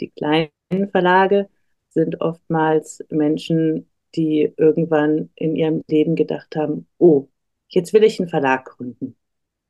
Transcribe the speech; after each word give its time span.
Die 0.00 0.10
kleinen 0.10 0.50
Verlage 0.90 1.48
sind 1.90 2.20
oftmals 2.20 3.04
Menschen, 3.10 3.90
die 4.14 4.52
irgendwann 4.56 5.30
in 5.36 5.56
ihrem 5.56 5.82
Leben 5.88 6.14
gedacht 6.16 6.56
haben, 6.56 6.86
oh, 6.98 7.28
jetzt 7.68 7.92
will 7.92 8.04
ich 8.04 8.20
einen 8.20 8.28
Verlag 8.28 8.66
gründen, 8.66 9.16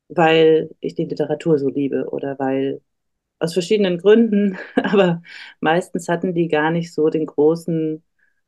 weil 0.08 0.70
ich 0.80 0.94
die 0.94 1.04
Literatur 1.06 1.58
so 1.58 1.68
liebe 1.70 2.08
oder 2.10 2.38
weil 2.38 2.82
aus 3.40 3.54
verschiedenen 3.54 3.98
Gründen, 3.98 4.58
aber 4.76 5.22
meistens 5.60 6.08
hatten 6.08 6.34
die 6.34 6.48
gar 6.48 6.70
nicht 6.70 6.92
so 6.94 7.10
den 7.10 7.26
großen 7.26 8.02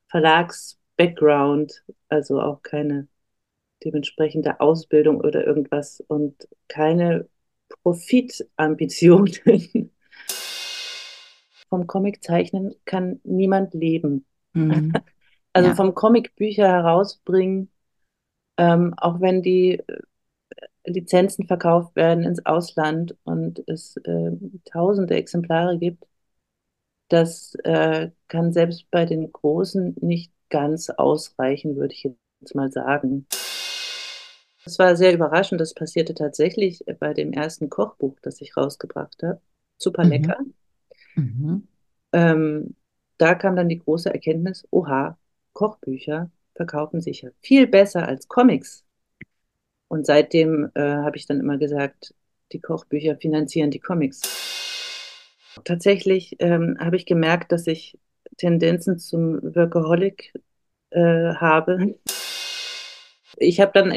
Verlags-Background, 0.09 1.85
also 2.09 2.41
auch 2.43 2.63
keine 2.63 3.09
dementsprechende 3.85 4.61
Ausbildung 4.61 5.21
oder 5.21 5.47
irgendwas 5.47 6.01
und 6.09 6.49
keine 6.69 7.29
Profitambitionen. 7.83 9.33
Vom 11.69 11.87
Comiczeichnen 11.87 12.75
kann 12.85 13.21
niemand 13.25 13.75
leben. 13.75 14.25
Mhm. 14.53 14.93
Also 15.55 15.71
ja. 15.71 15.75
vom 15.75 15.95
Comic 15.95 16.37
Bücher 16.37 16.69
herausbringen, 16.69 17.71
ähm, 18.59 18.95
auch 18.97 19.21
wenn 19.21 19.43
die 19.43 19.81
äh, 19.81 20.03
Lizenzen 20.85 21.47
verkauft 21.47 21.97
werden 21.97 22.23
ins 22.23 22.45
Ausland 22.47 23.17
und 23.25 23.67
es 23.67 23.97
äh, 24.05 24.31
tausende 24.71 25.17
Exemplare 25.17 25.79
gibt, 25.79 26.05
das 27.09 27.55
äh, 27.65 28.11
kann 28.29 28.53
selbst 28.53 28.91
bei 28.91 29.05
den 29.07 29.33
Großen 29.33 29.97
nicht 30.01 30.33
ganz 30.51 30.91
ausreichen, 30.91 31.77
würde 31.77 31.95
ich 31.95 32.09
jetzt 32.41 32.55
mal 32.55 32.71
sagen. 32.71 33.27
Es 34.65 34.79
war 34.79 34.97
sehr 34.97 35.15
überraschend, 35.15 35.61
das 35.61 35.73
passierte 35.73 36.15
tatsächlich 36.15 36.85
bei 37.01 37.15
dem 37.15 37.33
ersten 37.33 37.71
Kochbuch, 37.71 38.17
das 38.23 38.41
ich 38.41 38.57
rausgebracht 38.57 39.23
habe. 39.23 39.41
Super 39.79 40.05
mhm. 40.05 40.11
lecker. 40.11 40.37
Mhm. 40.41 40.55
Ähm, 42.13 42.75
da 43.19 43.35
kam 43.35 43.57
dann 43.57 43.69
die 43.69 43.79
große 43.79 44.13
Erkenntnis, 44.13 44.67
oha, 44.71 45.19
Kochbücher 45.53 46.31
verkaufen 46.55 47.01
sich 47.01 47.23
ja 47.23 47.31
viel 47.41 47.67
besser 47.67 48.07
als 48.07 48.29
Comics. 48.29 48.85
Und 49.89 50.07
seitdem 50.07 50.71
äh, 50.75 50.81
habe 50.81 51.17
ich 51.17 51.27
dann 51.27 51.41
immer 51.41 51.59
gesagt, 51.59 52.15
die 52.53 52.61
Kochbücher 52.61 53.17
finanzieren 53.17 53.71
die 53.71 53.81
Comics. 53.81 54.23
Tatsächlich 55.65 56.37
ähm, 56.39 56.77
habe 56.79 56.97
ich 56.97 57.07
gemerkt, 57.07 57.53
dass 57.53 57.67
ich 57.67 57.99
Tendenzen 58.37 58.99
zum 58.99 59.43
Workaholic 59.43 60.33
äh, 60.91 61.35
habe. 61.35 61.99
Ich 63.37 63.61
habe 63.61 63.73
dann 63.75 63.93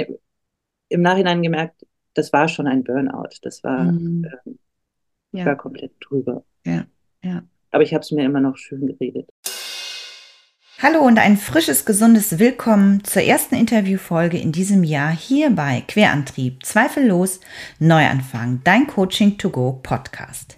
im 0.90 1.02
Nachhinein 1.02 1.42
gemerkt, 1.42 1.86
das 2.14 2.34
war 2.34 2.48
schon 2.48 2.68
ein 2.68 2.84
Burnout. 2.84 3.30
Das 3.42 3.64
war, 3.64 3.84
mhm. 3.84 4.26
äh, 4.26 5.40
ja. 5.40 5.46
war 5.46 5.56
komplett 5.56 5.94
drüber. 6.00 6.44
Ja, 6.66 6.86
ja. 7.24 7.44
Aber 7.72 7.84
ich 7.84 7.94
habe 7.94 8.02
es 8.02 8.12
mir 8.12 8.26
immer 8.26 8.42
noch 8.42 8.58
schön 8.58 8.88
geredet. 8.88 9.30
Hallo 10.82 11.00
und 11.02 11.20
ein 11.20 11.38
frisches, 11.38 11.86
gesundes 11.86 12.40
Willkommen 12.40 13.04
zur 13.04 13.22
ersten 13.22 13.56
Interviewfolge 13.56 14.40
in 14.40 14.52
diesem 14.52 14.84
Jahr 14.84 15.12
hier 15.12 15.52
bei 15.52 15.84
Querantrieb, 15.88 16.66
zweifellos 16.66 17.40
Neuanfang, 17.78 18.62
dein 18.64 18.88
Coaching 18.88 19.38
to 19.38 19.52
Go 19.52 19.80
Podcast. 19.84 20.58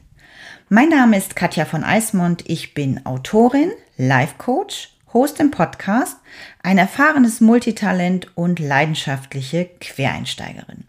Mein 0.69 0.89
Name 0.89 1.17
ist 1.17 1.36
Katja 1.36 1.66
von 1.66 1.84
Eismond, 1.84 2.50
ich 2.50 2.73
bin 2.73 3.06
Autorin, 3.06 3.72
Life 3.97 4.36
Coach, 4.38 4.93
Host 5.14 5.39
im 5.39 5.52
Podcast, 5.52 6.17
ein 6.64 6.80
erfahrenes 6.80 7.39
Multitalent 7.39 8.36
und 8.36 8.59
leidenschaftliche 8.59 9.69
Quereinsteigerin. 9.80 10.86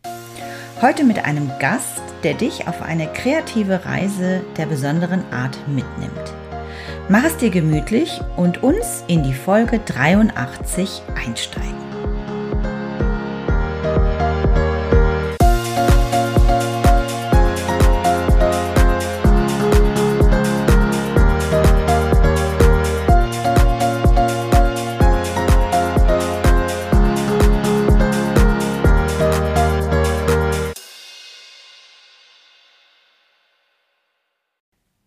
Heute 0.80 1.04
mit 1.04 1.24
einem 1.26 1.50
Gast, 1.60 2.02
der 2.22 2.34
dich 2.34 2.66
auf 2.66 2.80
eine 2.80 3.06
kreative 3.12 3.84
Reise 3.84 4.42
der 4.56 4.66
besonderen 4.66 5.22
Art 5.30 5.58
mitnimmt. 5.68 6.34
Mach 7.10 7.24
es 7.24 7.36
dir 7.36 7.50
gemütlich 7.50 8.20
und 8.36 8.62
uns 8.62 9.04
in 9.08 9.22
die 9.22 9.34
Folge 9.34 9.78
83 9.78 11.02
einsteigen. 11.14 11.93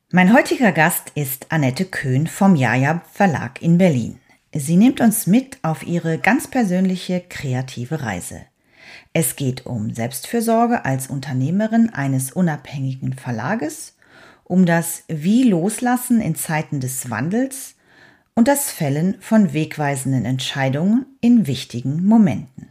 Mein 0.10 0.34
heutiger 0.34 0.72
Gast 0.72 1.12
ist 1.16 1.48
Annette 1.52 1.84
Köhn 1.84 2.28
vom 2.28 2.56
Jaja 2.56 3.02
Verlag 3.12 3.62
in 3.62 3.78
Berlin. 3.78 4.20
Sie 4.56 4.78
nimmt 4.78 5.02
uns 5.02 5.28
mit 5.28 5.58
auf 5.64 5.86
ihre 5.86 6.18
ganz 6.18 6.48
persönliche 6.48 7.22
kreative 7.28 8.02
Reise. 8.04 8.40
Es 9.12 9.36
geht 9.36 9.66
um 9.66 9.94
Selbstfürsorge 9.94 10.86
als 10.86 11.08
Unternehmerin 11.08 11.90
eines 11.90 12.32
unabhängigen 12.32 13.16
Verlages, 13.16 13.98
um 14.46 14.66
das 14.66 15.04
Wie 15.10 15.44
loslassen 15.44 16.22
in 16.22 16.36
Zeiten 16.36 16.80
des 16.80 17.10
Wandels 17.10 17.76
und 18.34 18.48
das 18.48 18.72
Fällen 18.72 19.18
von 19.20 19.52
wegweisenden 19.52 20.24
Entscheidungen 20.24 21.06
in 21.20 21.48
wichtigen 21.48 22.06
Momenten. 22.06 22.70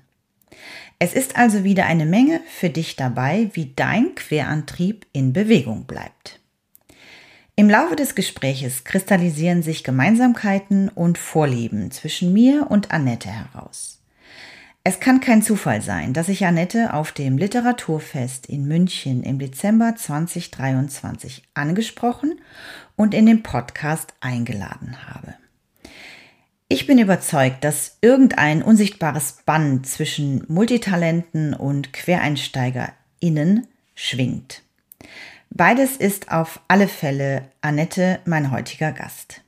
Es 0.98 1.12
ist 1.12 1.36
also 1.36 1.64
wieder 1.64 1.84
eine 1.84 2.06
Menge 2.06 2.41
für 2.48 2.70
dich 2.70 2.97
dabei, 2.97 3.50
wie 3.53 3.74
dein 3.76 4.14
Querantrieb 4.14 5.04
in 5.12 5.34
Bewegung 5.34 5.84
bleibt. 5.84 6.35
Im 7.58 7.70
Laufe 7.70 7.96
des 7.96 8.14
Gespräches 8.14 8.84
kristallisieren 8.84 9.62
sich 9.62 9.82
Gemeinsamkeiten 9.82 10.90
und 10.90 11.16
Vorlieben 11.16 11.90
zwischen 11.90 12.34
mir 12.34 12.66
und 12.68 12.90
Annette 12.90 13.30
heraus. 13.30 14.02
Es 14.84 15.00
kann 15.00 15.22
kein 15.22 15.40
Zufall 15.40 15.80
sein, 15.80 16.12
dass 16.12 16.28
ich 16.28 16.44
Annette 16.44 16.92
auf 16.92 17.12
dem 17.12 17.38
Literaturfest 17.38 18.44
in 18.44 18.68
München 18.68 19.22
im 19.22 19.38
Dezember 19.38 19.96
2023 19.96 21.44
angesprochen 21.54 22.38
und 22.94 23.14
in 23.14 23.24
den 23.24 23.42
Podcast 23.42 24.12
eingeladen 24.20 24.94
habe. 25.06 25.32
Ich 26.68 26.86
bin 26.86 26.98
überzeugt, 26.98 27.64
dass 27.64 27.96
irgendein 28.02 28.62
unsichtbares 28.62 29.38
Band 29.46 29.86
zwischen 29.86 30.44
Multitalenten 30.48 31.54
und 31.54 31.94
QuereinsteigerInnen 31.94 33.66
schwingt. 33.94 34.62
Beides 35.56 35.96
ist 35.96 36.30
auf 36.30 36.60
alle 36.68 36.86
Fälle 36.86 37.48
Annette, 37.62 38.20
mein 38.26 38.50
heutiger 38.50 38.92
Gast. 38.92 39.40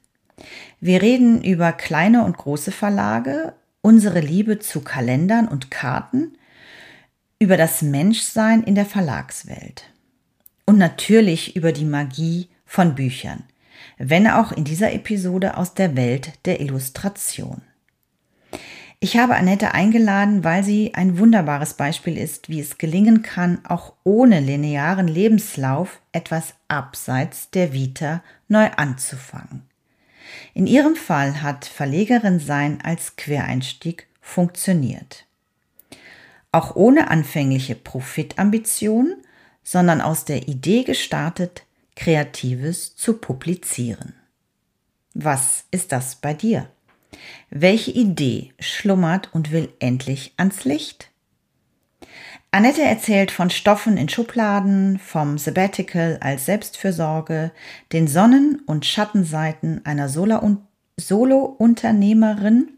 Wir 0.80 1.02
reden 1.02 1.44
über 1.44 1.70
kleine 1.72 2.24
und 2.24 2.38
große 2.38 2.72
Verlage, 2.72 3.52
unsere 3.82 4.20
Liebe 4.20 4.58
zu 4.58 4.80
Kalendern 4.80 5.46
und 5.46 5.70
Karten, 5.70 6.38
über 7.38 7.58
das 7.58 7.82
Menschsein 7.82 8.62
in 8.62 8.74
der 8.74 8.86
Verlagswelt 8.86 9.84
und 10.64 10.78
natürlich 10.78 11.56
über 11.56 11.72
die 11.72 11.84
Magie 11.84 12.48
von 12.64 12.94
Büchern, 12.94 13.44
wenn 13.98 14.28
auch 14.28 14.50
in 14.52 14.64
dieser 14.64 14.94
Episode 14.94 15.58
aus 15.58 15.74
der 15.74 15.94
Welt 15.94 16.32
der 16.46 16.62
Illustration. 16.62 17.60
Ich 19.00 19.16
habe 19.16 19.36
Annette 19.36 19.74
eingeladen, 19.74 20.42
weil 20.42 20.64
sie 20.64 20.94
ein 20.94 21.18
wunderbares 21.18 21.74
Beispiel 21.74 22.18
ist, 22.18 22.48
wie 22.48 22.58
es 22.58 22.78
gelingen 22.78 23.22
kann, 23.22 23.64
auch 23.64 23.92
ohne 24.02 24.40
linearen 24.40 25.06
Lebenslauf 25.06 26.00
etwas 26.10 26.54
abseits 26.66 27.50
der 27.50 27.72
Vita 27.72 28.24
neu 28.48 28.68
anzufangen. 28.76 29.62
In 30.52 30.66
ihrem 30.66 30.96
Fall 30.96 31.42
hat 31.42 31.64
Verlegerin 31.64 32.40
sein 32.40 32.80
als 32.82 33.14
Quereinstieg 33.14 34.08
funktioniert. 34.20 35.26
Auch 36.50 36.74
ohne 36.74 37.08
anfängliche 37.08 37.76
Profitambitionen, 37.76 39.22
sondern 39.62 40.00
aus 40.00 40.24
der 40.24 40.48
Idee 40.48 40.82
gestartet, 40.82 41.64
Kreatives 41.94 42.96
zu 42.96 43.14
publizieren. 43.14 44.14
Was 45.14 45.64
ist 45.70 45.92
das 45.92 46.16
bei 46.16 46.34
dir? 46.34 46.68
Welche 47.50 47.92
Idee 47.92 48.52
schlummert 48.58 49.32
und 49.32 49.52
will 49.52 49.68
endlich 49.78 50.32
ans 50.36 50.64
Licht? 50.64 51.12
Annette 52.50 52.82
erzählt 52.82 53.30
von 53.30 53.50
Stoffen 53.50 53.96
in 53.96 54.08
Schubladen, 54.08 54.98
vom 54.98 55.38
Sabbatical 55.38 56.18
als 56.20 56.46
Selbstfürsorge, 56.46 57.52
den 57.92 58.08
Sonnen- 58.08 58.62
und 58.66 58.84
Schattenseiten 58.86 59.84
einer 59.84 60.08
Solo-Unternehmerin 60.08 62.70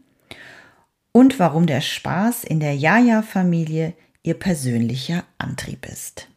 und 1.11 1.39
warum 1.39 1.65
der 1.67 1.81
Spaß 1.81 2.43
in 2.43 2.59
der 2.59 2.75
Jaja-Familie 2.75 3.93
ihr 4.23 4.35
persönlicher 4.35 5.23
Antrieb 5.37 5.85
ist. 5.85 6.27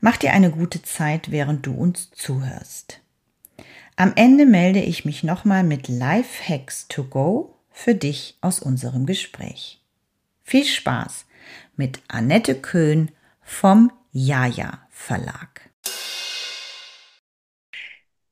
Mach 0.00 0.16
dir 0.16 0.32
eine 0.32 0.50
gute 0.50 0.82
Zeit, 0.82 1.30
während 1.30 1.66
du 1.66 1.74
uns 1.74 2.10
zuhörst. 2.10 3.00
Am 3.96 4.12
Ende 4.16 4.44
melde 4.44 4.80
ich 4.80 5.04
mich 5.04 5.22
nochmal 5.22 5.62
mit 5.62 5.86
Life 5.86 6.48
Hacks 6.48 6.88
to 6.88 7.04
Go 7.04 7.54
für 7.70 7.94
dich 7.94 8.36
aus 8.40 8.58
unserem 8.58 9.06
Gespräch. 9.06 9.80
Viel 10.42 10.64
Spaß 10.64 11.26
mit 11.76 12.00
Annette 12.08 12.56
Köhn 12.56 13.12
vom 13.40 13.92
Jaja 14.10 14.84
Verlag. 14.90 15.70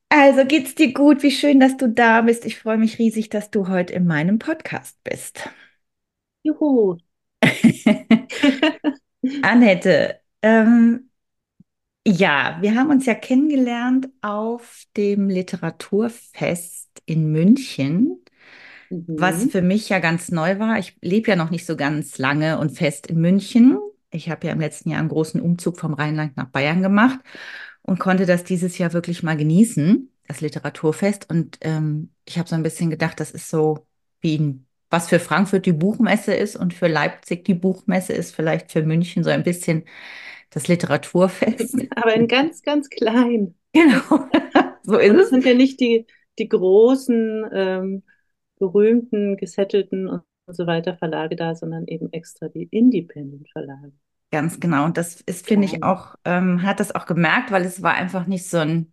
Also 0.09 0.45
geht's 0.47 0.75
dir 0.75 0.93
gut? 0.93 1.23
Wie 1.23 1.31
schön, 1.31 1.61
dass 1.61 1.77
du 1.77 1.89
da 1.89 2.23
bist. 2.23 2.45
Ich 2.45 2.59
freue 2.59 2.79
mich 2.79 2.99
riesig, 2.99 3.29
dass 3.31 3.53
du 3.53 3.69
heute 3.69 3.93
in 3.93 4.05
meinem 4.05 4.41
Podcast 4.41 4.99
bist. 5.05 5.49
Juhu. 6.43 6.99
Annette, 9.43 10.21
ähm, 10.43 11.12
ja, 12.07 12.59
wir 12.61 12.75
haben 12.75 12.91
uns 12.91 13.07
ja 13.07 13.15
kennengelernt 13.15 14.09
auf 14.23 14.85
dem 14.97 15.29
Literaturfest 15.29 17.03
in 17.07 17.31
München, 17.31 18.21
mhm. 18.91 19.05
was 19.09 19.45
für 19.45 19.63
mich 19.63 19.89
ja 19.89 20.01
ganz 20.01 20.31
neu 20.31 20.59
war. 20.59 20.79
Ich 20.79 20.97
lebe 21.01 21.31
ja 21.31 21.37
noch 21.37 21.51
nicht 21.51 21.67
so 21.67 21.77
ganz 21.77 22.19
lange 22.19 22.59
und 22.59 22.71
fest 22.71 23.07
in 23.07 23.21
München. 23.21 23.79
Ich 24.11 24.31
habe 24.31 24.47
ja 24.47 24.53
im 24.53 24.61
letzten 24.61 24.91
Jahr 24.91 25.01
einen 25.01 25.09
großen 25.09 25.41
Umzug 25.41 25.79
vom 25.79 25.95
Rheinland 25.95 26.37
nach 26.37 26.49
Bayern 26.49 26.83
gemacht 26.83 27.21
und 27.83 28.01
konnte 28.01 28.27
das 28.27 28.45
dieses 28.45 28.79
Jahr 28.79 28.93
wirklich 28.93 29.23
mal 29.23 29.37
genießen, 29.37 30.11
das 30.27 30.41
Literaturfest. 30.41 31.31
Und 31.31 31.59
ähm, 31.61 32.11
ich 32.25 32.39
habe 32.39 32.49
so 32.49 32.57
ein 32.57 32.63
bisschen 32.65 32.91
gedacht, 32.91 33.21
das 33.21 33.31
ist 33.31 33.49
so 33.49 33.87
wie 34.21 34.39
ein, 34.39 34.67
was 34.91 35.09
für 35.09 35.21
Frankfurt 35.21 35.67
die 35.67 35.73
Buchmesse 35.73 36.35
ist 36.35 36.57
und 36.57 36.75
für 36.75 36.89
Leipzig 36.89 37.45
die 37.45 37.55
Buchmesse 37.55 38.13
ist, 38.13 38.35
vielleicht 38.35 38.73
für 38.73 38.83
München 38.83 39.25
so 39.25 39.31
ein 39.31 39.45
bisschen 39.45 39.85
das 40.53 40.69
Literaturfest. 40.69 41.77
Aber 41.97 42.15
in 42.15 42.29
ganz, 42.29 42.63
ganz 42.63 42.89
klein. 42.91 43.55
Genau, 43.73 44.29
so 44.83 44.99
ist 44.99 45.13
es. 45.13 45.17
Das 45.17 45.31
sind 45.31 45.45
ja 45.45 45.55
nicht 45.55 45.81
die, 45.81 46.07
die 46.39 46.49
großen, 46.49 47.47
ähm, 47.53 48.03
berühmten, 48.59 49.37
gesettelten 49.37 50.09
und 50.09 50.23
so 50.47 50.67
weiter 50.67 50.97
Verlage 50.97 51.35
da, 51.35 51.55
sondern 51.55 51.87
eben 51.87 52.13
extra 52.13 52.49
die 52.49 52.65
Independent-Verlage. 52.65 53.93
Ganz 54.31 54.61
genau. 54.61 54.85
Und 54.85 54.97
das 54.97 55.21
ist, 55.23 55.47
finde 55.47 55.67
ich, 55.67 55.83
auch, 55.83 56.15
ähm, 56.25 56.63
hat 56.63 56.81
das 56.81 56.95
auch 56.95 57.07
gemerkt, 57.07 57.51
weil 57.51 57.65
es 57.65 57.83
war 57.83 57.95
einfach 57.95 58.27
nicht 58.27 58.47
so 58.47 58.59
ein 58.59 58.93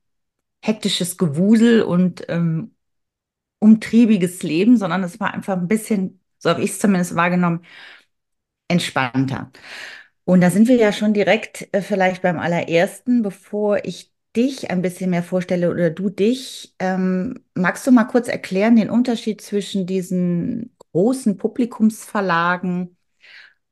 hektisches 0.64 1.18
Gewusel 1.18 1.84
und 1.84 2.26
ähm, 2.28 2.76
umtriebiges 3.60 4.44
Leben, 4.44 4.78
sondern 4.78 5.04
es 5.04 5.20
war 5.20 5.34
einfach 5.34 5.58
ein 5.58 5.68
bisschen, 5.68 6.22
so 6.40 6.50
habe 6.50 6.64
ich 6.64 6.72
es 6.72 6.80
zumindest 6.80 7.16
wahrgenommen, 7.16 7.62
entspannter. 8.68 9.52
Und 10.30 10.42
da 10.42 10.52
sind 10.52 10.68
wir 10.68 10.76
ja 10.76 10.92
schon 10.92 11.16
direkt 11.16 11.68
äh, 11.72 11.82
vielleicht 11.82 12.22
beim 12.22 12.38
allerersten, 12.38 13.24
bevor 13.24 13.84
ich 13.84 14.14
dich 14.36 14.70
ein 14.70 14.84
bisschen 14.84 15.10
mehr 15.10 15.24
vorstelle 15.24 15.72
oder 15.72 15.90
du 15.90 16.12
dich. 16.12 16.76
Ähm, 16.78 17.44
magst 17.56 17.88
du 17.88 17.92
mal 17.92 18.04
kurz 18.04 18.28
erklären 18.28 18.76
den 18.76 18.92
Unterschied 18.92 19.42
zwischen 19.42 19.88
diesen 19.88 20.76
großen 20.92 21.38
Publikumsverlagen 21.38 22.96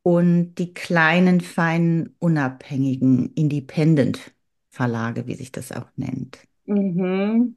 und 0.02 0.56
die 0.56 0.74
kleinen, 0.74 1.42
feinen, 1.42 2.16
unabhängigen 2.18 3.34
Independent-Verlage, 3.36 5.28
wie 5.28 5.36
sich 5.36 5.52
das 5.52 5.72
auch 5.72 5.90
nennt. 5.96 6.40
Mhm. 6.66 7.56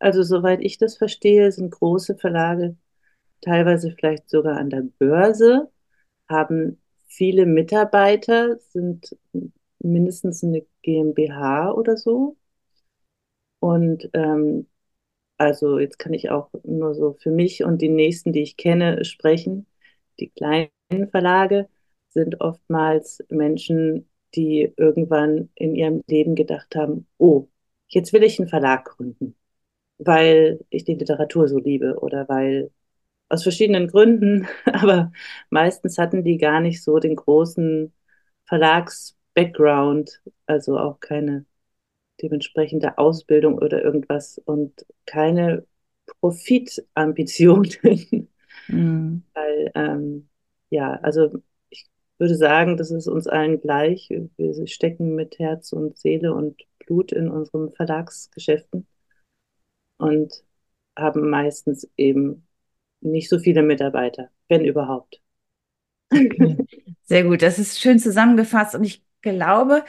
Also 0.00 0.24
soweit 0.24 0.60
ich 0.60 0.76
das 0.76 0.96
verstehe, 0.96 1.52
sind 1.52 1.70
große 1.70 2.16
Verlage 2.16 2.74
teilweise 3.42 3.92
vielleicht 3.92 4.28
sogar 4.28 4.56
an 4.56 4.70
der 4.70 4.82
Börse, 4.98 5.70
haben 6.28 6.78
viele 7.08 7.46
Mitarbeiter, 7.46 8.58
sind 8.58 9.16
mindestens 9.80 10.44
eine 10.44 10.66
GmbH 10.82 11.72
oder 11.72 11.96
so. 11.96 12.36
Und 13.60 14.08
ähm, 14.14 14.66
also 15.38 15.78
jetzt 15.78 15.98
kann 15.98 16.14
ich 16.14 16.30
auch 16.30 16.50
nur 16.64 16.94
so 16.94 17.14
für 17.14 17.30
mich 17.30 17.64
und 17.64 17.82
die 17.82 17.88
nächsten, 17.88 18.32
die 18.32 18.42
ich 18.42 18.56
kenne, 18.56 19.04
sprechen. 19.04 19.66
Die 20.20 20.30
kleinen 20.30 20.70
Verlage 21.10 21.68
sind 22.10 22.40
oftmals 22.40 23.24
Menschen, 23.30 24.08
die 24.34 24.72
irgendwann 24.76 25.50
in 25.54 25.74
ihrem 25.74 26.02
Leben 26.08 26.34
gedacht 26.34 26.74
haben, 26.76 27.06
oh, 27.18 27.48
jetzt 27.88 28.12
will 28.12 28.22
ich 28.24 28.38
einen 28.40 28.48
Verlag 28.48 28.84
gründen, 28.86 29.36
weil 29.98 30.60
ich 30.70 30.84
die 30.84 30.94
Literatur 30.94 31.48
so 31.48 31.58
liebe 31.58 31.98
oder 32.00 32.28
weil 32.28 32.70
aus 33.28 33.42
verschiedenen 33.42 33.88
Gründen, 33.88 34.48
aber 34.64 35.12
meistens 35.50 35.98
hatten 35.98 36.24
die 36.24 36.38
gar 36.38 36.60
nicht 36.60 36.82
so 36.82 36.98
den 36.98 37.16
großen 37.16 37.92
Verlags-Background, 38.46 40.22
also 40.46 40.78
auch 40.78 41.00
keine 41.00 41.44
dementsprechende 42.22 42.98
Ausbildung 42.98 43.58
oder 43.58 43.82
irgendwas 43.82 44.38
und 44.44 44.86
keine 45.06 45.66
Profitambitionen. 46.20 47.72
Mhm. 48.70 49.22
Weil 49.34 49.70
ähm, 49.74 50.28
ja, 50.70 50.94
also 51.02 51.38
ich 51.70 51.86
würde 52.18 52.34
sagen, 52.34 52.76
das 52.76 52.90
ist 52.90 53.06
uns 53.06 53.26
allen 53.26 53.60
gleich. 53.60 54.10
Wir 54.36 54.66
stecken 54.66 55.14
mit 55.14 55.38
Herz 55.38 55.72
und 55.72 55.96
Seele 55.96 56.34
und 56.34 56.60
Blut 56.80 57.12
in 57.12 57.30
unseren 57.30 57.70
Verlagsgeschäften 57.70 58.86
und 59.98 60.44
haben 60.96 61.30
meistens 61.30 61.88
eben 61.96 62.47
nicht 63.00 63.28
so 63.28 63.38
viele 63.38 63.62
Mitarbeiter, 63.62 64.30
wenn 64.48 64.64
überhaupt. 64.64 65.20
Sehr 67.04 67.24
gut, 67.24 67.42
das 67.42 67.58
ist 67.58 67.80
schön 67.80 67.98
zusammengefasst 67.98 68.74
und 68.74 68.84
ich 68.84 69.02
glaube, 69.22 69.84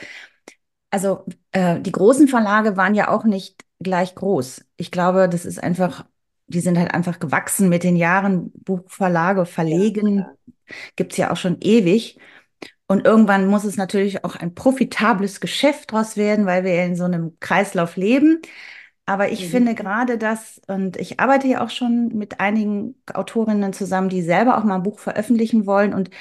also 0.91 1.25
äh, 1.51 1.79
die 1.79 1.91
großen 1.91 2.27
Verlage 2.27 2.77
waren 2.77 2.95
ja 2.95 3.09
auch 3.09 3.23
nicht 3.25 3.65
gleich 3.79 4.15
groß. 4.15 4.65
Ich 4.77 4.91
glaube, 4.91 5.29
das 5.29 5.45
ist 5.45 5.61
einfach, 5.63 6.05
die 6.47 6.61
sind 6.61 6.77
halt 6.77 6.93
einfach 6.93 7.19
gewachsen 7.19 7.69
mit 7.69 7.83
den 7.83 7.95
Jahren. 7.95 8.51
Buchverlage, 8.53 9.45
Verlegen, 9.45 10.19
ja, 10.19 10.33
gibt 10.95 11.13
es 11.13 11.17
ja 11.17 11.31
auch 11.31 11.37
schon 11.37 11.57
ewig. 11.61 12.19
Und 12.87 13.05
irgendwann 13.05 13.47
muss 13.47 13.65
es 13.65 13.77
natürlich 13.77 14.25
auch 14.25 14.35
ein 14.35 14.55
profitables 14.55 15.41
Geschäft 15.41 15.91
draus 15.91 16.17
werden, 16.17 16.45
weil 16.45 16.63
wir 16.63 16.83
in 16.85 16.95
so 16.95 17.05
einem 17.05 17.37
Kreislauf 17.39 17.97
leben. 17.97 18.41
Aber 19.09 19.31
ich 19.31 19.41
mhm. 19.45 19.49
finde 19.49 19.73
gerade 19.73 20.19
das, 20.19 20.61
und 20.67 20.95
ich 20.97 21.19
arbeite 21.19 21.47
ja 21.47 21.63
auch 21.63 21.71
schon 21.71 22.09
mit 22.09 22.39
einigen 22.39 22.93
Autorinnen 23.11 23.73
zusammen, 23.73 24.07
die 24.07 24.21
selber 24.21 24.55
auch 24.55 24.63
mal 24.63 24.75
ein 24.75 24.83
Buch 24.83 24.99
veröffentlichen 24.99 25.65
wollen. 25.65 25.95
Und 25.95 26.11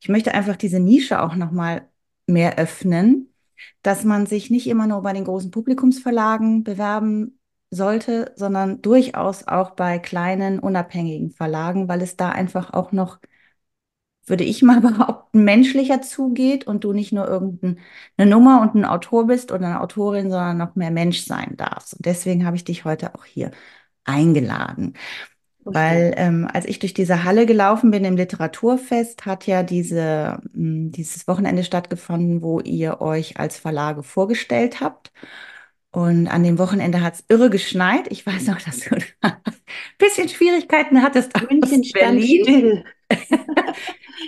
ich 0.00 0.08
möchte 0.08 0.32
einfach 0.32 0.56
diese 0.56 0.80
Nische 0.80 1.20
auch 1.20 1.34
nochmal 1.34 1.90
mehr 2.26 2.56
öffnen, 2.56 3.34
dass 3.82 4.02
man 4.04 4.24
sich 4.24 4.48
nicht 4.50 4.66
immer 4.66 4.86
nur 4.86 5.02
bei 5.02 5.12
den 5.12 5.24
großen 5.24 5.50
Publikumsverlagen 5.50 6.64
bewerben 6.64 7.38
sollte, 7.70 8.32
sondern 8.34 8.80
durchaus 8.80 9.46
auch 9.46 9.72
bei 9.72 9.98
kleinen, 9.98 10.58
unabhängigen 10.58 11.32
Verlagen, 11.32 11.86
weil 11.86 12.00
es 12.00 12.16
da 12.16 12.30
einfach 12.30 12.72
auch 12.72 12.92
noch 12.92 13.18
würde 14.30 14.44
ich 14.44 14.62
mal 14.62 14.80
behaupten, 14.82 15.44
menschlicher 15.44 16.02
zugeht 16.02 16.66
und 16.66 16.84
du 16.84 16.92
nicht 16.92 17.12
nur 17.12 17.26
irgendeine 17.28 17.76
Nummer 18.18 18.60
und 18.62 18.74
ein 18.74 18.84
Autor 18.84 19.26
bist 19.26 19.52
oder 19.52 19.66
eine 19.66 19.80
Autorin, 19.80 20.30
sondern 20.30 20.58
noch 20.58 20.74
mehr 20.74 20.90
Mensch 20.90 21.24
sein 21.24 21.54
darfst. 21.56 21.94
Und 21.94 22.06
deswegen 22.06 22.46
habe 22.46 22.56
ich 22.56 22.64
dich 22.64 22.84
heute 22.84 23.14
auch 23.14 23.24
hier 23.24 23.50
eingeladen. 24.04 24.94
Okay. 25.64 25.74
Weil 25.74 26.14
ähm, 26.16 26.48
als 26.50 26.66
ich 26.66 26.78
durch 26.78 26.94
diese 26.94 27.24
Halle 27.24 27.44
gelaufen 27.44 27.90
bin 27.90 28.04
im 28.04 28.16
Literaturfest, 28.16 29.26
hat 29.26 29.46
ja 29.46 29.62
diese, 29.62 30.40
mh, 30.52 30.54
hm, 30.54 30.92
dieses 30.92 31.28
Wochenende 31.28 31.62
stattgefunden, 31.62 32.42
wo 32.42 32.60
ihr 32.60 33.00
euch 33.00 33.38
als 33.38 33.58
Verlage 33.58 34.02
vorgestellt 34.02 34.80
habt. 34.80 35.12
Und 35.90 36.28
an 36.28 36.42
dem 36.42 36.58
Wochenende 36.58 37.02
hat 37.02 37.14
es 37.14 37.24
irre 37.28 37.50
geschneit. 37.50 38.10
Ich 38.10 38.26
weiß 38.26 38.46
noch, 38.48 38.60
dass 38.60 38.80
du 38.80 38.94
ein 39.20 39.32
bisschen 39.98 40.28
Schwierigkeiten 40.28 41.02
hattest. 41.02 41.32
München 41.50 41.80
aus 41.80 41.92
Berlin. 41.92 42.84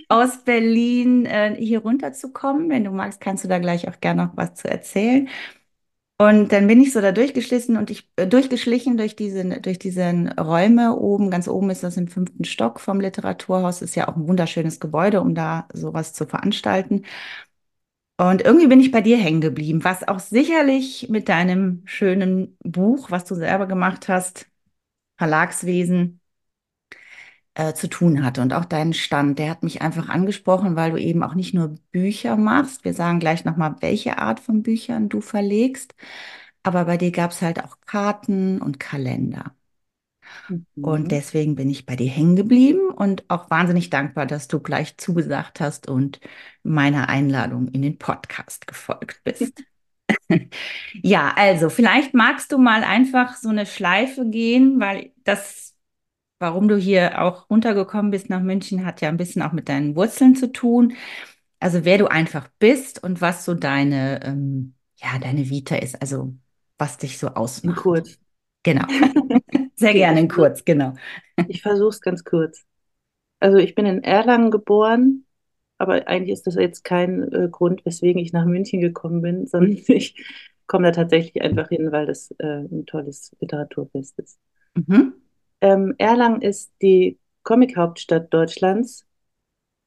aus 0.08 0.44
Berlin 0.44 1.26
äh, 1.26 1.56
hier 1.58 1.80
runterzukommen. 1.80 2.68
Wenn 2.70 2.84
du 2.84 2.90
magst, 2.90 3.20
kannst 3.20 3.44
du 3.44 3.48
da 3.48 3.58
gleich 3.58 3.88
auch 3.88 4.00
gerne 4.00 4.26
noch 4.26 4.36
was 4.36 4.54
zu 4.54 4.68
erzählen. 4.70 5.28
Und 6.18 6.52
dann 6.52 6.66
bin 6.66 6.82
ich 6.82 6.92
so 6.92 7.00
da 7.00 7.12
durchgeschlichen 7.12 7.78
und 7.78 7.90
ich 7.90 8.10
äh, 8.16 8.26
durchgeschlichen 8.26 8.98
durch 8.98 9.16
diese 9.16 9.42
durch 9.60 9.78
diesen 9.78 10.28
Räume 10.32 10.94
oben. 10.96 11.30
Ganz 11.30 11.48
oben 11.48 11.70
ist 11.70 11.82
das 11.82 11.96
im 11.96 12.08
fünften 12.08 12.44
Stock 12.44 12.78
vom 12.80 13.00
Literaturhaus. 13.00 13.80
Ist 13.80 13.94
ja 13.94 14.08
auch 14.08 14.16
ein 14.16 14.28
wunderschönes 14.28 14.80
Gebäude, 14.80 15.22
um 15.22 15.34
da 15.34 15.66
sowas 15.72 16.12
zu 16.12 16.26
veranstalten. 16.26 17.04
Und 18.18 18.42
irgendwie 18.42 18.66
bin 18.66 18.80
ich 18.80 18.90
bei 18.90 19.00
dir 19.00 19.16
hängen 19.16 19.40
geblieben, 19.40 19.82
was 19.82 20.06
auch 20.06 20.18
sicherlich 20.18 21.08
mit 21.08 21.28
deinem 21.30 21.82
schönen 21.86 22.56
Buch, 22.62 23.10
was 23.10 23.24
du 23.24 23.34
selber 23.34 23.66
gemacht 23.66 24.08
hast, 24.08 24.46
Verlagswesen, 25.18 26.19
äh, 27.54 27.74
zu 27.74 27.88
tun 27.88 28.24
hatte. 28.24 28.42
Und 28.42 28.52
auch 28.52 28.64
deinen 28.64 28.94
Stand, 28.94 29.38
der 29.38 29.50
hat 29.50 29.62
mich 29.62 29.82
einfach 29.82 30.08
angesprochen, 30.08 30.76
weil 30.76 30.92
du 30.92 30.96
eben 30.98 31.22
auch 31.22 31.34
nicht 31.34 31.54
nur 31.54 31.74
Bücher 31.92 32.36
machst. 32.36 32.84
Wir 32.84 32.94
sagen 32.94 33.20
gleich 33.20 33.44
nochmal, 33.44 33.76
welche 33.80 34.18
Art 34.18 34.40
von 34.40 34.62
Büchern 34.62 35.08
du 35.08 35.20
verlegst. 35.20 35.94
Aber 36.62 36.84
bei 36.84 36.96
dir 36.96 37.10
gab 37.12 37.32
es 37.32 37.42
halt 37.42 37.64
auch 37.64 37.78
Karten 37.86 38.60
und 38.60 38.80
Kalender. 38.80 39.54
Mhm. 40.48 40.66
Und 40.80 41.12
deswegen 41.12 41.54
bin 41.56 41.70
ich 41.70 41.86
bei 41.86 41.96
dir 41.96 42.10
hängen 42.10 42.36
geblieben 42.36 42.90
und 42.90 43.24
auch 43.28 43.50
wahnsinnig 43.50 43.90
dankbar, 43.90 44.26
dass 44.26 44.48
du 44.48 44.60
gleich 44.60 44.96
zugesagt 44.96 45.60
hast 45.60 45.88
und 45.88 46.20
meiner 46.62 47.08
Einladung 47.08 47.68
in 47.68 47.82
den 47.82 47.98
Podcast 47.98 48.66
gefolgt 48.66 49.22
bist. 49.24 49.64
ja, 51.02 51.32
also 51.36 51.70
vielleicht 51.70 52.14
magst 52.14 52.52
du 52.52 52.58
mal 52.58 52.84
einfach 52.84 53.36
so 53.36 53.48
eine 53.48 53.66
Schleife 53.66 54.28
gehen, 54.28 54.80
weil 54.80 55.12
das, 55.24 55.69
warum 56.40 56.66
du 56.66 56.76
hier 56.76 57.22
auch 57.22 57.48
runtergekommen 57.48 58.10
bist 58.10 58.30
nach 58.30 58.40
München, 58.42 58.84
hat 58.84 59.00
ja 59.02 59.08
ein 59.08 59.18
bisschen 59.18 59.42
auch 59.42 59.52
mit 59.52 59.68
deinen 59.68 59.94
Wurzeln 59.94 60.34
zu 60.34 60.50
tun. 60.50 60.94
Also 61.60 61.84
wer 61.84 61.98
du 61.98 62.10
einfach 62.10 62.48
bist 62.58 63.04
und 63.04 63.20
was 63.20 63.44
so 63.44 63.54
deine, 63.54 64.24
ähm, 64.24 64.74
ja, 64.96 65.18
deine 65.20 65.48
Vita 65.50 65.76
ist, 65.76 66.00
also 66.00 66.34
was 66.78 66.96
dich 66.96 67.18
so 67.18 67.28
ausmacht. 67.28 67.76
In 67.76 67.82
kurz. 67.82 68.18
Genau. 68.62 68.86
Sehr 69.76 69.92
gerne 69.92 70.20
in 70.20 70.28
kurz, 70.28 70.64
genau. 70.64 70.94
Ich 71.48 71.62
versuche 71.62 71.90
es 71.90 72.00
ganz 72.00 72.24
kurz. 72.24 72.64
Also 73.38 73.58
ich 73.58 73.74
bin 73.74 73.86
in 73.86 74.02
Erlangen 74.02 74.50
geboren, 74.50 75.26
aber 75.78 76.08
eigentlich 76.08 76.32
ist 76.32 76.46
das 76.46 76.54
jetzt 76.56 76.84
kein 76.84 77.30
äh, 77.32 77.48
Grund, 77.50 77.84
weswegen 77.84 78.20
ich 78.20 78.32
nach 78.32 78.44
München 78.46 78.80
gekommen 78.80 79.22
bin, 79.22 79.46
sondern 79.46 79.72
ich 79.72 80.14
komme 80.66 80.86
da 80.88 80.92
tatsächlich 80.92 81.42
einfach 81.42 81.68
hin, 81.68 81.92
weil 81.92 82.06
das 82.06 82.34
äh, 82.38 82.64
ein 82.64 82.86
tolles 82.86 83.36
Literaturfest 83.40 84.18
ist. 84.18 84.38
Mhm. 84.74 85.14
Ähm, 85.60 85.94
Erlangen 85.98 86.42
ist 86.42 86.72
die 86.82 87.18
Comic-Hauptstadt 87.42 88.32
Deutschlands, 88.32 89.06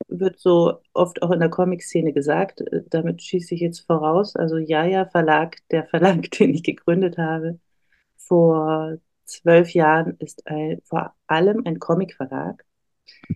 wird 0.07 0.39
so 0.39 0.79
oft 0.93 1.21
auch 1.21 1.31
in 1.31 1.39
der 1.39 1.49
Comic-Szene 1.49 2.13
gesagt. 2.13 2.61
Äh, 2.61 2.83
damit 2.89 3.21
schieße 3.21 3.55
ich 3.55 3.61
jetzt 3.61 3.81
voraus. 3.81 4.35
Also 4.35 4.57
Jaja 4.57 5.05
Verlag, 5.05 5.57
der 5.71 5.85
Verlag, 5.85 6.29
den 6.39 6.53
ich 6.53 6.63
gegründet 6.63 7.17
habe, 7.17 7.59
vor 8.17 8.97
zwölf 9.25 9.73
Jahren 9.73 10.15
ist 10.19 10.47
ein, 10.47 10.81
vor 10.83 11.15
allem 11.27 11.63
ein 11.65 11.79
Comic-Verlag. 11.79 12.63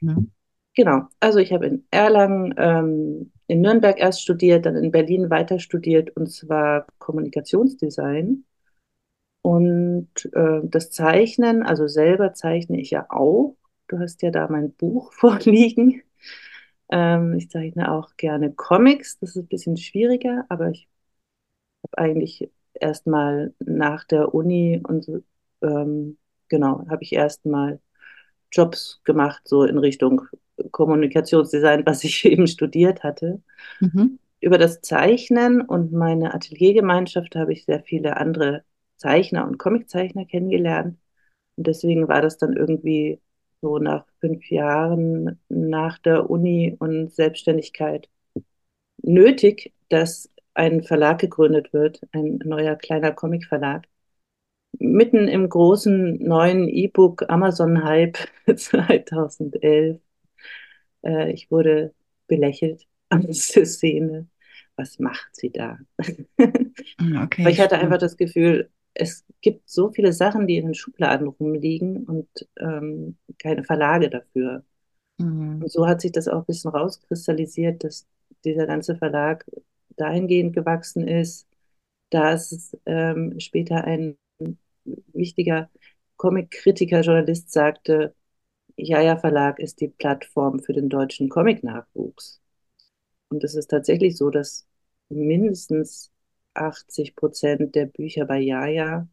Mhm. 0.02 0.32
Genau, 0.76 1.08
also 1.20 1.40
ich 1.40 1.52
habe 1.54 1.66
in 1.66 1.88
Erlangen, 1.90 2.54
ähm, 2.58 3.32
in 3.48 3.62
Nürnberg 3.62 4.00
erst 4.00 4.22
studiert, 4.22 4.66
dann 4.68 4.76
in 4.76 4.92
Berlin 4.92 5.32
weiter 5.32 5.60
studiert 5.60 6.16
und 6.16 6.32
zwar 6.32 6.86
Kommunikationsdesign. 7.00 8.44
Und 9.48 10.10
äh, 10.34 10.60
das 10.64 10.92
Zeichnen, 10.92 11.64
also 11.64 11.88
selber 11.88 12.34
zeichne 12.34 12.82
ich 12.82 12.92
ja 12.92 13.06
auch. 13.08 13.56
Du 13.88 13.98
hast 13.98 14.22
ja 14.22 14.30
da 14.30 14.50
mein 14.50 14.74
Buch 14.74 15.14
vorliegen. 15.18 16.02
Ähm, 16.92 17.34
ich 17.34 17.50
zeichne 17.50 17.94
auch 17.94 18.18
gerne 18.18 18.52
Comics. 18.52 19.20
Das 19.20 19.30
ist 19.30 19.44
ein 19.44 19.48
bisschen 19.48 19.78
schwieriger, 19.78 20.44
aber 20.50 20.72
ich 20.72 20.90
habe 21.82 21.98
eigentlich 21.98 22.52
erstmal 22.74 23.54
nach 23.60 24.04
der 24.04 24.34
Uni 24.34 24.84
und 24.86 25.06
so, 25.06 25.24
ähm, 25.62 26.18
genau, 26.50 26.86
habe 26.90 27.04
ich 27.04 27.14
erstmal 27.14 27.80
Jobs 28.52 29.00
gemacht, 29.06 29.44
so 29.46 29.64
in 29.64 29.78
Richtung 29.78 30.24
Kommunikationsdesign, 30.72 31.86
was 31.86 32.04
ich 32.04 32.26
eben 32.26 32.48
studiert 32.48 33.04
hatte. 33.06 33.42
Mhm. 33.80 34.20
Über 34.42 34.58
das 34.58 34.82
Zeichnen 34.82 35.62
und 35.62 35.94
meine 35.94 36.34
Ateliergemeinschaft 36.34 37.38
habe 37.38 37.54
ich 37.54 37.64
sehr 37.64 37.82
viele 37.82 38.18
andere 38.18 38.66
Zeichner 38.98 39.48
und 39.48 39.58
Comiczeichner 39.58 40.26
kennengelernt. 40.26 40.98
Und 41.56 41.68
deswegen 41.68 42.08
war 42.08 42.22
das 42.22 42.38
dann 42.38 42.54
irgendwie 42.56 43.22
so 43.62 43.80
nach 43.80 44.06
fünf 44.20 44.50
Jahren 44.50 45.40
nach 45.50 45.98
der 46.00 46.30
Uni 46.30 46.76
und 46.80 47.12
Selbstständigkeit 47.12 48.10
nötig, 49.04 49.74
dass 49.90 50.30
ein 50.54 50.84
Verlag 50.84 51.20
gegründet 51.20 51.74
wird, 51.74 52.02
ein 52.12 52.40
neuer 52.44 52.76
kleiner 52.76 53.12
Comicverlag. 53.12 53.88
Mitten 54.80 55.28
im 55.28 55.50
großen 55.50 56.20
neuen 56.20 56.68
E-Book 56.68 57.26
Amazon-Hype 57.30 58.18
2011. 58.56 60.02
Äh, 61.04 61.32
ich 61.32 61.52
wurde 61.52 61.94
belächelt 62.26 62.88
an 63.10 63.22
dieser 63.22 63.66
Szene. 63.66 64.28
Was 64.76 64.98
macht 64.98 65.36
sie 65.36 65.52
da? 65.52 65.78
Hm, 67.00 67.22
okay, 67.24 67.48
ich 67.50 67.60
hatte 67.60 67.78
einfach 67.78 68.00
das 68.00 68.18
Gefühl, 68.18 68.72
es 69.00 69.26
gibt 69.42 69.70
so 69.70 69.90
viele 69.92 70.12
Sachen, 70.14 70.48
die 70.48 70.58
in 70.58 70.66
den 70.66 70.74
Schubladen 70.74 71.28
rumliegen 71.28 72.06
und 72.06 72.28
ähm, 72.60 73.18
keine 73.38 73.64
Verlage 73.64 74.10
dafür. 74.10 74.64
Mhm. 75.18 75.62
Und 75.62 75.72
so 75.72 75.88
hat 75.88 76.02
sich 76.02 76.12
das 76.12 76.28
auch 76.28 76.40
ein 76.40 76.46
bisschen 76.46 76.72
rauskristallisiert, 76.72 77.84
dass 77.84 78.08
dieser 78.44 78.66
ganze 78.66 78.96
Verlag 78.96 79.46
dahingehend 79.96 80.54
gewachsen 80.54 81.08
ist, 81.08 81.48
dass 82.10 82.76
ähm, 82.86 83.40
später 83.40 83.84
ein 83.84 84.18
wichtiger 85.14 85.70
Comic-Kritiker, 86.18 87.02
Journalist 87.02 87.52
sagte, 87.52 88.16
Jaja 88.76 89.18
Verlag 89.18 89.60
ist 89.60 89.82
die 89.82 89.90
Plattform 89.90 90.60
für 90.60 90.74
den 90.74 90.90
deutschen 90.90 91.30
Comic-Nachwuchs. 91.30 92.42
Und 93.30 93.44
es 93.44 93.56
ist 93.56 93.68
tatsächlich 93.68 94.18
so, 94.18 94.30
dass 94.30 94.66
mindestens 95.10 96.12
80 96.58 97.16
Prozent 97.16 97.76
der 97.76 97.86
Bücher 97.88 98.26
bei 98.26 98.40
Jaja 98.40 99.08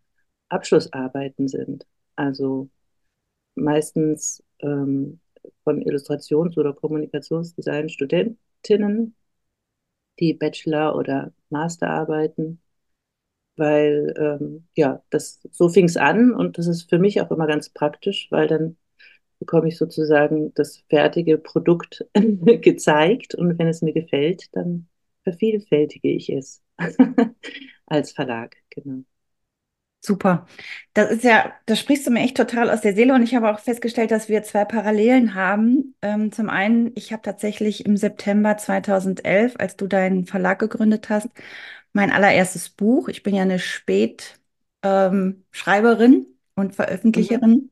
Abschlussarbeiten 0.49 1.49
sind. 1.49 1.87
Also 2.17 2.71
meistens 3.57 4.43
ähm, 4.61 5.21
von 5.65 5.83
Illustrations- 5.83 6.59
oder 6.59 6.75
Kommunikationsdesign 6.75 7.89
Studentinnen, 7.91 9.17
die 10.21 10.35
Bachelor- 10.35 10.97
oder 10.97 11.33
Masterarbeiten, 11.51 12.61
weil 13.57 14.15
ähm, 14.19 14.69
ja, 14.77 15.03
das 15.11 15.41
so 15.53 15.69
fing 15.69 15.87
es 15.87 15.99
an 15.99 16.35
und 16.35 16.59
das 16.59 16.67
ist 16.69 16.91
für 16.91 16.99
mich 16.99 17.21
auch 17.23 17.31
immer 17.33 17.47
ganz 17.49 17.71
praktisch, 17.71 18.29
weil 18.31 18.49
dann 18.49 18.77
bekomme 19.41 19.69
ich 19.69 19.79
sozusagen 19.79 20.55
das 20.55 20.85
fertige 20.91 21.39
Produkt 21.39 22.07
gezeigt 22.15 23.37
und 23.37 23.59
wenn 23.61 23.69
es 23.69 23.83
mir 23.83 23.95
gefällt, 23.95 24.49
dann 24.57 24.89
vervielfältige 25.25 26.11
ich 26.11 26.31
es 26.31 26.64
als 27.87 28.13
Verlag, 28.13 28.57
genau. 28.71 29.05
Super. 30.01 30.47
Das 30.93 31.11
ist 31.11 31.25
ja, 31.25 31.55
das 31.65 31.81
sprichst 31.81 32.07
du 32.07 32.11
mir 32.11 32.21
echt 32.21 32.37
total 32.37 32.69
aus 32.71 32.83
der 32.83 32.95
Seele 32.95 33.15
und 33.15 33.23
ich 33.23 33.35
habe 33.35 33.51
auch 33.51 33.59
festgestellt, 33.59 34.11
dass 34.11 34.29
wir 34.29 34.43
zwei 34.43 34.67
Parallelen 34.67 35.35
haben. 35.35 35.95
Ähm, 36.03 36.31
zum 36.31 36.51
einen, 36.51 36.93
ich 36.95 37.11
habe 37.13 37.23
tatsächlich 37.23 37.87
im 37.87 37.97
September 37.97 38.59
2011, 38.59 39.55
als 39.59 39.77
du 39.77 39.87
deinen 39.87 40.27
Verlag 40.27 40.59
gegründet 40.59 41.09
hast, 41.09 41.29
mein 41.95 42.11
allererstes 42.13 42.69
Buch. 42.69 43.09
Ich 43.09 43.23
bin 43.23 43.35
ja 43.35 43.43
eine 43.43 43.59
Spätschreiberin 43.59 44.37
ähm, 44.83 46.27
und 46.55 46.75
Veröffentlicherin. 46.75 47.51
Mhm. 47.51 47.71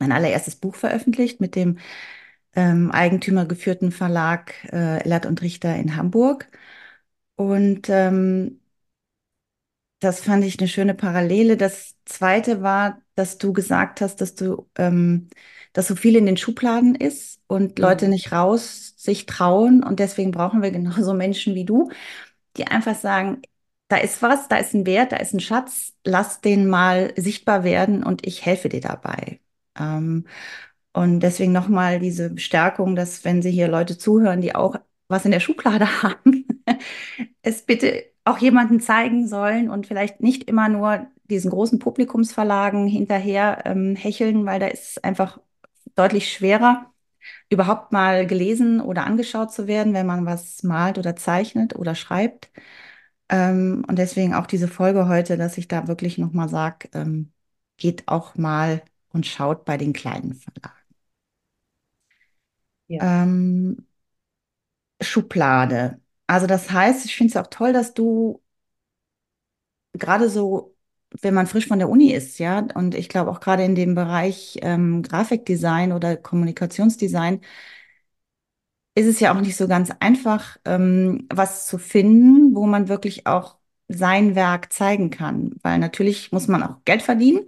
Mein 0.00 0.12
allererstes 0.12 0.56
Buch 0.56 0.76
veröffentlicht 0.76 1.40
mit 1.40 1.56
dem 1.56 1.78
ähm, 2.54 2.90
eigentümergeführten 2.92 3.92
Verlag 3.92 4.54
äh, 4.72 5.00
Ellert 5.04 5.26
und 5.26 5.42
Richter 5.42 5.76
in 5.76 5.96
Hamburg. 5.96 6.50
Und 7.38 7.88
ähm, 7.88 8.60
das 10.00 10.20
fand 10.20 10.44
ich 10.44 10.58
eine 10.58 10.68
schöne 10.68 10.94
Parallele. 10.94 11.56
Das 11.56 11.96
zweite 12.04 12.62
war, 12.62 13.00
dass 13.14 13.38
du 13.38 13.52
gesagt 13.52 14.00
hast, 14.00 14.20
dass 14.20 14.34
du, 14.34 14.68
ähm, 14.76 15.28
dass 15.72 15.88
so 15.88 15.96
viel 15.96 16.16
in 16.16 16.26
den 16.26 16.36
Schubladen 16.36 16.94
ist 16.94 17.40
und 17.46 17.78
mhm. 17.78 17.84
Leute 17.84 18.08
nicht 18.08 18.32
raus 18.32 18.94
sich 18.96 19.26
trauen. 19.26 19.82
Und 19.84 20.00
deswegen 20.00 20.32
brauchen 20.32 20.62
wir 20.62 20.70
genauso 20.72 21.14
Menschen 21.14 21.54
wie 21.54 21.64
du, 21.64 21.90
die 22.56 22.66
einfach 22.68 22.96
sagen, 22.96 23.42
da 23.88 23.98
ist 23.98 24.22
was, 24.22 24.48
da 24.48 24.58
ist 24.58 24.74
ein 24.74 24.86
Wert, 24.86 25.12
da 25.12 25.18
ist 25.18 25.34
ein 25.34 25.40
Schatz, 25.40 25.94
lass 26.04 26.40
den 26.42 26.68
mal 26.68 27.12
sichtbar 27.16 27.64
werden 27.64 28.04
und 28.04 28.26
ich 28.26 28.44
helfe 28.46 28.68
dir 28.70 28.80
dabei. 28.82 29.40
Ähm, 29.78 30.26
und 30.94 31.20
deswegen 31.20 31.52
nochmal 31.52 32.00
diese 32.00 32.30
Bestärkung, 32.30 32.96
dass 32.96 33.24
wenn 33.24 33.42
Sie 33.42 33.52
hier 33.52 33.68
Leute 33.68 33.98
zuhören, 33.98 34.40
die 34.42 34.54
auch 34.56 34.76
was 35.08 35.24
in 35.26 35.32
der 35.32 35.40
Schublade 35.40 35.86
haben, 36.02 36.47
es 37.42 37.62
bitte 37.62 38.04
auch 38.24 38.38
jemanden 38.38 38.80
zeigen 38.80 39.26
sollen 39.28 39.70
und 39.70 39.86
vielleicht 39.86 40.20
nicht 40.20 40.44
immer 40.44 40.68
nur 40.68 41.06
diesen 41.30 41.50
großen 41.50 41.78
Publikumsverlagen 41.78 42.86
hinterher 42.86 43.62
ähm, 43.66 43.96
hecheln, 43.96 44.46
weil 44.46 44.60
da 44.60 44.66
ist 44.68 44.92
es 44.98 45.04
einfach 45.04 45.40
deutlich 45.96 46.32
schwerer, 46.32 46.92
überhaupt 47.50 47.92
mal 47.92 48.26
gelesen 48.26 48.80
oder 48.80 49.06
angeschaut 49.06 49.52
zu 49.52 49.66
werden, 49.68 49.94
wenn 49.94 50.06
man 50.06 50.26
was 50.26 50.62
malt 50.64 50.98
oder 50.98 51.16
zeichnet 51.16 51.76
oder 51.76 51.94
schreibt. 51.94 52.50
Ähm, 53.28 53.84
und 53.88 53.96
deswegen 53.98 54.34
auch 54.34 54.46
diese 54.46 54.68
Folge 54.68 55.08
heute, 55.08 55.36
dass 55.36 55.58
ich 55.58 55.68
da 55.68 55.88
wirklich 55.88 56.18
nochmal 56.18 56.48
sage, 56.48 56.88
ähm, 56.94 57.32
geht 57.76 58.08
auch 58.08 58.36
mal 58.36 58.82
und 59.10 59.26
schaut 59.26 59.64
bei 59.64 59.76
den 59.76 59.92
kleinen 59.92 60.34
Verlagen. 60.34 60.74
Ja. 62.88 63.22
Ähm, 63.22 63.86
Schublade. 65.00 66.00
Also 66.28 66.46
das 66.46 66.70
heißt, 66.70 67.04
ich 67.06 67.16
finde 67.16 67.30
es 67.32 67.36
auch 67.36 67.48
toll, 67.48 67.72
dass 67.72 67.92
du 67.94 68.40
gerade 69.92 70.28
so, 70.30 70.74
wenn 71.22 71.34
man 71.34 71.46
frisch 71.46 71.66
von 71.66 71.78
der 71.78 71.88
Uni 71.88 72.12
ist, 72.12 72.38
ja, 72.38 72.66
und 72.74 72.94
ich 72.94 73.08
glaube 73.08 73.30
auch 73.30 73.40
gerade 73.40 73.64
in 73.64 73.74
dem 73.74 73.94
Bereich 73.94 74.58
ähm, 74.62 75.02
Grafikdesign 75.02 75.92
oder 75.92 76.16
Kommunikationsdesign, 76.16 77.40
ist 78.94 79.06
es 79.06 79.20
ja 79.20 79.34
auch 79.34 79.40
nicht 79.40 79.56
so 79.56 79.68
ganz 79.68 79.90
einfach, 80.00 80.58
ähm, 80.64 81.26
was 81.32 81.66
zu 81.66 81.78
finden, 81.78 82.54
wo 82.54 82.66
man 82.66 82.88
wirklich 82.88 83.26
auch 83.26 83.56
sein 83.88 84.34
Werk 84.34 84.72
zeigen 84.72 85.10
kann. 85.10 85.54
Weil 85.62 85.78
natürlich 85.78 86.30
muss 86.30 86.46
man 86.46 86.62
auch 86.62 86.76
Geld 86.84 87.02
verdienen. 87.02 87.46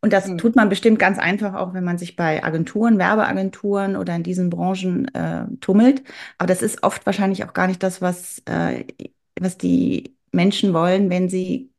Und 0.00 0.12
das 0.12 0.28
mhm. 0.28 0.38
tut 0.38 0.56
man 0.56 0.70
bestimmt 0.70 0.98
ganz 0.98 1.18
einfach 1.18 1.54
auch, 1.54 1.74
wenn 1.74 1.84
man 1.84 1.98
sich 1.98 2.16
bei 2.16 2.42
Agenturen, 2.42 2.98
Werbeagenturen 2.98 3.96
oder 3.96 4.16
in 4.16 4.22
diesen 4.22 4.50
Branchen 4.50 5.14
äh, 5.14 5.46
tummelt. 5.60 6.02
Aber 6.38 6.46
das 6.46 6.62
ist 6.62 6.82
oft 6.82 7.04
wahrscheinlich 7.04 7.44
auch 7.44 7.52
gar 7.52 7.66
nicht 7.66 7.82
das, 7.82 8.00
was, 8.00 8.42
äh, 8.46 8.84
was 9.38 9.58
die 9.58 10.16
Menschen 10.32 10.72
wollen, 10.72 11.10
wenn 11.10 11.28
sie 11.28 11.70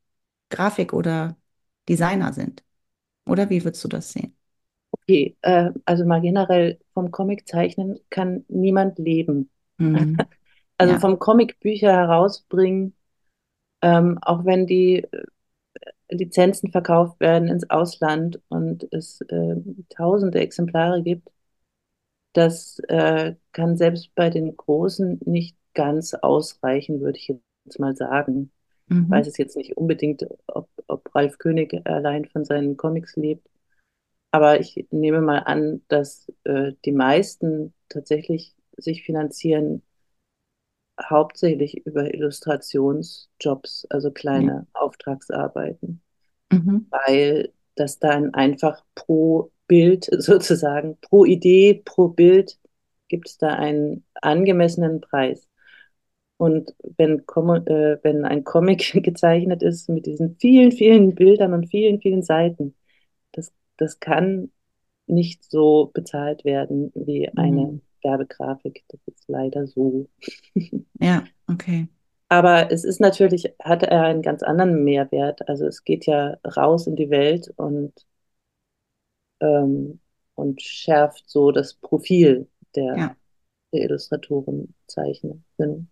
Grafik 0.49 0.93
oder 0.93 1.35
Designer 1.89 2.31
sind. 2.31 2.63
Oder 3.27 3.49
wie 3.49 3.63
würdest 3.63 3.83
du 3.83 3.87
das 3.87 4.11
sehen? 4.11 4.35
Okay, 4.91 5.35
äh, 5.41 5.71
also 5.85 6.05
mal 6.05 6.21
generell 6.21 6.79
vom 6.93 7.11
Comic 7.11 7.47
zeichnen 7.47 7.99
kann 8.09 8.45
niemand 8.47 8.99
leben. 8.99 9.49
Mhm. 9.77 10.17
also 10.77 10.93
ja. 10.93 10.99
vom 10.99 11.17
Comic 11.17 11.59
Bücher 11.59 11.91
herausbringen 11.91 12.93
ähm, 13.85 14.17
auch 14.23 14.45
wenn 14.45 14.65
die 14.65 15.05
Lizenzen 16.09 16.71
verkauft 16.71 17.19
werden 17.19 17.47
ins 17.47 17.69
Ausland 17.69 18.41
und 18.49 18.91
es 18.91 19.21
äh, 19.21 19.55
tausende 19.89 20.39
Exemplare 20.39 21.03
gibt, 21.03 21.29
das 22.33 22.79
äh, 22.87 23.35
kann 23.51 23.77
selbst 23.77 24.13
bei 24.15 24.31
den 24.31 24.57
Großen 24.57 25.19
nicht 25.25 25.55
ganz 25.75 26.15
ausreichen, 26.15 26.99
würde 26.99 27.19
ich 27.19 27.27
jetzt 27.27 27.79
mal 27.79 27.95
sagen. 27.95 28.51
Mhm. 28.87 29.03
Ich 29.03 29.09
weiß 29.11 29.27
es 29.27 29.37
jetzt 29.37 29.55
nicht 29.55 29.77
unbedingt, 29.77 30.25
ob, 30.47 30.67
ob 30.87 31.13
Ralf 31.13 31.37
König 31.37 31.79
allein 31.85 32.25
von 32.25 32.43
seinen 32.43 32.77
Comics 32.77 33.15
lebt. 33.15 33.47
Aber 34.31 34.59
ich 34.59 34.87
nehme 34.89 35.21
mal 35.21 35.39
an, 35.39 35.83
dass 35.89 36.31
äh, 36.43 36.73
die 36.85 36.91
meisten 36.91 37.73
tatsächlich 37.87 38.55
sich 38.77 39.03
finanzieren 39.03 39.83
hauptsächlich 41.01 41.85
über 41.85 42.13
Illustrationsjobs, 42.13 43.87
also 43.89 44.11
kleine 44.11 44.51
ja. 44.51 44.65
Auftragsarbeiten, 44.73 46.01
mhm. 46.51 46.87
weil 46.89 47.51
das 47.75 47.99
dann 47.99 48.33
einfach 48.33 48.83
pro 48.95 49.51
Bild 49.67 50.05
sozusagen, 50.11 50.97
pro 51.01 51.25
Idee, 51.25 51.81
pro 51.85 52.09
Bild 52.09 52.57
gibt 53.07 53.29
es 53.29 53.37
da 53.37 53.49
einen 53.49 54.03
angemessenen 54.21 55.01
Preis. 55.01 55.47
Und 56.37 56.75
wenn, 56.97 57.19
äh, 57.19 57.97
wenn 58.03 58.25
ein 58.25 58.43
Comic 58.43 58.91
gezeichnet 59.03 59.63
ist 59.63 59.89
mit 59.89 60.05
diesen 60.05 60.37
vielen, 60.37 60.71
vielen 60.71 61.15
Bildern 61.15 61.53
und 61.53 61.67
vielen, 61.69 62.01
vielen 62.01 62.23
Seiten, 62.23 62.75
das, 63.31 63.53
das 63.77 63.99
kann 63.99 64.51
nicht 65.07 65.43
so 65.49 65.91
bezahlt 65.93 66.45
werden 66.45 66.91
wie 66.95 67.29
eine 67.29 67.67
mhm. 67.67 67.81
Werbegrafik. 68.05 68.83
Das 68.89 69.01
ist 69.07 69.23
leider 69.27 69.67
so. 69.67 70.07
Ja, 70.99 71.23
okay. 71.47 71.87
Aber 72.29 72.71
es 72.71 72.83
ist 72.83 72.99
natürlich, 72.99 73.53
hat 73.61 73.83
er 73.83 74.03
einen 74.03 74.21
ganz 74.21 74.41
anderen 74.41 74.83
Mehrwert. 74.83 75.47
Also 75.47 75.67
es 75.67 75.83
geht 75.83 76.05
ja 76.05 76.37
raus 76.55 76.87
in 76.87 76.95
die 76.95 77.09
Welt 77.09 77.53
und, 77.57 77.93
ähm, 79.41 79.99
und 80.35 80.61
schärft 80.61 81.29
so 81.29 81.51
das 81.51 81.75
Profil 81.75 82.47
der, 82.75 82.97
ja. 82.97 83.15
der 83.73 83.83
Illustratoren, 83.83 84.73
Zeichnerin 84.87 85.89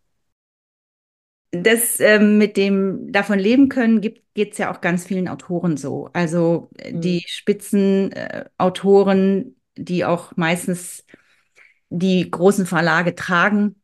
das 1.53 1.99
äh, 1.99 2.19
mit 2.19 2.57
dem 2.57 3.11
davon 3.11 3.37
leben 3.37 3.69
können, 3.69 4.01
geht 4.01 4.53
es 4.53 4.57
ja 4.57 4.73
auch 4.73 4.81
ganz 4.81 5.05
vielen 5.05 5.27
Autoren 5.27 5.77
so. 5.77 6.09
Also 6.13 6.71
äh, 6.77 6.93
mhm. 6.93 7.01
die 7.01 7.23
Spitzenautoren, 7.27 9.55
äh, 9.77 9.81
die 9.81 10.05
auch 10.05 10.35
meistens 10.35 11.05
die 11.93 12.29
großen 12.29 12.65
Verlage 12.65 13.15
tragen, 13.15 13.75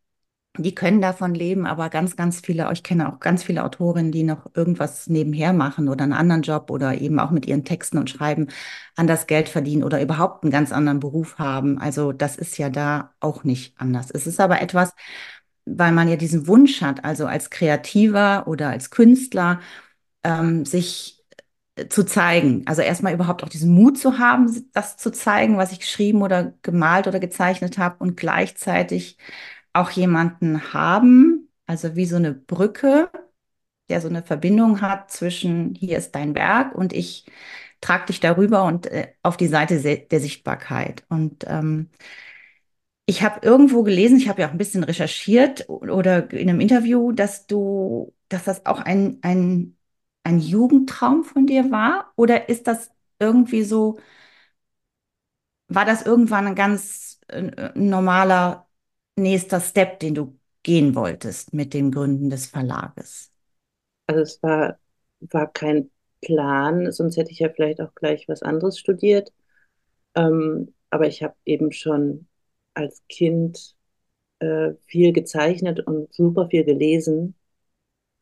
die 0.58 0.76
können 0.76 1.02
davon 1.02 1.36
leben, 1.36 1.66
aber 1.68 1.90
ganz, 1.90 2.16
ganz 2.16 2.42
viele, 2.42 2.70
ich 2.74 2.84
kenne 2.84 3.08
auch 3.14 3.20
ganz 3.20 3.44
viele 3.44 3.64
Autorinnen, 3.64 4.12
die 4.12 4.24
noch 4.24 4.48
irgendwas 4.56 5.08
nebenher 5.08 5.54
machen 5.54 5.88
oder 5.90 6.04
einen 6.04 6.14
anderen 6.14 6.42
Job 6.42 6.72
oder 6.72 7.00
eben 7.00 7.20
auch 7.20 7.32
mit 7.32 7.46
ihren 7.46 7.64
Texten 7.66 7.98
und 8.00 8.10
Schreiben 8.10 8.48
anders 8.96 9.28
Geld 9.28 9.48
verdienen 9.48 9.84
oder 9.84 10.02
überhaupt 10.02 10.44
einen 10.44 10.52
ganz 10.52 10.72
anderen 10.72 11.00
Beruf 11.00 11.38
haben. 11.38 11.78
Also 11.80 12.12
das 12.12 12.36
ist 12.36 12.58
ja 12.58 12.70
da 12.70 13.14
auch 13.20 13.44
nicht 13.44 13.80
anders. 13.80 14.10
Es 14.12 14.28
ist 14.28 14.40
aber 14.40 14.62
etwas, 14.62 14.94
weil 15.66 15.92
man 15.92 16.10
ja 16.10 16.16
diesen 16.16 16.48
Wunsch 16.48 16.82
hat, 16.82 17.06
also 17.06 17.28
als 17.28 17.50
Kreativer 17.52 18.48
oder 18.48 18.70
als 18.70 18.90
Künstler, 18.90 19.60
ähm, 20.24 20.66
sich 20.66 21.19
zu 21.90 22.04
zeigen. 22.04 22.64
Also 22.66 22.82
erstmal 22.82 23.14
überhaupt 23.14 23.44
auch 23.44 23.50
diesen 23.50 23.74
Mut 23.74 23.98
zu 23.98 24.20
haben, 24.20 24.70
das 24.74 24.98
zu 24.98 25.12
zeigen, 25.12 25.58
was 25.58 25.72
ich 25.72 25.80
geschrieben 25.80 26.22
oder 26.22 26.54
gemalt 26.62 27.08
oder 27.08 27.20
gezeichnet 27.20 27.78
habe 27.78 27.96
und 28.00 28.18
gleichzeitig 28.18 29.18
auch 29.74 29.92
jemanden 29.92 30.74
haben, 30.74 31.50
also 31.66 31.96
wie 31.96 32.06
so 32.06 32.16
eine 32.18 32.34
Brücke, 32.34 33.10
der 33.90 34.02
so 34.02 34.10
eine 34.10 34.24
Verbindung 34.24 34.82
hat 34.82 35.12
zwischen 35.12 35.76
hier 35.76 35.98
ist 35.98 36.16
dein 36.16 36.36
Werk 36.36 36.76
und 36.76 36.94
ich 36.94 37.26
trage 37.82 38.08
dich 38.08 38.20
darüber 38.20 38.66
und 38.66 38.88
äh, 38.88 39.14
auf 39.24 39.38
die 39.38 39.48
Seite 39.48 39.80
der 39.82 40.20
Sichtbarkeit. 40.20 41.06
Und 41.10 41.46
ähm, 41.48 41.90
ich 43.06 43.24
habe 43.24 43.40
irgendwo 43.46 43.84
gelesen, 43.84 44.18
ich 44.18 44.30
habe 44.30 44.42
ja 44.42 44.48
auch 44.48 44.52
ein 44.52 44.58
bisschen 44.60 44.84
recherchiert 44.84 45.68
oder 45.68 46.32
in 46.32 46.50
einem 46.50 46.60
Interview, 46.60 47.12
dass 47.12 47.48
du, 47.48 48.14
dass 48.30 48.44
das 48.44 48.66
auch 48.68 48.80
ein, 48.80 49.18
ein, 49.24 49.78
ein 50.30 50.40
Jugendtraum 50.40 51.24
von 51.24 51.46
dir 51.48 51.72
war? 51.72 52.12
Oder 52.16 52.50
ist 52.50 52.68
das 52.68 52.92
irgendwie 53.20 53.64
so, 53.64 54.00
war 55.68 55.86
das 55.86 56.02
irgendwann 56.06 56.48
ein 56.48 56.56
ganz 56.56 57.20
äh, 57.28 57.72
normaler 57.76 58.68
nächster 59.16 59.60
Step, 59.62 60.00
den 60.00 60.16
du 60.16 60.40
gehen 60.64 60.96
wolltest 60.96 61.54
mit 61.54 61.74
dem 61.74 61.92
Gründen 61.92 62.30
des 62.30 62.48
Verlages? 62.48 63.32
Also 64.08 64.22
es 64.22 64.44
war, 64.44 64.80
war 65.22 65.52
kein 65.52 65.90
Plan, 66.22 66.92
sonst 66.92 67.18
hätte 67.18 67.32
ich 67.32 67.40
ja 67.40 67.50
vielleicht 67.50 67.82
auch 67.82 67.94
gleich 67.96 68.28
was 68.28 68.42
anderes 68.44 68.78
studiert. 68.80 69.32
Ähm, 70.16 70.76
aber 70.92 71.08
ich 71.08 71.24
habe 71.24 71.36
eben 71.46 71.72
schon 71.74 72.28
als 72.76 73.04
Kind 73.10 73.76
äh, 74.40 74.74
viel 74.88 75.14
gezeichnet 75.14 75.82
und 75.88 76.14
super 76.14 76.50
viel 76.50 76.66
gelesen. 76.66 77.36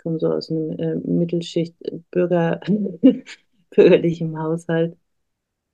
Komme 0.07 0.19
so 0.19 0.31
aus 0.31 0.49
einem 0.49 0.71
äh, 0.79 0.95
Mittelschicht 0.95 1.75
äh, 1.81 1.99
Bürger, 2.11 2.61
bürgerlichem 3.71 4.41
Haushalt. 4.41 4.95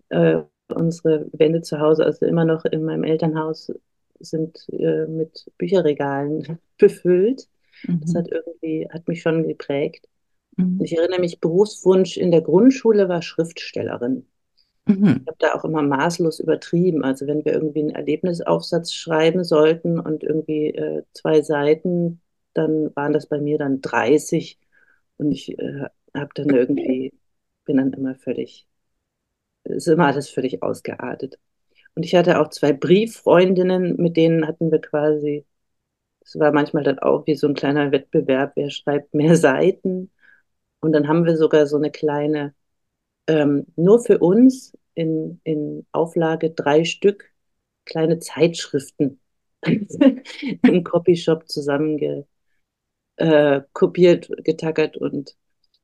Äh, 0.09 0.41
unsere 0.73 1.27
Wände 1.33 1.61
zu 1.61 1.79
Hause, 1.79 2.03
also 2.03 2.25
immer 2.25 2.43
noch 2.43 2.65
in 2.65 2.83
meinem 2.83 3.03
Elternhaus, 3.03 3.71
sind 4.19 4.65
äh, 4.71 5.05
mit 5.05 5.51
Bücherregalen 5.59 6.57
befüllt. 6.79 7.47
Mhm. 7.83 8.01
Das 8.01 8.15
hat 8.15 8.27
irgendwie, 8.31 8.87
hat 8.89 9.07
mich 9.07 9.21
schon 9.21 9.47
geprägt. 9.47 10.09
Mhm. 10.57 10.79
Ich 10.81 10.97
erinnere 10.97 11.19
mich, 11.19 11.39
Berufswunsch 11.39 12.17
in 12.17 12.31
der 12.31 12.41
Grundschule 12.41 13.07
war 13.09 13.21
Schriftstellerin. 13.21 14.25
Mhm. 14.87 15.21
Ich 15.21 15.27
habe 15.27 15.37
da 15.37 15.53
auch 15.53 15.63
immer 15.63 15.83
maßlos 15.83 16.39
übertrieben. 16.39 17.03
Also 17.03 17.27
wenn 17.27 17.45
wir 17.45 17.53
irgendwie 17.53 17.81
einen 17.81 17.91
Erlebnisaufsatz 17.91 18.93
schreiben 18.93 19.43
sollten 19.43 19.99
und 19.99 20.23
irgendwie 20.23 20.69
äh, 20.69 21.03
zwei 21.13 21.43
Seiten, 21.43 22.22
dann 22.53 22.95
waren 22.95 23.13
das 23.13 23.27
bei 23.27 23.39
mir 23.39 23.57
dann 23.57 23.81
30 23.81 24.59
und 25.17 25.31
ich 25.31 25.57
äh, 25.59 25.85
habe 26.15 26.29
dann 26.35 26.49
irgendwie, 26.49 27.13
bin 27.65 27.77
dann 27.77 27.93
immer 27.93 28.15
völlig, 28.15 28.67
ist 29.65 29.87
immer 29.87 30.07
alles 30.07 30.29
völlig 30.29 30.63
ausgeartet. 30.63 31.39
Und 31.95 32.03
ich 32.03 32.15
hatte 32.15 32.39
auch 32.39 32.49
zwei 32.49 32.73
Brieffreundinnen, 32.73 33.97
mit 33.97 34.17
denen 34.17 34.47
hatten 34.47 34.71
wir 34.71 34.79
quasi, 34.81 35.45
es 36.21 36.39
war 36.39 36.51
manchmal 36.51 36.83
dann 36.83 36.99
auch 36.99 37.27
wie 37.27 37.35
so 37.35 37.47
ein 37.47 37.53
kleiner 37.55 37.91
Wettbewerb, 37.91 38.53
wer 38.55 38.69
schreibt 38.69 39.13
mehr 39.13 39.35
Seiten. 39.37 40.11
Und 40.81 40.93
dann 40.93 41.07
haben 41.07 41.25
wir 41.25 41.37
sogar 41.37 41.67
so 41.67 41.77
eine 41.77 41.91
kleine 41.91 42.53
ähm, 43.27 43.65
nur 43.75 43.99
für 44.03 44.19
uns 44.19 44.77
in, 44.95 45.39
in 45.43 45.85
Auflage 45.91 46.51
drei 46.51 46.83
Stück 46.85 47.31
kleine 47.85 48.19
Zeitschriften 48.19 49.19
im 49.65 50.83
Copyshop 50.83 51.49
zusammenge 51.49 52.27
äh, 53.17 53.61
kopiert, 53.73 54.29
getackert 54.43 54.97
und 54.97 55.35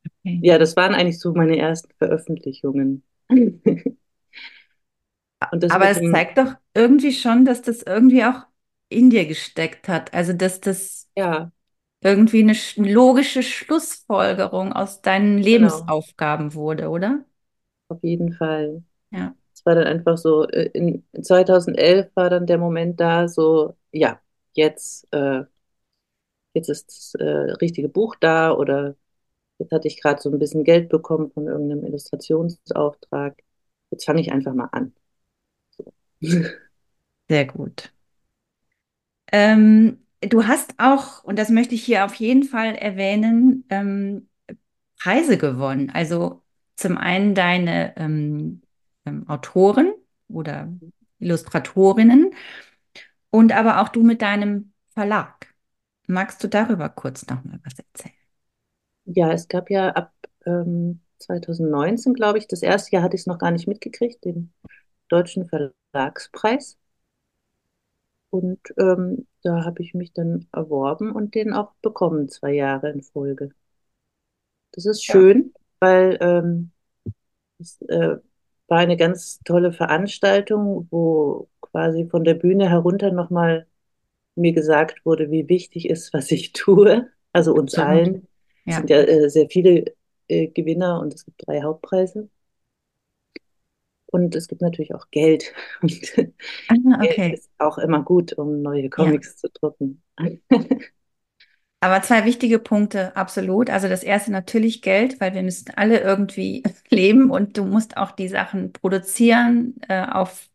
okay. 0.05 0.39
ja, 0.43 0.57
das 0.57 0.75
waren 0.75 0.93
eigentlich 0.93 1.19
so 1.19 1.33
meine 1.33 1.57
ersten 1.57 1.93
Veröffentlichungen. 1.97 3.03
Aber 5.39 5.89
es 5.89 5.99
zeigt 6.11 6.37
doch 6.37 6.55
irgendwie 6.73 7.13
schon, 7.13 7.45
dass 7.45 7.61
das 7.61 7.83
irgendwie 7.83 8.25
auch 8.25 8.41
in 8.89 9.09
dir 9.09 9.25
gesteckt 9.25 9.87
hat. 9.87 10.13
Also, 10.13 10.33
dass 10.33 10.59
das 10.59 11.09
ja. 11.15 11.51
irgendwie 12.01 12.41
eine 12.41 12.55
logische 12.75 13.41
Schlussfolgerung 13.43 14.73
aus 14.73 15.01
deinen 15.01 15.37
genau. 15.37 15.47
Lebensaufgaben 15.47 16.49
genau. 16.49 16.61
wurde, 16.61 16.89
oder? 16.89 17.23
auf 17.89 18.03
jeden 18.03 18.33
Fall. 18.33 18.83
Ja. 19.11 19.35
Es 19.53 19.65
war 19.65 19.75
dann 19.75 19.87
einfach 19.87 20.17
so, 20.17 20.47
äh, 20.47 20.69
in 20.73 21.03
2011 21.21 22.09
war 22.15 22.29
dann 22.29 22.45
der 22.45 22.57
Moment 22.57 22.99
da, 22.99 23.27
so, 23.27 23.75
ja, 23.91 24.19
jetzt, 24.53 25.11
äh, 25.11 25.43
jetzt 26.59 26.69
ist 26.69 26.87
das 26.87 27.15
äh, 27.15 27.51
richtige 27.61 27.89
Buch 27.89 28.15
da 28.19 28.51
oder 28.51 28.95
jetzt 29.59 29.71
hatte 29.71 29.87
ich 29.87 30.01
gerade 30.01 30.21
so 30.21 30.29
ein 30.29 30.39
bisschen 30.39 30.63
Geld 30.63 30.89
bekommen 30.89 31.31
von 31.31 31.47
irgendeinem 31.47 31.85
Illustrationsauftrag. 31.85 33.41
Jetzt 33.91 34.05
fange 34.05 34.21
ich 34.21 34.31
einfach 34.31 34.53
mal 34.53 34.69
an. 34.71 34.93
So. 35.71 35.91
Sehr 37.29 37.45
gut. 37.45 37.91
Ähm, 39.31 40.05
du 40.21 40.47
hast 40.47 40.73
auch, 40.77 41.23
und 41.23 41.37
das 41.37 41.49
möchte 41.49 41.75
ich 41.75 41.83
hier 41.83 42.05
auf 42.05 42.15
jeden 42.15 42.43
Fall 42.43 42.75
erwähnen, 42.75 43.65
ähm, 43.69 44.27
Preise 45.01 45.37
gewonnen. 45.37 45.91
Also 45.91 46.43
zum 46.75 46.97
einen 46.97 47.35
deine 47.35 47.95
ähm, 47.97 48.61
ähm, 49.05 49.27
Autoren 49.29 49.93
oder 50.27 50.71
Illustratorinnen 51.19 52.31
und 53.29 53.51
aber 53.51 53.81
auch 53.81 53.89
du 53.89 54.03
mit 54.03 54.21
deinem 54.21 54.73
Verlag. 54.93 55.38
Magst 56.09 56.43
du 56.43 56.49
darüber 56.49 56.89
kurz 56.89 57.25
noch 57.27 57.41
mal 57.45 57.61
was 57.63 57.79
erzählen? 57.79 58.13
Ja, 59.05 59.31
es 59.33 59.47
gab 59.47 59.69
ja 59.69 59.89
ab 59.91 60.13
ähm, 60.45 61.01
2019, 61.19 62.13
glaube 62.13 62.37
ich, 62.37 62.47
das 62.47 62.61
erste 62.61 62.91
Jahr 62.95 63.03
hatte 63.03 63.15
ich 63.15 63.21
es 63.21 63.27
noch 63.27 63.39
gar 63.39 63.51
nicht 63.51 63.67
mitgekriegt, 63.67 64.23
den 64.25 64.53
Deutschen 65.09 65.47
Verlagspreis. 65.49 66.77
Und 68.31 68.59
ähm, 68.79 69.27
da 69.43 69.65
habe 69.65 69.83
ich 69.83 69.93
mich 69.93 70.13
dann 70.13 70.47
erworben 70.51 71.11
und 71.11 71.35
den 71.35 71.53
auch 71.53 71.73
bekommen, 71.83 72.27
zwei 72.27 72.53
Jahre 72.53 72.89
in 72.89 73.03
Folge. 73.03 73.51
Das 74.71 74.85
ist 74.85 75.03
schön. 75.05 75.53
weil 75.79 76.17
ähm, 76.21 76.71
es 77.59 77.81
äh, 77.83 78.17
war 78.69 78.79
eine 78.79 78.97
ganz 78.97 79.39
tolle 79.45 79.73
Veranstaltung, 79.73 80.87
wo 80.91 81.49
quasi 81.61 82.07
von 82.09 82.25
der 82.25 82.35
Bühne 82.35 82.69
herunter 82.69 83.11
nochmal 83.13 83.67
mir 84.35 84.53
gesagt 84.53 85.05
wurde, 85.05 85.31
wie 85.31 85.49
wichtig 85.49 85.89
ist, 85.89 86.13
was 86.13 86.31
ich 86.31 86.51
tue. 86.53 87.09
Also 87.33 87.53
uns 87.53 87.75
Absolut. 87.75 87.89
allen. 87.89 88.27
Es 88.65 88.75
sind 88.75 88.89
ja 88.89 88.97
äh, 88.97 89.29
sehr 89.29 89.49
viele 89.49 89.85
äh, 90.27 90.47
Gewinner 90.47 90.99
und 90.99 91.13
es 91.13 91.25
gibt 91.25 91.45
drei 91.45 91.61
Hauptpreise. 91.61 92.29
Und 94.11 94.35
es 94.35 94.47
gibt 94.47 94.61
natürlich 94.61 94.95
auch 94.95 95.09
Geld. 95.11 95.53
Und 95.81 95.93
ah, 96.69 96.99
okay. 96.99 97.15
Geld 97.15 97.33
ist 97.35 97.49
auch 97.59 97.77
immer 97.77 98.01
gut, 98.03 98.33
um 98.33 98.61
neue 98.61 98.89
Comics 98.89 99.33
ja. 99.33 99.49
zu 99.49 99.49
drucken. 99.53 100.01
Aber 101.81 102.01
zwei 102.01 102.25
wichtige 102.25 102.59
Punkte, 102.59 103.15
absolut. 103.15 103.69
Also 103.69 103.87
das 103.87 104.03
erste 104.03 104.31
natürlich 104.31 104.81
Geld, 104.81 105.21
weil 105.21 105.33
wir 105.33 105.43
müssen 105.43 105.71
alle 105.75 106.01
irgendwie 106.01 106.63
leben 106.89 107.29
und 107.29 107.57
du 107.57 107.63
musst 107.63 107.97
auch 107.97 108.11
die 108.11 108.27
Sachen 108.27 108.73
produzieren. 108.73 109.75
Äh, 109.87 110.05
auf 110.07 110.49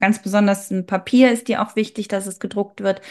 ganz 0.00 0.22
besonders 0.22 0.70
ein 0.70 0.86
Papier 0.86 1.32
ist 1.32 1.48
dir 1.48 1.62
auch 1.62 1.76
wichtig, 1.76 2.08
dass 2.08 2.26
es 2.26 2.40
gedruckt 2.40 2.80
wird. 2.80 3.02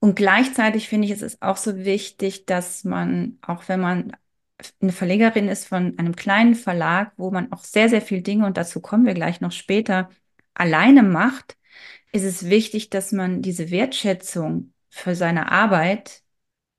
Und 0.00 0.14
gleichzeitig 0.14 0.88
finde 0.88 1.06
ich, 1.06 1.12
es 1.12 1.22
ist 1.22 1.42
auch 1.42 1.56
so 1.56 1.76
wichtig, 1.84 2.46
dass 2.46 2.84
man, 2.84 3.38
auch 3.42 3.68
wenn 3.68 3.80
man 3.80 4.12
eine 4.80 4.92
Verlegerin 4.92 5.48
ist 5.48 5.66
von 5.66 5.98
einem 5.98 6.16
kleinen 6.16 6.54
Verlag, 6.54 7.12
wo 7.16 7.30
man 7.30 7.52
auch 7.52 7.64
sehr, 7.64 7.88
sehr 7.88 8.02
viel 8.02 8.22
Dinge, 8.22 8.46
und 8.46 8.56
dazu 8.56 8.80
kommen 8.80 9.06
wir 9.06 9.14
gleich 9.14 9.40
noch 9.40 9.52
später, 9.52 10.10
alleine 10.54 11.02
macht, 11.02 11.56
ist 12.12 12.24
es 12.24 12.48
wichtig, 12.48 12.90
dass 12.90 13.12
man 13.12 13.42
diese 13.42 13.70
Wertschätzung 13.70 14.72
für 14.90 15.14
seine 15.14 15.52
Arbeit 15.52 16.22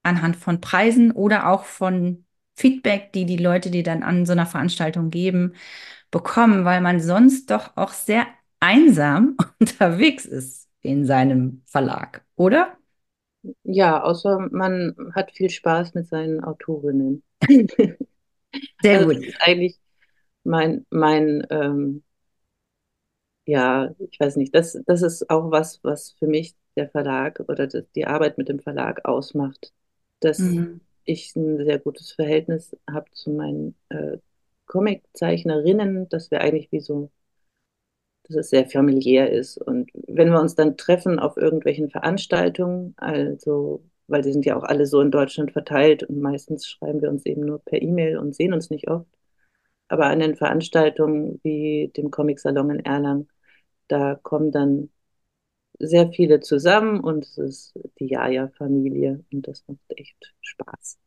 anhand 0.03 0.36
von 0.38 0.62
Preisen 0.62 1.12
oder 1.12 1.49
auch 1.49 1.65
von 1.65 2.25
Feedback, 2.55 3.13
die 3.13 3.25
die 3.25 3.38
Leute, 3.38 3.71
die 3.71 3.84
dann 3.84 4.03
an 4.03 4.25
so 4.25 4.34
einer 4.34 4.45
Veranstaltung 4.45 5.10
geben, 5.10 5.53
bekommen, 6.12 6.65
weil 6.65 6.82
man 6.82 6.99
sonst 6.99 7.51
doch 7.51 7.77
auch 7.77 7.91
sehr 7.91 8.25
einsam 8.59 9.37
unterwegs 9.59 10.25
ist 10.25 10.67
in 10.81 11.05
seinem 11.05 11.61
Verlag, 11.65 12.23
oder? 12.35 12.77
Ja, 13.63 14.03
außer 14.03 14.49
man 14.51 14.95
hat 15.13 15.31
viel 15.31 15.49
Spaß 15.49 15.93
mit 15.93 16.07
seinen 16.07 16.43
Autorinnen. 16.43 17.23
Sehr 18.81 18.99
also 18.99 19.07
gut. 19.07 19.17
Das 19.17 19.25
ist 19.25 19.41
eigentlich 19.41 19.79
mein, 20.43 20.85
mein 20.89 21.45
ähm, 21.49 22.03
ja, 23.45 23.93
ich 23.99 24.19
weiß 24.19 24.35
nicht, 24.35 24.53
das, 24.53 24.77
das 24.85 25.01
ist 25.01 25.29
auch 25.29 25.51
was, 25.51 25.83
was 25.83 26.11
für 26.19 26.27
mich 26.27 26.55
der 26.75 26.89
Verlag 26.89 27.39
oder 27.47 27.67
die 27.67 28.05
Arbeit 28.05 28.37
mit 28.37 28.49
dem 28.49 28.59
Verlag 28.59 29.05
ausmacht 29.05 29.71
dass 30.19 30.39
mhm. 30.39 30.81
ich 31.05 31.35
ein 31.35 31.63
sehr 31.65 31.79
gutes 31.79 32.11
Verhältnis 32.11 32.75
habe 32.89 33.09
zu 33.11 33.31
meinen 33.31 33.75
äh, 33.89 34.17
Comiczeichnerinnen, 34.65 36.09
dass 36.09 36.29
wir 36.31 36.41
eigentlich 36.41 36.71
wie 36.71 36.81
so, 36.81 37.09
dass 38.29 38.37
es 38.37 38.49
sehr 38.49 38.67
familiär 38.67 39.31
ist. 39.31 39.57
Und 39.57 39.91
wenn 40.07 40.29
wir 40.29 40.39
uns 40.39 40.55
dann 40.55 40.77
treffen 40.77 41.19
auf 41.19 41.37
irgendwelchen 41.37 41.89
Veranstaltungen, 41.89 42.93
also, 42.97 43.83
weil 44.07 44.21
die 44.21 44.31
sind 44.31 44.45
ja 44.45 44.55
auch 44.55 44.63
alle 44.63 44.85
so 44.85 45.01
in 45.01 45.11
Deutschland 45.11 45.51
verteilt 45.51 46.03
und 46.03 46.19
meistens 46.21 46.67
schreiben 46.67 47.01
wir 47.01 47.09
uns 47.09 47.25
eben 47.25 47.41
nur 47.45 47.59
per 47.59 47.81
E-Mail 47.81 48.17
und 48.17 48.35
sehen 48.35 48.53
uns 48.53 48.69
nicht 48.69 48.89
oft. 48.89 49.07
Aber 49.87 50.05
an 50.05 50.19
den 50.19 50.35
Veranstaltungen 50.35 51.39
wie 51.43 51.91
dem 51.97 52.11
Comic-Salon 52.11 52.69
in 52.69 52.85
Erlangen, 52.85 53.27
da 53.87 54.15
kommen 54.15 54.51
dann 54.51 54.89
sehr 55.79 56.11
viele 56.11 56.41
zusammen 56.41 56.99
und 56.99 57.25
es 57.25 57.37
ist 57.37 57.79
die 57.99 58.07
Jaja-Familie 58.07 59.23
und 59.31 59.47
das 59.47 59.63
macht 59.67 59.79
echt 59.89 60.33
Spaß. 60.41 60.97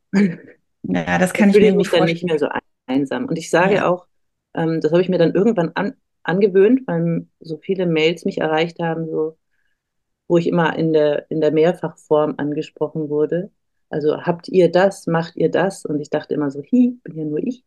Ja, 0.83 1.17
das 1.17 1.31
kann 1.31 1.49
ich, 1.49 1.55
ich 1.55 1.61
mir 1.61 1.75
mich 1.75 1.89
dann 1.89 2.05
nicht 2.05 2.25
mehr 2.25 2.37
so 2.37 2.49
einsam. 2.87 3.25
Und 3.25 3.37
ich 3.37 3.49
sage 3.49 3.75
ja. 3.75 3.87
auch, 3.87 4.07
ähm, 4.53 4.81
das 4.81 4.91
habe 4.91 5.01
ich 5.01 5.09
mir 5.09 5.17
dann 5.17 5.33
irgendwann 5.33 5.71
an, 5.75 5.95
angewöhnt, 6.23 6.81
weil 6.87 7.27
so 7.39 7.57
viele 7.57 7.85
Mails 7.85 8.25
mich 8.25 8.39
erreicht 8.39 8.79
haben, 8.79 9.07
so, 9.09 9.37
wo 10.27 10.37
ich 10.37 10.47
immer 10.47 10.77
in 10.77 10.93
der, 10.93 11.29
in 11.29 11.41
der 11.41 11.51
Mehrfachform 11.51 12.35
angesprochen 12.37 13.09
wurde. 13.09 13.51
Also 13.89 14.17
habt 14.21 14.47
ihr 14.47 14.71
das, 14.71 15.05
macht 15.07 15.35
ihr 15.35 15.51
das? 15.51 15.85
Und 15.85 15.99
ich 15.99 16.09
dachte 16.09 16.33
immer 16.33 16.49
so, 16.49 16.63
hi, 16.63 16.97
bin 17.03 17.17
ja 17.17 17.25
nur 17.25 17.39
ich. 17.39 17.63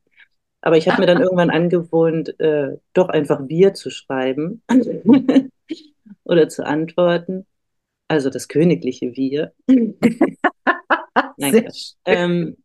Aber 0.60 0.76
ich 0.76 0.88
habe 0.88 1.00
mir 1.00 1.06
dann 1.06 1.20
irgendwann 1.22 1.50
angewohnt, 1.50 2.38
äh, 2.40 2.78
doch 2.92 3.08
einfach 3.08 3.48
wir 3.48 3.74
zu 3.74 3.90
schreiben 3.90 4.62
oder 6.24 6.48
zu 6.48 6.66
antworten. 6.66 7.46
Also 8.08 8.30
das 8.30 8.48
königliche 8.48 9.14
Wir. 9.14 9.52
Nein, 11.36 11.68
ähm, 12.04 12.56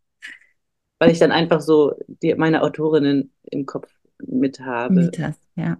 weil 0.99 1.11
ich 1.11 1.19
dann 1.19 1.31
einfach 1.31 1.61
so 1.61 1.95
die, 2.07 2.33
meine 2.35 2.61
Autorinnen 2.61 3.33
im 3.43 3.65
Kopf 3.65 3.91
mit 4.27 4.59
habe. 4.59 4.93
Mit 4.93 5.19
hast, 5.19 5.39
ja. 5.55 5.77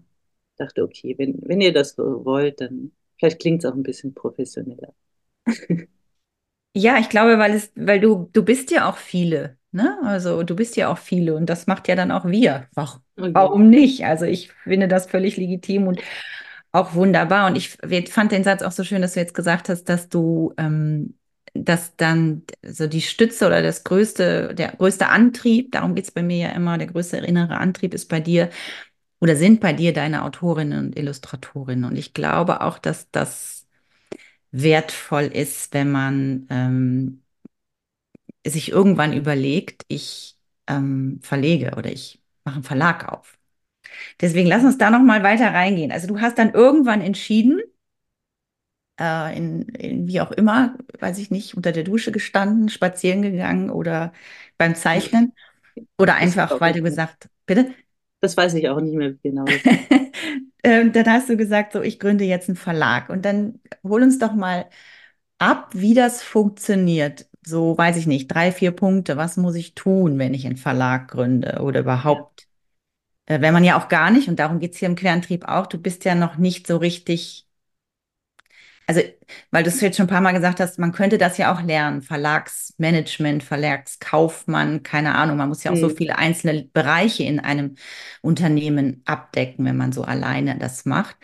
Dachte, 0.57 0.83
okay, 0.83 1.15
wenn, 1.17 1.39
wenn 1.43 1.61
ihr 1.61 1.73
das 1.73 1.95
so 1.95 2.25
wollt, 2.25 2.61
dann 2.61 2.91
vielleicht 3.17 3.39
klingt 3.39 3.63
es 3.63 3.69
auch 3.69 3.75
ein 3.75 3.83
bisschen 3.83 4.13
professioneller. 4.13 4.93
ja, 6.75 6.97
ich 6.99 7.09
glaube, 7.09 7.37
weil 7.39 7.53
es, 7.53 7.71
weil 7.75 7.99
du, 7.99 8.29
du 8.33 8.43
bist 8.43 8.71
ja 8.71 8.89
auch 8.89 8.97
viele. 8.97 9.57
Ne? 9.71 9.97
Also 10.03 10.43
du 10.43 10.55
bist 10.55 10.75
ja 10.75 10.89
auch 10.89 10.97
viele 10.97 11.35
und 11.35 11.49
das 11.49 11.65
macht 11.65 11.87
ja 11.87 11.95
dann 11.95 12.11
auch 12.11 12.25
wir. 12.25 12.67
Warum, 12.73 13.01
okay. 13.17 13.31
warum 13.33 13.69
nicht? 13.69 14.05
Also 14.05 14.25
ich 14.25 14.51
finde 14.63 14.87
das 14.87 15.05
völlig 15.05 15.37
legitim 15.37 15.87
und 15.87 16.01
auch 16.71 16.93
wunderbar. 16.93 17.47
Und 17.47 17.55
ich 17.55 17.77
fand 18.09 18.31
den 18.31 18.43
Satz 18.43 18.61
auch 18.61 18.71
so 18.71 18.83
schön, 18.83 19.01
dass 19.01 19.13
du 19.13 19.19
jetzt 19.19 19.33
gesagt 19.33 19.69
hast, 19.69 19.85
dass 19.85 20.09
du, 20.09 20.53
ähm, 20.57 21.15
dass 21.53 21.95
dann 21.97 22.43
so 22.63 22.87
die 22.87 23.01
Stütze 23.01 23.45
oder 23.47 23.61
das 23.61 23.83
größte, 23.83 24.55
der 24.55 24.69
größte 24.73 25.07
Antrieb, 25.09 25.71
darum 25.71 25.95
geht 25.95 26.05
es 26.05 26.11
bei 26.11 26.23
mir 26.23 26.37
ja 26.37 26.49
immer, 26.49 26.77
der 26.77 26.87
größte 26.87 27.17
innere 27.17 27.57
Antrieb 27.57 27.93
ist 27.93 28.07
bei 28.07 28.19
dir 28.19 28.49
oder 29.19 29.35
sind 29.35 29.61
bei 29.61 29.73
dir 29.73 29.93
deine 29.93 30.23
Autorinnen 30.23 30.87
und 30.87 30.97
Illustratorinnen. 30.97 31.85
Und 31.85 31.97
ich 31.97 32.13
glaube 32.13 32.61
auch, 32.61 32.79
dass 32.79 33.11
das 33.11 33.67
wertvoll 34.51 35.25
ist, 35.25 35.73
wenn 35.73 35.91
man 35.91 36.47
ähm, 36.49 37.23
sich 38.45 38.71
irgendwann 38.71 39.13
überlegt, 39.13 39.85
ich 39.87 40.37
ähm, 40.67 41.19
verlege 41.21 41.73
oder 41.77 41.91
ich 41.91 42.21
mache 42.43 42.55
einen 42.55 42.63
Verlag 42.63 43.11
auf. 43.11 43.37
Deswegen 44.19 44.47
lass 44.47 44.63
uns 44.63 44.77
da 44.77 44.89
noch 44.89 45.01
mal 45.01 45.23
weiter 45.23 45.53
reingehen. 45.53 45.91
Also 45.91 46.07
du 46.07 46.21
hast 46.21 46.37
dann 46.37 46.53
irgendwann 46.53 47.01
entschieden, 47.01 47.61
äh, 49.01 49.35
in, 49.35 49.63
in, 49.69 50.07
wie 50.07 50.21
auch 50.21 50.31
immer, 50.31 50.77
weiß 50.99 51.17
ich 51.17 51.31
nicht, 51.31 51.55
unter 51.55 51.71
der 51.71 51.83
Dusche 51.83 52.11
gestanden, 52.11 52.69
spazieren 52.69 53.21
gegangen 53.21 53.69
oder 53.69 54.13
beim 54.57 54.75
Zeichnen 54.75 55.33
oder 55.97 56.15
einfach, 56.15 56.61
weil 56.61 56.73
du 56.73 56.81
gesagt, 56.81 57.29
bitte? 57.45 57.73
Das 58.19 58.37
weiß 58.37 58.53
ich 58.53 58.69
auch 58.69 58.79
nicht 58.79 58.95
mehr 58.95 59.13
genau. 59.23 59.45
ähm, 60.63 60.91
dann 60.93 61.05
hast 61.07 61.29
du 61.29 61.37
gesagt, 61.37 61.73
so 61.73 61.81
ich 61.81 61.99
gründe 61.99 62.25
jetzt 62.25 62.49
einen 62.49 62.55
Verlag 62.55 63.09
und 63.09 63.25
dann 63.25 63.59
hol 63.83 64.03
uns 64.03 64.19
doch 64.19 64.33
mal 64.33 64.69
ab, 65.39 65.71
wie 65.73 65.95
das 65.95 66.21
funktioniert. 66.21 67.27
So 67.43 67.75
weiß 67.75 67.97
ich 67.97 68.05
nicht, 68.05 68.27
drei, 68.27 68.51
vier 68.51 68.71
Punkte. 68.71 69.17
Was 69.17 69.37
muss 69.37 69.55
ich 69.55 69.73
tun, 69.73 70.19
wenn 70.19 70.35
ich 70.35 70.45
einen 70.45 70.57
Verlag 70.57 71.09
gründe 71.09 71.61
oder 71.63 71.79
überhaupt 71.79 72.47
äh, 73.25 73.41
wenn 73.41 73.53
man 73.53 73.63
ja 73.63 73.79
auch 73.79 73.87
gar 73.87 74.11
nicht, 74.11 74.27
und 74.27 74.39
darum 74.39 74.59
geht 74.59 74.73
es 74.73 74.79
hier 74.79 74.89
im 74.89 74.95
Querantrieb 74.95 75.45
auch, 75.47 75.67
du 75.67 75.77
bist 75.77 76.05
ja 76.05 76.15
noch 76.15 76.37
nicht 76.37 76.67
so 76.67 76.77
richtig, 76.77 77.47
also 78.91 79.07
weil 79.51 79.63
du 79.63 79.69
es 79.69 79.81
jetzt 79.81 79.97
schon 79.97 80.05
ein 80.05 80.09
paar 80.09 80.21
Mal 80.21 80.33
gesagt 80.33 80.59
hast, 80.59 80.79
man 80.79 80.91
könnte 80.91 81.17
das 81.17 81.37
ja 81.37 81.53
auch 81.53 81.61
lernen, 81.61 82.01
Verlagsmanagement, 82.01 83.43
Verlagskaufmann, 83.43 84.83
keine 84.83 85.15
Ahnung, 85.15 85.37
man 85.37 85.49
muss 85.49 85.63
ja 85.63 85.71
auch 85.71 85.75
mhm. 85.75 85.81
so 85.81 85.89
viele 85.89 86.17
einzelne 86.17 86.69
Bereiche 86.73 87.23
in 87.23 87.39
einem 87.39 87.75
Unternehmen 88.21 89.01
abdecken, 89.05 89.65
wenn 89.65 89.77
man 89.77 89.91
so 89.91 90.03
alleine 90.03 90.57
das 90.57 90.85
macht. 90.85 91.15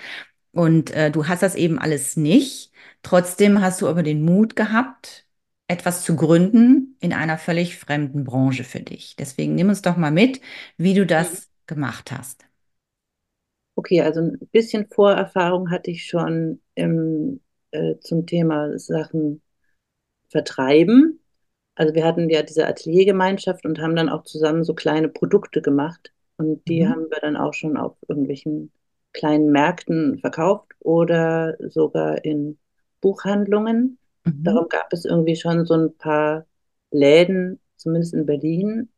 Und 0.52 0.92
äh, 0.92 1.12
du 1.12 1.28
hast 1.28 1.44
das 1.44 1.56
eben 1.56 1.78
alles 1.78 2.18
nicht. 2.18 2.72
Trotzdem 3.04 3.62
hast 3.62 3.82
du 3.82 3.88
aber 3.88 4.04
den 4.04 4.24
Mut 4.24 4.56
gehabt, 4.56 5.26
etwas 5.68 6.04
zu 6.04 6.16
gründen 6.16 6.96
in 7.00 7.14
einer 7.14 7.38
völlig 7.38 7.78
fremden 7.78 8.24
Branche 8.24 8.64
für 8.64 8.80
dich. 8.80 9.16
Deswegen 9.18 9.56
nimm 9.56 9.70
uns 9.70 9.82
doch 9.82 9.98
mal 9.98 10.12
mit, 10.12 10.42
wie 10.78 10.94
du 10.94 11.06
das 11.06 11.32
mhm 11.32 11.48
gemacht 11.68 12.12
hast? 12.12 12.46
Okay, 13.76 14.02
also 14.02 14.22
ein 14.22 14.40
bisschen 14.52 14.88
Vorerfahrung 14.88 15.70
hatte 15.70 15.92
ich 15.92 16.06
schon 16.06 16.62
im, 16.74 17.42
äh, 17.78 18.00
zum 18.00 18.26
Thema 18.26 18.78
Sachen 18.78 19.42
vertreiben. 20.30 21.20
Also 21.76 21.94
wir 21.94 22.06
hatten 22.06 22.30
ja 22.30 22.42
diese 22.42 22.68
Ateliergemeinschaft 22.68 23.66
und 23.66 23.80
haben 23.80 23.96
dann 23.96 24.10
auch 24.10 24.24
zusammen 24.24 24.64
so 24.64 24.74
kleine 24.74 25.10
Produkte 25.10 25.62
gemacht. 25.62 26.12
Und 26.38 26.68
die 26.68 26.84
mhm. 26.84 26.90
haben 26.90 27.10
wir 27.10 27.20
dann 27.22 27.38
auch 27.38 27.54
schon 27.54 27.78
auf 27.78 27.96
irgendwelchen 28.08 28.72
kleinen 29.14 29.52
Märkten 29.52 30.20
verkauft 30.20 30.74
oder 30.80 31.56
sogar 31.70 32.24
in 32.24 32.58
Buchhandlungen. 33.02 33.98
Mhm. 34.24 34.44
Darum 34.44 34.68
gab 34.70 34.92
es 34.92 35.06
irgendwie 35.06 35.36
schon 35.36 35.66
so 35.66 35.76
ein 35.76 35.98
paar 35.98 36.46
Läden, 36.92 37.60
zumindest 37.76 38.14
in 38.14 38.26
Berlin, 38.26 38.90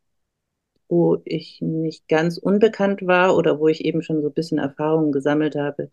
wo 0.88 1.22
ich 1.26 1.60
nicht 1.62 2.08
ganz 2.08 2.38
unbekannt 2.38 3.06
war 3.06 3.36
oder 3.36 3.60
wo 3.60 3.68
ich 3.68 3.86
eben 3.86 4.02
schon 4.02 4.22
so 4.22 4.28
ein 4.28 4.34
bisschen 4.34 4.58
Erfahrungen 4.58 5.12
gesammelt 5.12 5.56
habe, 5.56 5.90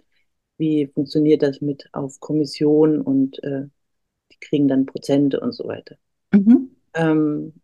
wie 0.59 0.87
funktioniert 0.87 1.43
das 1.43 1.61
mit 1.61 1.89
auf 1.93 2.21
Kommission 2.21 3.01
und 3.01 3.43
äh, 3.43 3.67
die 4.33 4.39
kriegen 4.41 4.69
dann 4.69 4.87
Prozente 4.87 5.41
und 5.41 5.53
so 5.53 5.67
weiter. 5.67 5.97
Mhm. 6.33 6.71
Ähm, 6.95 7.55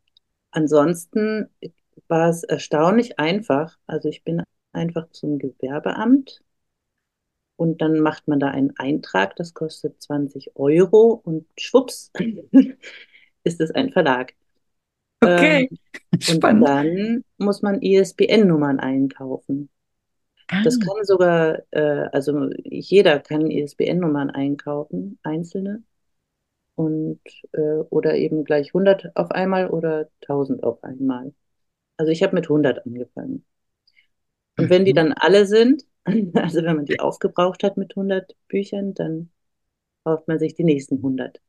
ansonsten 0.51 1.49
war 2.09 2.29
es 2.29 2.45
erstaunlich 2.45 3.19
einfach. 3.19 3.79
Also 3.87 4.09
ich 4.09 4.23
bin 4.25 4.43
einfach 4.73 5.09
zum 5.11 5.39
Gewerbeamt 5.39 6.43
und 7.57 7.81
dann 7.81 8.01
macht 8.01 8.29
man 8.29 8.41
da 8.41 8.49
einen 8.49 8.77
Eintrag, 8.77 9.37
das 9.37 9.55
kostet 9.55 10.03
20 10.03 10.57
Euro 10.57 11.21
und 11.25 11.47
schwupps 11.59 12.11
ist 13.45 13.61
es 13.61 13.71
ein 13.71 13.93
Verlag. 13.93 14.35
Okay, 15.21 15.69
ähm, 15.71 15.79
Spannend. 16.21 16.63
Und 16.63 16.69
dann 16.69 17.25
muss 17.39 17.63
man 17.63 17.81
ISBN-Nummern 17.81 18.81
einkaufen. 18.81 19.71
Ah. 20.49 20.63
Das 20.63 20.79
kann 20.81 21.05
sogar, 21.05 21.63
äh, 21.71 22.09
also 22.13 22.49
jeder 22.65 23.19
kann 23.21 23.51
ISBN-Nummern 23.51 24.31
einkaufen, 24.31 25.19
einzelne. 25.23 25.83
Und, 26.75 27.21
äh, 27.53 27.79
oder 27.91 28.15
eben 28.17 28.45
gleich 28.45 28.69
100 28.69 29.15
auf 29.15 29.31
einmal 29.31 29.69
oder 29.69 30.09
1000 30.23 30.65
auf 30.65 30.83
einmal. 30.83 31.35
Also 31.97 32.11
ich 32.11 32.23
habe 32.23 32.35
mit 32.35 32.47
100 32.47 32.87
angefangen. 32.87 33.45
Und 34.59 34.71
wenn 34.71 34.85
die 34.85 34.93
mhm. 34.93 34.97
dann 34.97 35.13
alle 35.13 35.47
sind, 35.47 35.85
also 36.35 36.63
wenn 36.63 36.77
man 36.77 36.87
die 36.87 37.01
aufgebraucht 37.01 37.63
hat 37.63 37.77
mit 37.77 37.93
100 37.93 38.35
Büchern, 38.49 38.95
dann 38.95 39.31
kauft 40.05 40.29
man 40.29 40.39
sich 40.39 40.55
die 40.55 40.65
nächsten 40.65 40.97
100. 40.97 41.41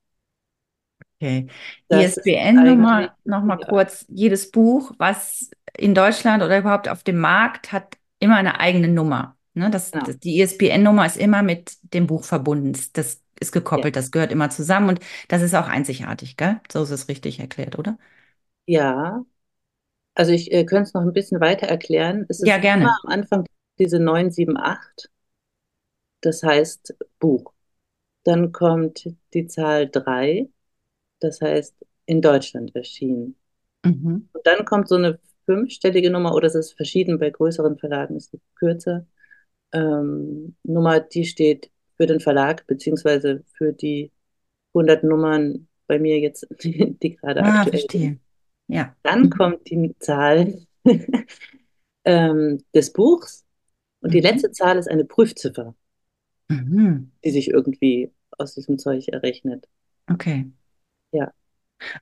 Okay. 1.24 1.48
ISBN-Nummer 1.90 3.16
nochmal 3.24 3.60
ja. 3.62 3.68
kurz. 3.68 4.06
Jedes 4.10 4.52
Buch, 4.52 4.92
was 4.98 5.52
in 5.78 5.96
Deutschland 5.96 6.44
oder 6.44 6.60
überhaupt 6.60 6.90
auf 6.90 7.04
dem 7.04 7.18
Markt 7.18 7.72
hat, 7.72 7.98
immer 8.24 8.38
eine 8.38 8.60
eigene 8.60 8.88
Nummer. 8.88 9.38
Ne? 9.54 9.70
Das, 9.70 9.92
genau. 9.92 10.06
das 10.06 10.20
die 10.20 10.40
ISBN-Nummer 10.42 11.06
ist 11.06 11.18
immer 11.18 11.44
mit 11.44 11.78
dem 11.94 12.08
Buch 12.08 12.24
verbunden. 12.24 12.78
Das 12.94 13.22
ist 13.40 13.52
gekoppelt, 13.52 13.96
ja. 13.96 14.02
das 14.02 14.12
gehört 14.12 14.32
immer 14.32 14.50
zusammen 14.50 14.90
und 14.90 15.00
das 15.28 15.42
ist 15.42 15.54
auch 15.54 15.68
einzigartig, 15.68 16.38
gell? 16.38 16.60
So 16.72 16.84
ist 16.84 16.92
es 16.92 17.08
richtig 17.08 17.40
erklärt, 17.40 17.78
oder? 17.78 17.98
Ja. 18.66 19.24
Also 20.16 20.32
ich 20.32 20.52
äh, 20.52 20.66
könnte 20.66 20.84
es 20.84 20.94
noch 20.94 21.02
ein 21.02 21.14
bisschen 21.14 21.42
weiter 21.42 21.68
erklären. 21.68 22.26
Es 22.30 22.40
ist 22.40 22.48
ja, 22.48 22.58
gerne. 22.58 22.86
am 22.86 23.12
Anfang 23.12 23.46
diese 23.80 24.00
978. 24.00 25.10
Das 26.22 26.42
heißt 26.42 26.96
Buch. 27.20 27.54
Dann 28.24 28.52
kommt 28.52 29.10
die 29.34 29.48
Zahl 29.48 29.90
3 29.90 30.48
das 31.24 31.42
heißt 31.42 31.76
in 32.06 32.22
Deutschland 32.22 32.76
erschienen. 32.76 33.36
Mhm. 33.86 34.30
Und 34.32 34.46
dann 34.48 34.66
kommt 34.66 34.88
so 34.88 34.96
eine 34.96 35.20
fünfstellige 35.46 36.10
Nummer, 36.10 36.34
oder 36.34 36.48
es 36.48 36.56
ist 36.56 36.74
verschieden, 36.74 37.20
bei 37.20 37.30
größeren 37.30 37.78
Verlagen 37.78 38.16
ist 38.16 38.34
es 38.34 38.40
kürzer, 38.56 39.06
ähm, 39.74 40.56
Nummer, 40.64 41.00
die 41.00 41.26
steht 41.26 41.72
für 41.98 42.06
den 42.06 42.20
Verlag, 42.20 42.66
beziehungsweise 42.68 43.44
für 43.58 43.74
die 43.74 44.12
100 44.74 45.04
Nummern 45.04 45.68
bei 45.88 46.00
mir 46.00 46.20
jetzt, 46.20 46.48
die, 46.64 46.98
die 47.02 47.16
gerade 47.16 47.44
ah, 47.44 47.60
aktuell 47.60 47.80
verstehe. 47.80 48.02
sind. 48.02 48.20
Ja. 48.68 48.96
Dann 49.04 49.24
mhm. 49.24 49.30
kommt 49.30 49.70
die 49.70 49.96
Zahl 50.00 50.66
ähm, 52.06 52.64
des 52.74 52.94
Buchs 52.94 53.46
und 54.02 54.10
mhm. 54.10 54.14
die 54.14 54.22
letzte 54.22 54.52
Zahl 54.52 54.78
ist 54.78 54.90
eine 54.90 55.06
Prüfziffer, 55.06 55.76
mhm. 56.50 57.12
die 57.24 57.32
sich 57.32 57.50
irgendwie 57.50 58.12
aus 58.38 58.56
diesem 58.56 58.78
Zeug 58.78 59.08
errechnet. 59.10 59.68
Okay. 60.10 60.52
Ja. 61.12 61.32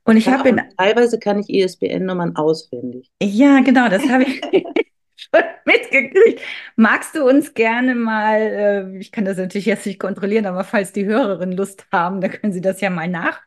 Und 0.04 0.18
ich 0.18 0.28
habe 0.28 0.56
teilweise 0.78 1.20
kann 1.20 1.40
ich 1.40 1.50
ISBN-Nummern 1.50 2.36
auswendig. 2.36 3.10
Ja, 3.22 3.62
genau, 3.62 3.90
das 3.90 4.08
habe 4.10 4.24
ich 4.24 4.42
schon 5.16 5.44
mitgekriegt. 5.66 6.42
Magst 6.76 7.16
du 7.16 7.28
uns 7.28 7.54
gerne 7.54 7.96
mal, 7.96 8.40
äh, 8.40 8.98
ich 8.98 9.12
kann 9.12 9.26
das 9.26 9.38
natürlich 9.38 9.66
jetzt 9.66 9.86
nicht 9.86 10.00
kontrollieren, 10.00 10.46
aber 10.46 10.64
falls 10.64 10.92
die 10.92 11.06
Hörerinnen 11.06 11.56
Lust 11.56 11.86
haben, 11.92 12.22
dann 12.22 12.32
können 12.32 12.54
sie 12.54 12.62
das 12.62 12.82
ja 12.82 12.90
mal 12.90 13.08
nach 13.08 13.42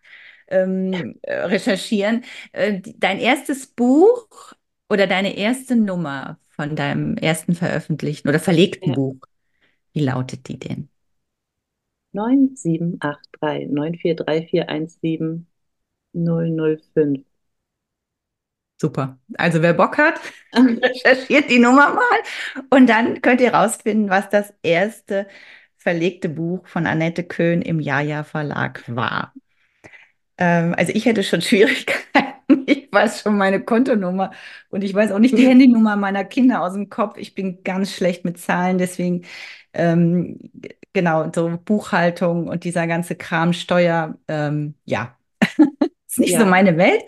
ähm, 0.49 1.17
äh, 1.23 1.35
recherchieren. 1.35 2.25
Äh, 2.53 2.81
dein 2.97 3.19
erstes 3.19 3.67
Buch 3.67 4.53
oder 4.89 5.07
deine 5.07 5.37
erste 5.37 5.77
Nummer 5.77 6.39
von 6.51 6.77
deinem 6.77 7.17
ersten 7.17 7.55
veröffentlichten 7.55 8.29
oder 8.29 8.39
verlegten 8.39 8.91
ja. 8.91 8.95
Buch, 8.95 9.17
wie 9.93 10.05
lautet 10.05 10.49
die 10.49 10.59
denn? 10.59 10.89
9783 12.13 13.69
943417 13.71 15.47
005. 16.15 17.25
Super. 18.81 19.19
Also 19.39 19.63
wer 19.63 19.73
Bock 19.73 19.99
hat, 19.99 20.21
recherchiert 20.55 21.51
die 21.51 21.59
Nummer 21.59 21.95
mal 21.95 22.67
und 22.71 22.89
dann 22.89 23.23
könnt 23.23 23.41
ihr 23.41 23.55
rausfinden, 23.55 24.11
was 24.11 24.29
das 24.31 24.53
erste 24.63 25.27
verlegte 25.77 26.29
Buch 26.29 26.67
von 26.67 26.87
Annette 26.87 27.25
Köhn 27.25 27.63
im 27.63 27.81
Jaja 27.81 28.25
Verlag 28.25 28.83
war. 28.89 29.33
Ähm, 30.39 30.75
also 30.77 30.93
ich 30.95 31.05
hätte 31.07 31.23
schon 31.23 31.41
Schwierigkeiten. 31.43 32.05
Ich 32.67 32.89
weiß 32.93 33.23
schon 33.23 33.37
meine 33.39 33.63
Kontonummer 33.65 34.33
und 34.71 34.85
ich 34.85 34.95
weiß 34.95 35.13
auch 35.13 35.19
nicht 35.19 35.37
die 35.39 35.47
Handynummer 35.47 35.97
meiner 35.97 36.25
Kinder 36.25 36.63
aus 36.63 36.75
dem 36.75 36.89
Kopf. 36.91 37.17
Ich 37.19 37.35
bin 37.35 37.63
ganz 37.65 37.93
schlecht 37.93 38.25
mit 38.25 38.39
Zahlen, 38.39 38.79
deswegen 38.79 39.25
ähm, 39.73 40.39
genau 40.93 41.31
so 41.35 41.59
Buchhaltung 41.65 42.49
und 42.49 42.65
dieser 42.65 42.87
ganze 42.87 43.17
Kram, 43.17 43.53
Steuer, 43.53 44.17
ähm, 44.29 44.75
ja, 44.85 45.17
ist 46.15 46.21
nicht 46.21 46.33
ja. 46.33 46.41
so 46.41 46.47
meine 46.47 46.77
Welt. 46.77 47.03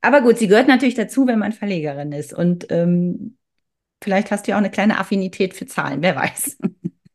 Aber 0.00 0.20
gut, 0.20 0.38
sie 0.38 0.46
gehört 0.46 0.68
natürlich 0.68 0.94
dazu, 0.94 1.26
wenn 1.26 1.38
man 1.38 1.52
Verlegerin 1.52 2.12
ist. 2.12 2.32
Und 2.32 2.66
ähm, 2.70 3.36
vielleicht 4.02 4.30
hast 4.30 4.46
du 4.46 4.50
ja 4.50 4.56
auch 4.56 4.60
eine 4.60 4.70
kleine 4.70 4.98
Affinität 4.98 5.54
für 5.54 5.66
Zahlen, 5.66 6.02
wer 6.02 6.16
weiß. 6.16 6.58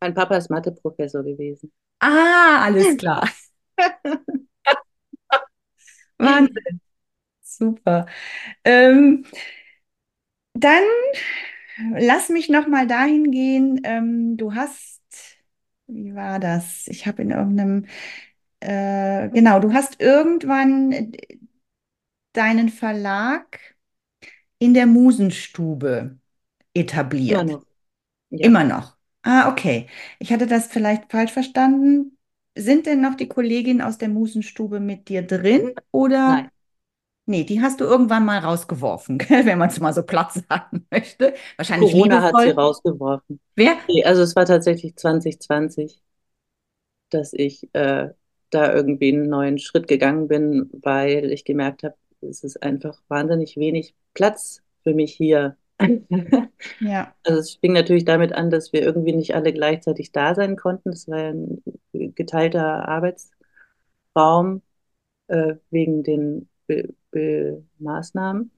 Mein 0.00 0.14
Papa 0.14 0.36
ist 0.36 0.50
Matheprofessor 0.50 1.24
gewesen. 1.24 1.72
Ah, 2.00 2.64
alles 2.64 2.96
klar. 2.98 3.28
Wahnsinn. 6.18 6.80
Super. 7.40 8.06
Ähm, 8.64 9.24
dann 10.54 10.84
lass 11.96 12.28
mich 12.28 12.48
noch 12.48 12.66
mal 12.66 12.86
dahin 12.86 13.30
gehen. 13.30 13.80
Ähm, 13.84 14.36
du 14.36 14.54
hast, 14.54 15.00
wie 15.86 16.14
war 16.14 16.38
das? 16.38 16.86
Ich 16.88 17.06
habe 17.06 17.22
in 17.22 17.30
irgendeinem 17.30 17.86
äh, 18.60 19.28
genau, 19.28 19.60
du 19.60 19.72
hast 19.72 20.00
irgendwann 20.00 21.12
deinen 22.38 22.68
Verlag 22.68 23.58
in 24.58 24.74
der 24.74 24.86
Musenstube 24.86 26.18
etabliert. 26.74 27.42
Immer 27.42 27.52
noch. 27.52 27.66
Ja. 28.30 28.46
Immer 28.46 28.64
noch. 28.64 28.96
Ah, 29.22 29.50
okay. 29.50 29.86
Ich 30.18 30.32
hatte 30.32 30.46
das 30.46 30.66
vielleicht 30.66 31.10
falsch 31.10 31.32
verstanden. 31.32 32.16
Sind 32.54 32.86
denn 32.86 33.00
noch 33.00 33.14
die 33.14 33.28
Kolleginnen 33.28 33.80
aus 33.80 33.98
der 33.98 34.08
Musenstube 34.08 34.80
mit 34.80 35.08
dir 35.08 35.22
drin 35.22 35.72
oder? 35.90 36.28
Nein. 36.28 36.50
Nee, 37.26 37.44
die 37.44 37.60
hast 37.60 37.80
du 37.80 37.84
irgendwann 37.84 38.24
mal 38.24 38.38
rausgeworfen, 38.38 39.18
wenn 39.28 39.58
man 39.58 39.68
es 39.68 39.80
mal 39.80 39.92
so 39.92 40.02
platt 40.02 40.32
sagen 40.32 40.86
möchte. 40.90 41.34
Wahrscheinlich 41.56 41.92
Corona 41.92 42.16
liebevoll. 42.16 42.40
hat 42.40 42.48
sie 42.48 42.58
rausgeworfen. 42.58 43.40
Wer? 43.54 43.76
Nee, 43.86 44.02
also 44.04 44.22
es 44.22 44.34
war 44.34 44.46
tatsächlich 44.46 44.96
2020, 44.96 46.00
dass 47.10 47.34
ich 47.34 47.68
äh, 47.74 48.08
da 48.48 48.72
irgendwie 48.72 49.12
einen 49.12 49.28
neuen 49.28 49.58
Schritt 49.58 49.88
gegangen 49.88 50.26
bin, 50.26 50.70
weil 50.72 51.30
ich 51.30 51.44
gemerkt 51.44 51.82
habe, 51.82 51.96
es 52.20 52.44
ist 52.44 52.62
einfach 52.62 53.00
wahnsinnig 53.08 53.56
wenig 53.56 53.94
Platz 54.14 54.62
für 54.82 54.94
mich 54.94 55.14
hier. 55.14 55.56
Ja. 56.80 57.14
Also 57.24 57.38
es 57.38 57.54
fing 57.54 57.72
natürlich 57.72 58.04
damit 58.04 58.32
an, 58.32 58.50
dass 58.50 58.72
wir 58.72 58.82
irgendwie 58.82 59.12
nicht 59.12 59.34
alle 59.34 59.52
gleichzeitig 59.52 60.10
da 60.10 60.34
sein 60.34 60.56
konnten. 60.56 60.90
Das 60.90 61.06
war 61.06 61.18
ja 61.20 61.28
ein 61.30 61.62
geteilter 61.92 62.88
Arbeitsraum 62.88 64.62
äh, 65.28 65.54
wegen 65.70 66.02
den 66.02 66.48
Be 66.66 66.94
Be 67.10 67.62
Maßnahmen, 67.78 68.50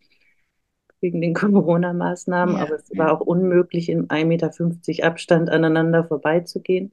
wegen 1.00 1.20
den 1.20 1.34
Corona-Maßnahmen. 1.34 2.56
Ja, 2.56 2.62
Aber 2.62 2.74
es 2.76 2.90
war 2.96 3.12
auch 3.12 3.20
unmöglich, 3.20 3.88
in 3.90 4.08
1,50 4.08 4.24
Meter 4.26 5.06
Abstand 5.06 5.50
aneinander 5.50 6.04
vorbeizugehen. 6.04 6.92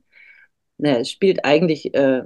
Naja, 0.77 0.97
es 0.99 1.10
spielt 1.10 1.45
eigentlich 1.45 1.93
äh, 1.95 2.23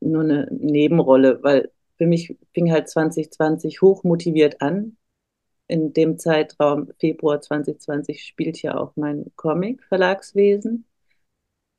nur 0.00 0.22
eine 0.22 0.48
Nebenrolle, 0.50 1.42
weil 1.42 1.70
für 2.00 2.06
mich 2.06 2.34
fing 2.54 2.72
halt 2.72 2.88
2020 2.88 3.82
hochmotiviert 3.82 4.62
an. 4.62 4.96
In 5.66 5.92
dem 5.92 6.18
Zeitraum 6.18 6.90
Februar 6.98 7.42
2020 7.42 8.24
spielt 8.24 8.62
ja 8.62 8.78
auch 8.78 8.96
mein 8.96 9.30
Comic-Verlagswesen. 9.36 10.86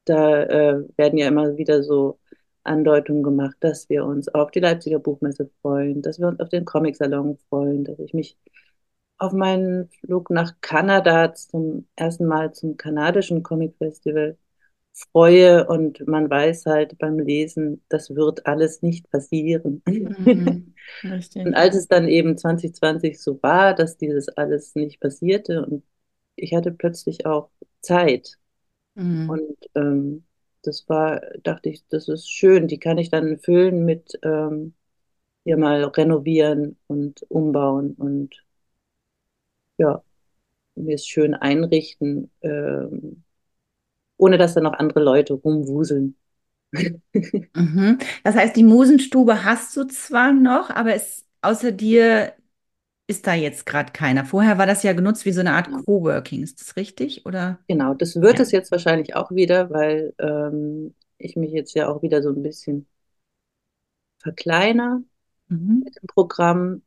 Da 0.06 0.44
äh, 0.44 0.88
werden 0.96 1.18
ja 1.18 1.28
immer 1.28 1.58
wieder 1.58 1.82
so 1.82 2.20
Andeutungen 2.64 3.24
gemacht, 3.24 3.58
dass 3.62 3.90
wir 3.90 4.06
uns 4.06 4.28
auf 4.30 4.52
die 4.52 4.60
Leipziger 4.60 5.00
Buchmesse 5.00 5.50
freuen, 5.64 6.04
dass 6.04 6.20
wir 6.20 6.28
uns 6.28 6.40
auf 6.40 6.50
den 6.50 6.66
Comic-Salon 6.66 7.38
freuen, 7.50 7.84
dass 7.84 7.98
ich 7.98 8.14
mich 8.14 8.38
auf 9.18 9.34
meinen 9.34 9.90
Flug 9.90 10.30
nach 10.30 10.62
Kanada 10.62 11.34
zum 11.34 11.88
ersten 11.96 12.28
Mal 12.28 12.54
zum 12.54 12.78
kanadischen 12.78 13.42
Comic-Festival 13.42 14.38
freue 14.93 15.67
und 15.67 16.06
man 16.08 16.30
weiß 16.30 16.65
halt 16.65 16.97
beim 16.97 17.19
Lesen, 17.19 17.82
das 17.89 18.13
wird 18.13 18.45
alles 18.45 18.82
nicht 18.82 19.10
passieren. 19.10 19.82
Mhm, 19.86 20.73
und 21.36 21.54
als 21.54 21.75
es 21.75 21.88
dann 21.88 22.08
eben 22.08 22.38
2020 22.38 23.19
so 23.19 23.41
war, 23.41 23.73
dass 23.73 23.97
dieses 23.97 24.30
alles 24.30 24.75
nicht 24.75 24.99
passierte 24.99 25.65
und 25.65 25.84
ich 26.36 26.54
hatte 26.54 26.71
plötzlich 26.71 27.25
auch 27.25 27.49
Zeit 27.82 28.38
mhm. 28.95 29.30
und 29.30 29.58
ähm, 29.75 30.25
das 30.63 30.88
war, 30.89 31.21
dachte 31.43 31.69
ich, 31.69 31.88
das 31.88 32.08
ist 32.08 32.30
schön, 32.30 32.67
die 32.67 32.80
kann 32.80 32.97
ich 32.97 33.10
dann 33.10 33.39
füllen 33.39 33.84
mit 33.86 34.19
ähm, 34.23 34.75
hier 35.43 35.58
mal 35.58 35.84
renovieren 35.86 36.77
und 36.88 37.23
umbauen 37.30 37.93
und 37.93 38.45
ja, 39.77 40.04
mir 40.75 40.95
es 40.95 41.06
schön 41.08 41.34
einrichten, 41.34 42.32
ähm, 42.41 43.23
ohne 44.22 44.38
dass 44.38 44.54
da 44.54 44.62
noch 44.62 44.74
andere 44.74 45.02
Leute 45.04 45.34
rumwuseln. 45.34 46.16
Mhm. 47.56 47.98
Das 48.24 48.36
heißt, 48.36 48.56
die 48.56 48.64
Musenstube 48.64 49.44
hast 49.44 49.76
du 49.76 49.84
zwar 49.86 50.32
noch, 50.32 50.70
aber 50.70 50.94
es, 50.96 51.26
außer 51.42 51.72
dir 51.72 52.34
ist 53.08 53.28
da 53.28 53.34
jetzt 53.34 53.66
gerade 53.66 53.92
keiner. 53.92 54.26
Vorher 54.26 54.58
war 54.58 54.68
das 54.68 54.84
ja 54.84 54.94
genutzt 54.94 55.26
wie 55.26 55.34
so 55.34 55.42
eine 55.42 55.54
Art. 55.54 55.70
Coworking. 55.86 56.44
Ist 56.44 56.62
das 56.62 56.78
richtig? 56.78 57.26
Oder? 57.26 57.60
Genau, 57.68 57.94
das 57.94 58.16
wird 58.22 58.38
Ja. 58.38 58.44
es 58.44 58.52
jetzt 58.52 58.72
wahrscheinlich 58.72 59.16
auch 59.16 59.32
wieder, 59.32 59.70
weil 59.70 60.14
ähm, 60.20 60.94
ich 61.18 61.36
mich 61.36 61.52
jetzt 61.52 61.74
ja 61.74 61.90
auch 61.90 62.02
wieder 62.04 62.22
so 62.24 62.30
ein 62.30 62.44
bisschen 62.44 62.88
verkleiner 64.20 65.04
Mhm. 65.50 65.84
mit 65.86 65.96
dem 65.98 66.08
Programm. 66.08 66.84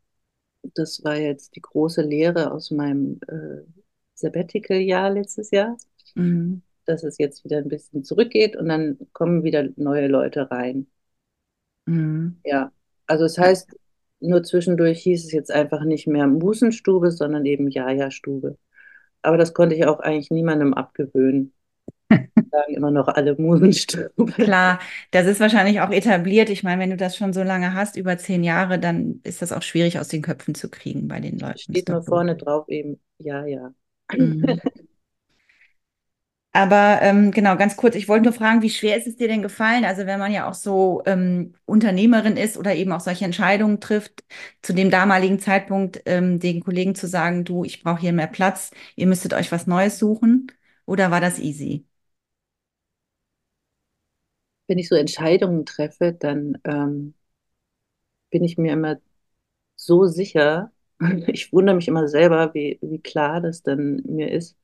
Das 0.74 1.04
war 1.04 1.16
jetzt 1.16 1.56
die 1.56 1.62
große 1.62 2.02
Lehre 2.02 2.52
aus 2.52 2.70
meinem 2.70 3.20
äh, 3.28 3.62
Sabbatical-Jahr 4.14 5.10
letztes 5.10 5.50
Jahr, 5.52 5.76
Mhm. 6.16 6.62
Dass 6.84 7.02
es 7.04 7.18
jetzt 7.18 7.44
wieder 7.44 7.58
ein 7.58 7.68
bisschen 7.68 8.04
zurückgeht 8.04 8.56
und 8.56 8.68
dann 8.68 8.98
kommen 9.12 9.42
wieder 9.42 9.68
neue 9.76 10.08
Leute 10.08 10.50
rein. 10.50 10.86
Mhm. 11.86 12.36
Ja, 12.44 12.72
also 13.06 13.24
es 13.24 13.38
heißt, 13.38 13.76
nur 14.20 14.42
zwischendurch 14.42 15.02
hieß 15.02 15.24
es 15.24 15.32
jetzt 15.32 15.50
einfach 15.50 15.84
nicht 15.84 16.06
mehr 16.06 16.26
Musenstube, 16.26 17.10
sondern 17.10 17.44
eben 17.44 17.68
Jaja-Stube. 17.68 18.56
Aber 19.22 19.36
das 19.36 19.54
konnte 19.54 19.74
ich 19.74 19.86
auch 19.86 20.00
eigentlich 20.00 20.30
niemandem 20.30 20.74
abgewöhnen. 20.74 21.52
Sagen 22.10 22.74
immer 22.74 22.90
noch 22.90 23.08
alle 23.08 23.34
Musenstube. 23.36 24.26
Klar, 24.32 24.78
das 25.10 25.26
ist 25.26 25.40
wahrscheinlich 25.40 25.80
auch 25.80 25.90
etabliert. 25.90 26.50
Ich 26.50 26.62
meine, 26.62 26.80
wenn 26.80 26.90
du 26.90 26.96
das 26.96 27.16
schon 27.16 27.32
so 27.32 27.42
lange 27.42 27.74
hast, 27.74 27.96
über 27.96 28.16
zehn 28.18 28.44
Jahre, 28.44 28.78
dann 28.78 29.20
ist 29.24 29.42
das 29.42 29.52
auch 29.52 29.62
schwierig 29.62 29.98
aus 29.98 30.08
den 30.08 30.22
Köpfen 30.22 30.54
zu 30.54 30.70
kriegen 30.70 31.08
bei 31.08 31.20
den 31.20 31.38
Leuten. 31.38 31.58
Steht 31.58 31.88
nur 31.88 32.02
vorne 32.02 32.36
drauf 32.36 32.68
eben 32.68 33.00
Jaja. 33.18 33.72
Mhm. 34.12 34.60
Aber 36.56 37.00
ähm, 37.02 37.32
genau, 37.32 37.56
ganz 37.56 37.76
kurz, 37.76 37.96
ich 37.96 38.08
wollte 38.08 38.24
nur 38.24 38.32
fragen, 38.32 38.62
wie 38.62 38.70
schwer 38.70 38.96
ist 38.96 39.08
es 39.08 39.16
dir 39.16 39.26
denn 39.28 39.42
gefallen? 39.42 39.84
Also 39.84 40.06
wenn 40.06 40.20
man 40.20 40.30
ja 40.32 40.48
auch 40.48 40.54
so 40.54 41.02
ähm, 41.04 41.54
Unternehmerin 41.66 42.36
ist 42.36 42.56
oder 42.56 42.74
eben 42.76 42.92
auch 42.92 43.00
solche 43.00 43.24
Entscheidungen 43.24 43.80
trifft, 43.80 44.24
zu 44.62 44.72
dem 44.72 44.88
damaligen 44.90 45.40
Zeitpunkt 45.40 46.02
ähm, 46.06 46.38
den 46.38 46.62
Kollegen 46.62 46.94
zu 46.94 47.08
sagen, 47.08 47.44
du, 47.44 47.64
ich 47.64 47.82
brauche 47.82 48.00
hier 48.00 48.12
mehr 48.12 48.28
Platz, 48.28 48.70
ihr 48.94 49.08
müsstet 49.08 49.34
euch 49.34 49.50
was 49.52 49.66
Neues 49.66 49.98
suchen, 49.98 50.46
oder 50.86 51.10
war 51.10 51.20
das 51.20 51.40
easy? 51.40 51.86
Wenn 54.66 54.76
ich 54.78 54.88
so 54.90 54.94
Entscheidungen 54.94 55.64
treffe, 55.64 56.12
dann 56.12 56.58
ähm, 56.64 57.14
bin 58.30 58.44
ich 58.44 58.58
mir 58.58 58.72
immer 58.72 58.98
so 59.76 60.06
sicher. 60.06 60.72
Ich 61.28 61.52
wundere 61.52 61.76
mich 61.76 61.88
immer 61.88 62.08
selber, 62.08 62.54
wie, 62.54 62.78
wie 62.82 63.00
klar 63.00 63.40
das 63.42 63.62
dann 63.62 64.02
mir 64.06 64.32
ist. 64.32 64.56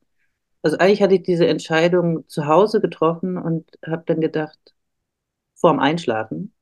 Also 0.63 0.77
eigentlich 0.77 1.01
hatte 1.01 1.15
ich 1.15 1.23
diese 1.23 1.47
Entscheidung 1.47 2.27
zu 2.29 2.45
Hause 2.47 2.81
getroffen 2.81 3.37
und 3.37 3.69
habe 3.85 4.03
dann 4.05 4.21
gedacht, 4.21 4.59
vorm 5.55 5.79
Einschlafen, 5.79 6.53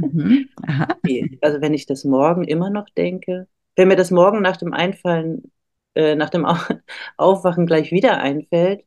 Mhm. 0.00 0.48
Also 1.40 1.60
wenn 1.60 1.74
ich 1.74 1.86
das 1.86 2.04
morgen 2.04 2.44
immer 2.44 2.70
noch 2.70 2.88
denke, 2.90 3.48
wenn 3.76 3.88
mir 3.88 3.96
das 3.96 4.10
morgen 4.10 4.42
nach 4.42 4.56
dem 4.56 4.72
Einfallen, 4.72 5.52
äh, 5.94 6.14
nach 6.16 6.30
dem 6.30 6.44
Au 6.46 6.56
Aufwachen 7.16 7.66
gleich 7.66 7.92
wieder 7.92 8.18
einfällt, 8.18 8.84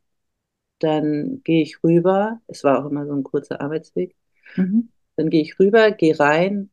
dann 0.80 1.42
gehe 1.44 1.64
ich 1.64 1.84
rüber. 1.84 2.42
Es 2.48 2.64
war 2.64 2.80
auch 2.86 2.90
immer 2.92 3.06
so 3.08 3.14
ein 3.14 3.24
kurzer 3.24 3.62
Arbeitsweg. 3.62 4.16
Mhm. 4.58 4.82
Dann 5.16 5.30
gehe 5.30 5.42
ich 5.42 5.58
rüber, 5.60 5.92
gehe 5.92 6.20
rein 6.20 6.70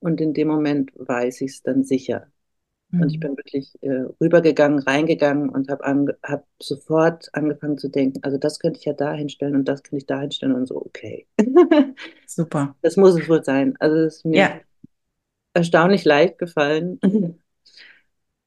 und 0.00 0.20
in 0.20 0.34
dem 0.34 0.48
Moment 0.48 0.92
weiß 0.96 1.42
ich 1.42 1.52
es 1.52 1.62
dann 1.62 1.84
sicher. 1.84 2.32
Und 2.98 3.10
ich 3.10 3.18
Mhm. 3.18 3.20
bin 3.20 3.36
wirklich 3.36 3.72
äh, 3.82 4.04
rübergegangen, 4.20 4.78
reingegangen 4.80 5.48
und 5.50 5.68
habe 5.70 5.84
ange 5.84 6.16
hab 6.22 6.46
sofort 6.60 7.28
angefangen 7.34 7.78
zu 7.78 7.88
denken, 7.88 8.20
also 8.22 8.38
das 8.38 8.58
könnte 8.60 8.78
ich 8.78 8.84
ja 8.86 8.92
da 8.94 9.12
hinstellen 9.12 9.56
und 9.56 9.66
das 9.68 9.82
könnte 9.82 9.98
ich 9.98 10.06
da 10.06 10.20
hinstellen 10.20 10.54
und 10.54 10.66
so, 10.66 10.76
okay. 10.84 11.26
Super. 12.26 12.74
Das 12.82 12.96
muss 12.96 13.14
es 13.16 13.28
wohl 13.28 13.44
sein. 13.44 13.76
Also 13.80 13.96
es 13.98 14.16
ist 14.18 14.24
mir 14.26 14.50
Ja, 14.50 14.64
erstaunlich 15.54 16.04
leicht 16.04 16.38
gefallen. 16.38 17.00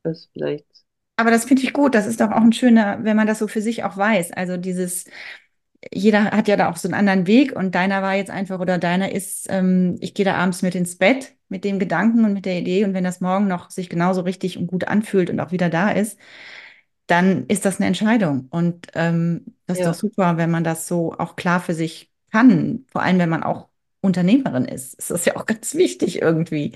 Das 0.03 0.27
vielleicht, 0.33 0.85
aber 1.15 1.31
das 1.31 1.45
finde 1.45 1.63
ich 1.63 1.73
gut. 1.73 1.95
Das 1.95 2.05
ist 2.07 2.21
doch 2.21 2.29
auch 2.31 2.41
ein 2.41 2.53
schöner, 2.53 3.03
wenn 3.03 3.17
man 3.17 3.27
das 3.27 3.39
so 3.39 3.47
für 3.47 3.61
sich 3.61 3.83
auch 3.83 3.97
weiß. 3.97 4.31
Also 4.33 4.57
dieses 4.57 5.05
jeder 5.93 6.25
hat 6.31 6.47
ja 6.47 6.55
da 6.57 6.69
auch 6.69 6.77
so 6.77 6.87
einen 6.87 6.95
anderen 6.95 7.27
Weg 7.27 7.55
und 7.55 7.75
deiner 7.75 8.01
war 8.01 8.15
jetzt 8.15 8.31
einfach 8.31 8.59
oder 8.59 8.77
deiner 8.77 9.11
ist, 9.11 9.47
ähm, 9.49 9.97
ich 10.01 10.13
gehe 10.13 10.25
da 10.25 10.35
abends 10.35 10.61
mit 10.61 10.75
ins 10.75 10.97
Bett 10.97 11.35
mit 11.49 11.63
dem 11.63 11.79
Gedanken 11.79 12.25
und 12.25 12.33
mit 12.33 12.45
der 12.45 12.59
Idee 12.59 12.83
und 12.83 12.93
wenn 12.93 13.03
das 13.03 13.21
morgen 13.21 13.47
noch 13.47 13.69
sich 13.71 13.89
genauso 13.89 14.21
richtig 14.21 14.57
und 14.57 14.67
gut 14.67 14.87
anfühlt 14.87 15.29
und 15.29 15.39
auch 15.39 15.51
wieder 15.51 15.69
da 15.69 15.89
ist, 15.91 16.17
dann 17.07 17.45
ist 17.47 17.65
das 17.65 17.77
eine 17.77 17.87
Entscheidung 17.87 18.47
und 18.49 18.87
ähm, 18.95 19.45
das 19.65 19.77
ist 19.79 19.85
doch 19.85 19.93
ja, 19.93 19.93
super, 19.93 20.37
wenn 20.37 20.51
man 20.51 20.63
das 20.63 20.87
so 20.87 21.13
auch 21.13 21.35
klar 21.35 21.59
für 21.61 21.73
sich 21.73 22.11
kann, 22.31 22.85
vor 22.91 23.01
allem 23.01 23.19
wenn 23.19 23.29
man 23.29 23.43
auch 23.43 23.69
Unternehmerin 24.01 24.65
ist. 24.65 24.93
Ist 24.95 25.11
das 25.11 25.25
ja 25.25 25.35
auch 25.37 25.45
ganz 25.45 25.75
wichtig 25.75 26.21
irgendwie. 26.21 26.73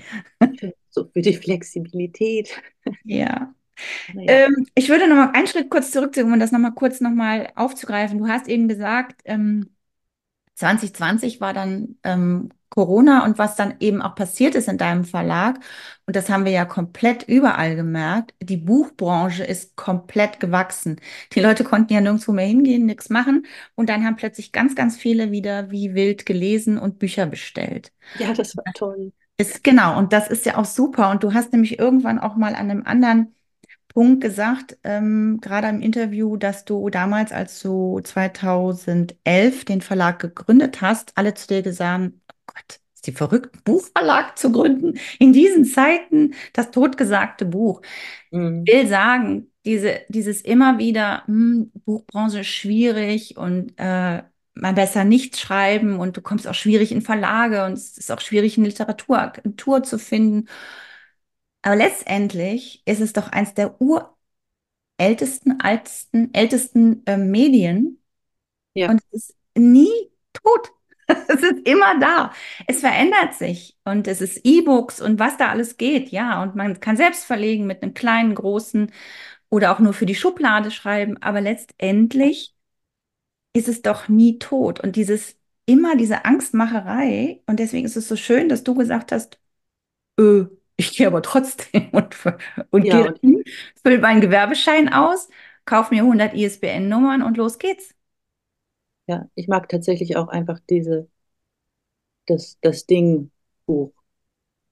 so 0.90 1.08
für 1.12 1.22
die 1.22 1.34
Flexibilität. 1.34 2.50
Ja. 3.04 3.54
Ähm, 4.08 4.66
ich 4.74 4.88
würde 4.88 5.08
noch 5.08 5.16
mal 5.16 5.30
einen 5.32 5.46
Schritt 5.46 5.70
kurz 5.70 5.90
zurückzukommen 5.90 6.34
und 6.34 6.40
das 6.40 6.52
noch 6.52 6.58
mal 6.58 6.72
kurz 6.72 7.00
noch 7.00 7.10
mal 7.10 7.50
aufzugreifen. 7.56 8.18
Du 8.18 8.28
hast 8.28 8.48
eben 8.48 8.68
gesagt, 8.68 9.22
ähm, 9.24 9.70
2020 10.54 11.40
war 11.40 11.54
dann 11.54 11.96
ähm, 12.04 12.50
Corona 12.68 13.24
und 13.24 13.38
was 13.38 13.56
dann 13.56 13.74
eben 13.80 14.00
auch 14.00 14.14
passiert 14.14 14.54
ist 14.54 14.68
in 14.68 14.78
deinem 14.78 15.04
Verlag, 15.04 15.60
und 16.06 16.16
das 16.16 16.30
haben 16.30 16.44
wir 16.44 16.52
ja 16.52 16.64
komplett 16.64 17.22
überall 17.28 17.76
gemerkt, 17.76 18.34
die 18.40 18.56
Buchbranche 18.56 19.44
ist 19.44 19.76
komplett 19.76 20.40
gewachsen. 20.40 21.00
Die 21.32 21.40
Leute 21.40 21.64
konnten 21.64 21.92
ja 21.92 22.00
nirgendwo 22.00 22.32
mehr 22.32 22.46
hingehen, 22.46 22.86
nichts 22.86 23.10
machen 23.10 23.46
und 23.74 23.88
dann 23.88 24.04
haben 24.04 24.16
plötzlich 24.16 24.52
ganz, 24.52 24.74
ganz 24.74 24.96
viele 24.96 25.30
wieder 25.32 25.70
wie 25.70 25.94
wild 25.94 26.26
gelesen 26.26 26.78
und 26.78 26.98
Bücher 26.98 27.26
bestellt. 27.26 27.92
ja, 28.14 28.32
das 28.32 28.56
war 28.56 28.64
toll. 28.72 29.12
Ist 29.38 29.64
genau, 29.64 29.98
und 29.98 30.12
das 30.12 30.28
ist 30.28 30.46
ja 30.46 30.56
auch 30.56 30.64
super. 30.64 31.10
Und 31.10 31.22
du 31.24 31.34
hast 31.34 31.52
nämlich 31.52 31.78
irgendwann 31.78 32.18
auch 32.18 32.36
mal 32.36 32.54
an 32.54 32.70
einem 32.70 32.84
anderen 32.86 33.34
Punkt 33.94 34.22
gesagt, 34.22 34.78
ähm, 34.84 35.38
gerade 35.40 35.68
im 35.68 35.80
Interview, 35.82 36.36
dass 36.36 36.64
du 36.64 36.88
damals, 36.90 37.32
als 37.32 37.60
du 37.60 38.00
2011 38.02 39.64
den 39.64 39.80
Verlag 39.82 40.18
gegründet 40.20 40.80
hast, 40.80 41.12
alle 41.16 41.34
zu 41.34 41.46
dir 41.48 41.62
gesagt 41.62 42.12
oh 42.30 42.34
Gott, 42.46 42.80
ist 42.94 43.06
die 43.06 43.12
verrückt, 43.12 43.64
Buchverlag 43.64 44.38
zu 44.38 44.52
gründen 44.52 44.98
in 45.18 45.32
diesen 45.32 45.64
Zeiten, 45.64 46.34
das 46.52 46.70
totgesagte 46.70 47.44
Buch. 47.44 47.82
Mhm. 48.30 48.64
Ich 48.66 48.74
will 48.74 48.86
sagen, 48.88 49.50
diese, 49.64 50.00
dieses 50.08 50.40
immer 50.42 50.78
wieder, 50.78 51.24
hm, 51.26 51.70
Buchbranche 51.84 52.40
ist 52.40 52.48
schwierig 52.48 53.36
und 53.36 53.74
äh, 53.78 54.22
mal 54.54 54.74
besser 54.74 55.04
nicht 55.04 55.38
schreiben 55.38 55.98
und 55.98 56.16
du 56.16 56.20
kommst 56.22 56.46
auch 56.46 56.54
schwierig 56.54 56.92
in 56.92 57.00
Verlage 57.02 57.64
und 57.64 57.72
es 57.74 57.96
ist 57.98 58.12
auch 58.12 58.20
schwierig, 58.20 58.58
eine 58.58 58.68
Literatur 58.68 59.82
zu 59.82 59.98
finden. 59.98 60.48
Aber 61.62 61.76
letztendlich 61.76 62.82
ist 62.86 63.00
es 63.00 63.12
doch 63.12 63.28
eins 63.30 63.54
der 63.54 63.80
urältesten, 64.98 65.60
altesten, 65.60 66.32
ältesten 66.34 67.02
äh, 67.06 67.16
Medien 67.16 68.02
Ja, 68.74 68.90
und 68.90 69.02
es 69.12 69.30
ist 69.30 69.36
nie 69.56 69.90
tot. 70.32 70.70
Es 71.28 71.42
ist 71.42 71.68
immer 71.68 71.98
da. 72.00 72.32
Es 72.68 72.80
verändert 72.80 73.34
sich 73.34 73.76
und 73.84 74.08
es 74.08 74.20
ist 74.22 74.40
E-Books 74.44 75.00
und 75.00 75.18
was 75.18 75.36
da 75.38 75.48
alles 75.50 75.76
geht, 75.76 76.10
ja. 76.10 76.42
Und 76.42 76.56
man 76.56 76.80
kann 76.80 76.96
selbst 76.96 77.24
verlegen 77.26 77.66
mit 77.66 77.82
einem 77.82 77.94
kleinen, 77.94 78.34
großen 78.34 78.92
oder 79.50 79.72
auch 79.72 79.80
nur 79.80 79.94
für 79.94 80.06
die 80.06 80.14
Schublade 80.16 80.70
schreiben. 80.72 81.18
Aber 81.22 81.40
letztendlich 81.42 82.54
ist 83.52 83.68
es 83.68 83.82
doch 83.82 84.08
nie 84.08 84.38
tot. 84.38 84.80
Und 84.80 84.96
dieses 84.96 85.36
immer 85.66 85.96
diese 85.96 86.24
Angstmacherei. 86.24 87.42
Und 87.46 87.58
deswegen 87.60 87.86
ist 87.86 87.96
es 87.96 88.08
so 88.08 88.16
schön, 88.16 88.48
dass 88.48 88.64
du 88.64 88.74
gesagt 88.74 89.12
hast, 89.12 89.38
Ö, 90.20 90.46
ich 90.76 90.96
gehe 90.96 91.06
aber 91.06 91.22
trotzdem 91.22 91.88
und, 91.92 92.16
und 92.70 92.84
ja, 92.84 93.02
gehe 93.02 93.12
dahin, 93.12 93.44
fülle 93.82 93.98
meinen 93.98 94.20
Gewerbeschein 94.20 94.92
aus, 94.92 95.28
kauf 95.64 95.90
mir 95.90 96.02
100 96.02 96.34
ISBN-Nummern 96.34 97.22
und 97.22 97.36
los 97.36 97.58
geht's. 97.58 97.94
ja, 99.06 99.28
ich 99.34 99.48
mag 99.48 99.68
tatsächlich 99.68 100.16
auch 100.16 100.28
einfach 100.28 100.60
diese, 100.68 101.08
das, 102.26 102.58
das 102.60 102.86
Ding 102.86 103.30
Buch. 103.66 103.92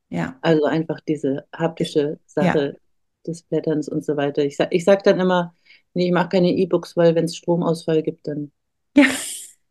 Ja, 0.09 0.39
Also 0.43 0.65
einfach 0.65 1.01
diese 1.01 1.47
haptische 1.55 2.19
ja, 2.41 2.53
Sache 2.53 2.81
des 3.27 3.43
Blätterns 3.43 3.89
und 3.89 4.05
so 4.05 4.17
weiter. 4.17 4.45
Ich 4.45 4.57
sag, 4.57 4.75
ich 4.75 4.85
sag 4.85 5.05
dann 5.05 5.21
immer, 5.21 5.55
nee, 5.95 6.07
ich 6.07 6.13
mache 6.13 6.31
keine 6.31 6.51
E-Books, 6.53 6.97
weil 6.97 7.15
wenn 7.15 7.27
es 7.27 7.37
Stromausfall 7.37 8.03
gibt, 8.03 8.27
dann 8.27 8.53
ja. 8.97 9.05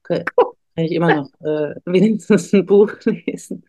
kann 0.04 0.24
kann 0.76 0.86
ich 0.86 0.92
immer 0.94 1.16
noch 1.16 1.30
äh, 1.42 1.76
wenigstens 1.86 2.54
ein 2.54 2.66
Buch 2.66 2.94
lesen. 3.06 3.66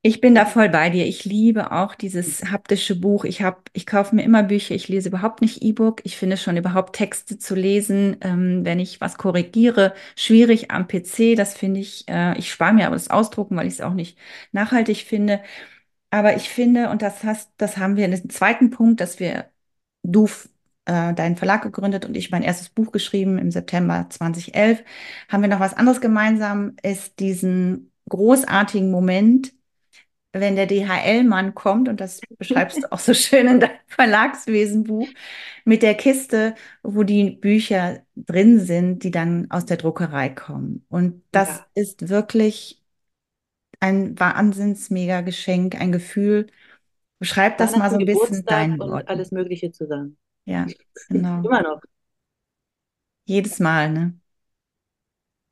Ich 0.00 0.20
bin 0.20 0.34
da 0.36 0.46
voll 0.46 0.68
bei 0.68 0.90
dir. 0.90 1.06
Ich 1.06 1.24
liebe 1.24 1.72
auch 1.72 1.94
dieses 1.96 2.44
haptische 2.52 2.94
Buch. 2.98 3.24
Ich 3.24 3.42
habe, 3.42 3.58
ich 3.72 3.84
kaufe 3.84 4.14
mir 4.14 4.22
immer 4.22 4.44
Bücher. 4.44 4.74
Ich 4.74 4.88
lese 4.88 5.08
überhaupt 5.08 5.40
nicht 5.42 5.60
E-Book. 5.62 6.00
Ich 6.04 6.16
finde 6.16 6.36
schon 6.36 6.56
überhaupt 6.56 6.94
Texte 6.96 7.36
zu 7.38 7.54
lesen, 7.56 8.16
ähm, 8.20 8.64
wenn 8.64 8.78
ich 8.78 9.00
was 9.00 9.18
korrigiere, 9.18 9.94
schwierig 10.16 10.70
am 10.70 10.86
PC. 10.86 11.34
Das 11.34 11.54
finde 11.56 11.80
ich, 11.80 12.04
äh, 12.08 12.38
ich 12.38 12.50
spare 12.50 12.72
mir 12.74 12.86
aber 12.86 12.94
das 12.96 13.10
Ausdrucken, 13.10 13.56
weil 13.56 13.66
ich 13.66 13.74
es 13.74 13.80
auch 13.80 13.92
nicht 13.94 14.16
nachhaltig 14.52 14.98
finde. 15.04 15.42
Aber 16.10 16.36
ich 16.36 16.48
finde, 16.48 16.90
und 16.90 17.02
das 17.02 17.24
hast, 17.24 17.50
das 17.58 17.76
haben 17.76 17.96
wir 17.96 18.04
in 18.06 18.12
dem 18.12 18.30
zweiten 18.30 18.70
Punkt, 18.70 19.00
dass 19.00 19.20
wir, 19.20 19.50
du 20.02 20.26
äh, 20.86 21.14
deinen 21.14 21.36
Verlag 21.36 21.62
gegründet 21.62 22.06
und 22.06 22.16
ich 22.16 22.30
mein 22.30 22.42
erstes 22.42 22.70
Buch 22.70 22.92
geschrieben 22.92 23.38
im 23.38 23.50
September 23.50 24.06
2011, 24.10 24.82
haben 25.28 25.42
wir 25.42 25.48
noch 25.48 25.60
was 25.60 25.74
anderes 25.74 26.00
gemeinsam, 26.00 26.76
ist 26.82 27.18
diesen 27.20 27.92
großartigen 28.08 28.90
Moment, 28.90 29.52
wenn 30.32 30.56
der 30.56 30.66
DHL-Mann 30.66 31.54
kommt, 31.54 31.88
und 31.88 32.00
das 32.00 32.20
beschreibst 32.38 32.82
du 32.82 32.92
auch 32.92 32.98
so 32.98 33.14
schön 33.14 33.46
in 33.48 33.60
deinem 33.60 33.76
Verlagswesenbuch, 33.86 35.08
mit 35.64 35.82
der 35.82 35.94
Kiste, 35.94 36.54
wo 36.82 37.02
die 37.02 37.30
Bücher 37.30 38.02
drin 38.16 38.60
sind, 38.60 39.04
die 39.04 39.10
dann 39.10 39.50
aus 39.50 39.64
der 39.64 39.78
Druckerei 39.78 40.28
kommen. 40.28 40.84
Und 40.88 41.22
das 41.30 41.48
ja. 41.48 41.66
ist 41.74 42.08
wirklich 42.08 42.82
ein 43.80 44.18
wahnsinns 44.18 44.90
mega 44.90 45.20
Geschenk, 45.20 45.80
ein 45.80 45.92
Gefühl. 45.92 46.48
Beschreib 47.18 47.58
das 47.58 47.76
mal 47.76 47.90
so 47.90 47.96
ein 47.96 48.06
bisschen 48.06 48.44
dein 48.44 48.80
und 48.80 49.08
alles 49.08 49.30
Mögliche 49.30 49.72
zusammen. 49.72 50.18
Ja, 50.44 50.66
genau. 51.08 51.42
Immer 51.42 51.62
noch. 51.62 51.80
Jedes 53.24 53.58
Mal, 53.58 53.90
ne? 53.90 54.18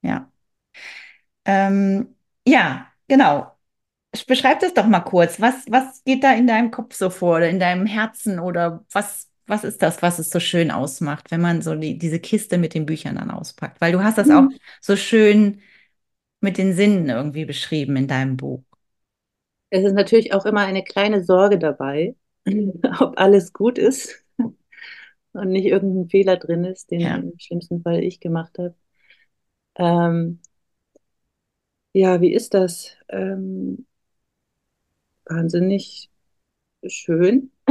Ja. 0.03 0.31
Ähm, 1.45 2.15
ja, 2.47 2.91
genau. 3.09 3.56
Beschreib 4.25 4.61
das 4.61 4.75
doch 4.75 4.87
mal 4.87 5.01
kurz. 5.01 5.41
Was, 5.41 5.55
was 5.69 6.03
geht 6.05 6.25
da 6.25 6.35
in 6.35 6.47
deinem 6.47 6.71
Kopf 6.71 6.95
so 6.95 7.11
vor 7.11 7.37
oder 7.37 7.49
in 7.49 7.59
deinem 7.59 7.87
Herzen 7.87 8.39
oder 8.39 8.85
was, 8.93 9.29
was 9.47 9.65
ist 9.65 9.83
das, 9.83 10.03
was 10.03 10.19
es 10.19 10.31
so 10.31 10.41
schön 10.41 10.71
ausmacht, 10.71 11.31
wenn 11.31 11.41
man 11.41 11.63
so 11.63 11.75
die, 11.75 11.99
diese 11.99 12.21
Kiste 12.21 12.59
mit 12.59 12.75
den 12.75 12.87
Büchern 12.87 13.17
dann 13.17 13.31
auspackt? 13.31 13.81
Weil 13.81 13.93
du 13.93 14.03
hast 14.03 14.19
das 14.19 14.29
mhm. 14.29 14.35
auch 14.37 14.49
so 14.81 14.97
schön 14.97 15.61
mit 16.41 16.59
den 16.59 16.75
Sinnen 16.75 17.09
irgendwie 17.09 17.45
beschrieben 17.45 17.97
in 17.97 18.09
deinem 18.09 18.37
Buch. 18.37 18.63
Es 19.71 19.85
ist 19.85 19.95
natürlich 19.95 20.33
auch 20.33 20.47
immer 20.47 20.61
eine 20.61 20.85
kleine 20.85 21.25
Sorge 21.25 21.59
dabei, 21.59 22.15
ob 23.01 23.19
alles 23.19 23.53
gut 23.53 23.79
ist 23.79 24.25
und 25.33 25.49
nicht 25.51 25.67
irgendein 25.67 26.09
Fehler 26.09 26.37
drin 26.37 26.65
ist, 26.65 26.91
den 26.91 27.01
ja. 27.01 27.17
im 27.17 27.39
schlimmsten 27.39 27.83
Fall 27.83 28.03
ich 28.03 28.21
gemacht 28.21 28.59
habe. 28.59 28.75
Ähm, 29.77 30.41
ja, 31.93 32.21
wie 32.21 32.33
ist 32.33 32.55
das? 32.55 32.97
Ähm, 33.09 33.87
wahnsinnig 35.27 36.11
schön, 36.87 37.51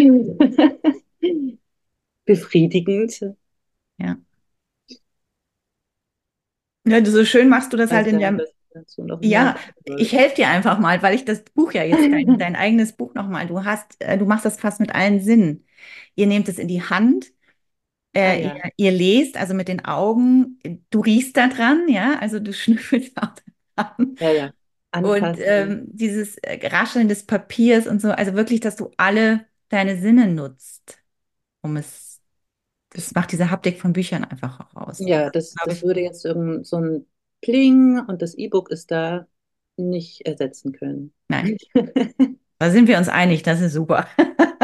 befriedigend. 2.26 3.36
Ja. 3.97 4.18
Ja, 6.88 7.03
so 7.03 7.26
schön 7.26 7.49
machst 7.49 7.74
du 7.74 7.78
das 7.78 7.91
halt 7.91 8.08
in 8.08 8.20
der. 8.20 8.38
Ja, 9.22 9.56
ich 9.97 10.12
helfe 10.12 10.36
dir 10.36 10.49
einfach 10.49 10.80
mal, 10.80 11.01
weil 11.01 11.16
ich 11.16 11.24
das 11.24 11.43
Buch 11.43 11.72
ja 11.72 11.84
jetzt, 11.84 12.12
dein, 12.12 12.38
dein 12.39 12.56
eigenes 12.56 12.93
Buch 12.93 13.14
nochmal, 13.14 13.47
du 13.47 13.64
hast, 13.64 13.95
äh, 13.99 14.18
du 14.18 14.26
machst 14.26 14.45
das 14.45 14.60
fast 14.60 14.80
mit 14.80 14.93
allen 14.93 15.22
Sinnen. 15.22 15.66
Ihr 16.16 16.28
nehmt 16.28 16.49
es 16.49 16.60
in 16.60 16.68
die 16.68 16.84
Hand, 16.84 17.32
äh, 18.14 18.20
ah, 18.20 18.34
ja. 18.34 18.56
ihr, 18.56 18.72
ihr, 18.76 18.91
lest, 18.91 19.38
also 19.38 19.53
mit 19.53 19.70
den 19.70 19.86
Augen, 19.86 20.60
du 20.89 20.99
riechst 20.99 21.38
da 21.38 21.47
dran, 21.47 21.88
ja, 21.88 22.20
also 22.20 22.39
du 22.39 22.53
schnüffelst 22.53 23.18
auch 23.18 23.34
dran. 23.76 24.16
Ja, 24.20 24.32
ja. 24.32 24.53
Anpassen. 24.95 25.27
Und 25.27 25.39
ähm, 25.41 25.83
dieses 25.87 26.37
äh, 26.37 26.67
Rascheln 26.67 27.07
des 27.07 27.25
Papiers 27.25 27.87
und 27.87 28.01
so, 28.01 28.11
also 28.11 28.33
wirklich, 28.33 28.59
dass 28.59 28.75
du 28.75 28.91
alle 28.97 29.45
deine 29.69 29.97
Sinne 29.97 30.27
nutzt, 30.27 30.97
um 31.61 31.77
es, 31.77 32.21
das 32.91 33.13
macht 33.13 33.31
diese 33.31 33.51
Haptik 33.51 33.79
von 33.79 33.93
Büchern 33.93 34.23
einfach 34.23 34.59
auch 34.59 34.87
aus. 34.87 34.99
Ja, 34.99 35.29
das, 35.29 35.53
das 35.65 35.83
würde 35.83 36.01
jetzt 36.01 36.25
irgend 36.25 36.65
so 36.65 36.77
ein 36.77 37.05
Pling 37.41 37.99
und 38.07 38.21
das 38.21 38.35
E-Book 38.35 38.71
ist 38.71 38.91
da 38.91 39.27
nicht 39.77 40.25
ersetzen 40.25 40.71
können. 40.71 41.13
Nein. 41.29 41.57
Da 42.57 42.71
sind 42.71 42.87
wir 42.87 42.97
uns 42.97 43.09
einig, 43.09 43.43
das 43.43 43.59
ist 43.59 43.73
super. 43.73 44.07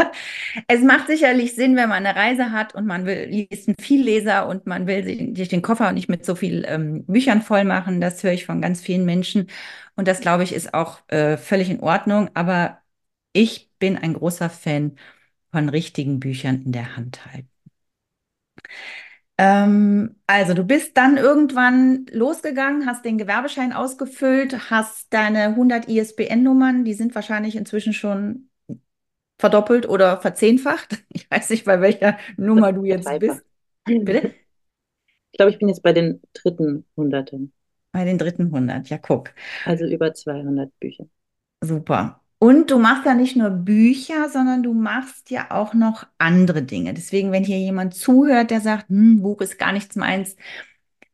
es 0.67 0.81
macht 0.81 1.07
sicherlich 1.07 1.55
Sinn, 1.55 1.75
wenn 1.75 1.89
man 1.89 2.05
eine 2.05 2.15
Reise 2.15 2.51
hat 2.51 2.75
und 2.75 2.85
man 2.85 3.05
will, 3.05 3.25
liest 3.29 3.67
einen 3.67 3.77
Vielleser 3.79 4.47
und 4.47 4.67
man 4.67 4.87
will 4.87 5.35
sich 5.35 5.49
den 5.49 5.61
Koffer 5.61 5.91
nicht 5.91 6.09
mit 6.09 6.25
so 6.25 6.35
viel 6.35 6.65
ähm, 6.67 7.05
Büchern 7.05 7.41
voll 7.41 7.63
machen. 7.63 8.01
Das 8.01 8.23
höre 8.23 8.33
ich 8.33 8.45
von 8.45 8.61
ganz 8.61 8.81
vielen 8.81 9.05
Menschen. 9.05 9.47
Und 9.95 10.07
das, 10.07 10.21
glaube 10.21 10.43
ich, 10.43 10.53
ist 10.53 10.73
auch 10.73 10.99
äh, 11.09 11.37
völlig 11.37 11.69
in 11.69 11.81
Ordnung. 11.81 12.29
Aber 12.33 12.81
ich 13.33 13.71
bin 13.79 13.97
ein 13.97 14.13
großer 14.13 14.49
Fan 14.49 14.97
von 15.51 15.69
richtigen 15.69 16.19
Büchern 16.19 16.63
in 16.63 16.71
der 16.71 16.95
Hand 16.97 17.25
halten. 17.25 17.49
Ähm, 19.37 20.17
also 20.27 20.53
du 20.53 20.63
bist 20.63 20.97
dann 20.97 21.17
irgendwann 21.17 22.05
losgegangen, 22.11 22.85
hast 22.85 23.05
den 23.05 23.17
Gewerbeschein 23.17 23.73
ausgefüllt, 23.73 24.69
hast 24.69 25.13
deine 25.13 25.55
100 25.55 25.87
ISBN-Nummern, 25.87 26.85
die 26.85 26.93
sind 26.93 27.15
wahrscheinlich 27.15 27.55
inzwischen 27.55 27.93
schon 27.93 28.50
verdoppelt 29.41 29.89
oder 29.89 30.21
verzehnfacht. 30.21 31.03
Ich 31.13 31.29
weiß 31.29 31.49
nicht, 31.49 31.65
bei 31.65 31.81
welcher 31.81 32.17
Nummer 32.37 32.71
du 32.71 32.85
jetzt 32.85 33.09
bist. 33.19 33.43
Bitte? 33.85 34.33
Ich 35.31 35.37
glaube, 35.37 35.51
ich 35.51 35.59
bin 35.59 35.67
jetzt 35.67 35.83
bei 35.83 35.93
den 35.93 36.21
dritten 36.33 36.85
Hunderten. 36.95 37.51
Bei 37.91 38.05
den 38.05 38.17
dritten 38.17 38.43
100, 38.43 38.89
ja, 38.89 38.97
guck. 38.97 39.33
Also 39.65 39.85
über 39.85 40.13
200 40.13 40.71
Bücher. 40.79 41.05
Super. 41.61 42.21
Und 42.39 42.71
du 42.71 42.79
machst 42.79 43.05
ja 43.05 43.13
nicht 43.13 43.35
nur 43.35 43.49
Bücher, 43.49 44.29
sondern 44.29 44.63
du 44.63 44.73
machst 44.73 45.29
ja 45.29 45.51
auch 45.51 45.73
noch 45.73 46.07
andere 46.17 46.63
Dinge. 46.63 46.93
Deswegen, 46.93 47.31
wenn 47.31 47.43
hier 47.43 47.59
jemand 47.59 47.93
zuhört, 47.93 48.51
der 48.51 48.61
sagt, 48.61 48.89
hm, 48.89 49.21
Buch 49.21 49.41
ist 49.41 49.59
gar 49.59 49.71
nichts 49.73 49.95
meins, 49.95 50.35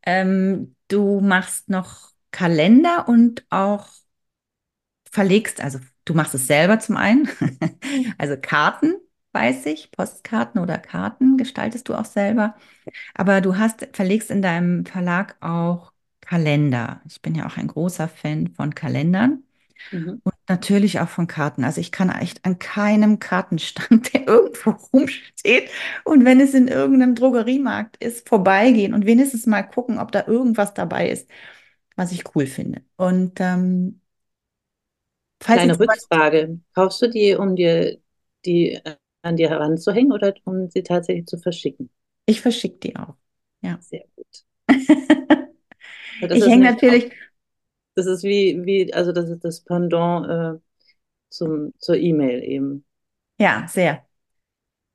ähm, 0.06 0.76
du 0.88 1.20
machst 1.22 1.70
noch 1.70 2.12
Kalender 2.32 3.08
und 3.08 3.46
auch 3.50 3.88
verlegst, 5.12 5.62
also 5.62 5.80
du 6.10 6.14
machst 6.14 6.36
es 6.36 6.47
selber 6.47 6.80
zum 6.80 6.97
einen, 6.97 7.28
also 8.18 8.36
Karten, 8.41 8.95
weiß 9.34 9.66
ich, 9.68 9.91
Postkarten 9.91 10.62
oder 10.62 10.78
Karten 10.78 11.38
gestaltest 11.38 11.89
du 11.89 11.95
auch 11.95 12.05
selber, 12.05 12.55
aber 13.14 13.41
du 13.41 13.58
hast, 13.58 13.88
verlegst 13.93 14.32
in 14.32 14.41
deinem 14.41 14.86
Verlag 14.86 15.38
auch 15.41 15.93
Kalender. 16.22 17.01
Ich 17.08 17.22
bin 17.22 17.36
ja 17.36 17.47
auch 17.47 17.58
ein 17.58 17.68
großer 17.68 18.08
Fan 18.10 18.49
von 18.55 18.76
Kalendern. 18.76 19.43
Mhm. 19.91 20.22
Und 20.24 20.34
natürlich 20.49 20.99
auch 20.99 21.08
von 21.10 21.28
Karten. 21.28 21.64
Also 21.64 21.82
ich 21.82 21.91
kann 21.91 22.10
echt 22.10 22.43
an 22.45 22.60
keinem 22.60 23.20
Kartenstand, 23.20 24.14
der 24.14 24.28
irgendwo 24.28 24.72
rumsteht 24.93 25.70
und 26.03 26.26
wenn 26.26 26.39
es 26.41 26.53
in 26.53 26.68
irgendeinem 26.68 27.16
Drogeriemarkt 27.16 27.97
ist, 28.03 28.28
vorbeigehen 28.28 28.93
und 28.93 29.05
wenigstens 29.05 29.45
mal 29.45 29.64
gucken, 29.64 29.99
ob 29.99 30.12
da 30.12 30.26
irgendwas 30.28 30.74
dabei 30.74 31.10
ist, 31.10 31.30
was 31.95 32.12
ich 32.12 32.36
cool 32.36 32.47
finde. 32.47 32.82
Und 32.97 33.39
ähm, 33.39 34.01
Kleine 35.40 35.80
Rückfrage. 35.80 36.60
Kaufst 36.74 37.02
du 37.02 37.10
die, 37.10 37.36
um 37.36 37.56
dir 37.56 37.98
die 38.46 38.74
äh, 38.74 38.96
an 39.22 39.36
dir 39.36 39.50
heranzuhängen 39.50 40.12
oder 40.12 40.34
um 40.46 40.70
sie 40.70 40.84
tatsächlich 40.84 41.26
zu 41.26 41.38
verschicken? 41.38 41.90
Ich 42.26 42.42
verschicke 42.42 42.78
die 42.80 42.96
auch. 42.96 43.16
Ja. 43.62 43.78
Sehr 43.82 44.06
gut. 44.16 44.46
ich 46.22 46.46
hänge 46.46 46.72
natürlich, 46.72 47.12
das 47.96 48.06
ist 48.06 48.24
wie, 48.24 48.64
wie, 48.66 48.94
also 48.94 49.12
das 49.12 49.30
ist 49.30 49.44
das 49.44 49.62
Pendant 49.62 50.28
äh, 50.28 50.60
zum, 51.30 51.74
zur 51.80 51.96
E-Mail 51.96 52.44
eben. 52.44 52.86
Ja, 53.40 53.66
sehr. 53.68 54.06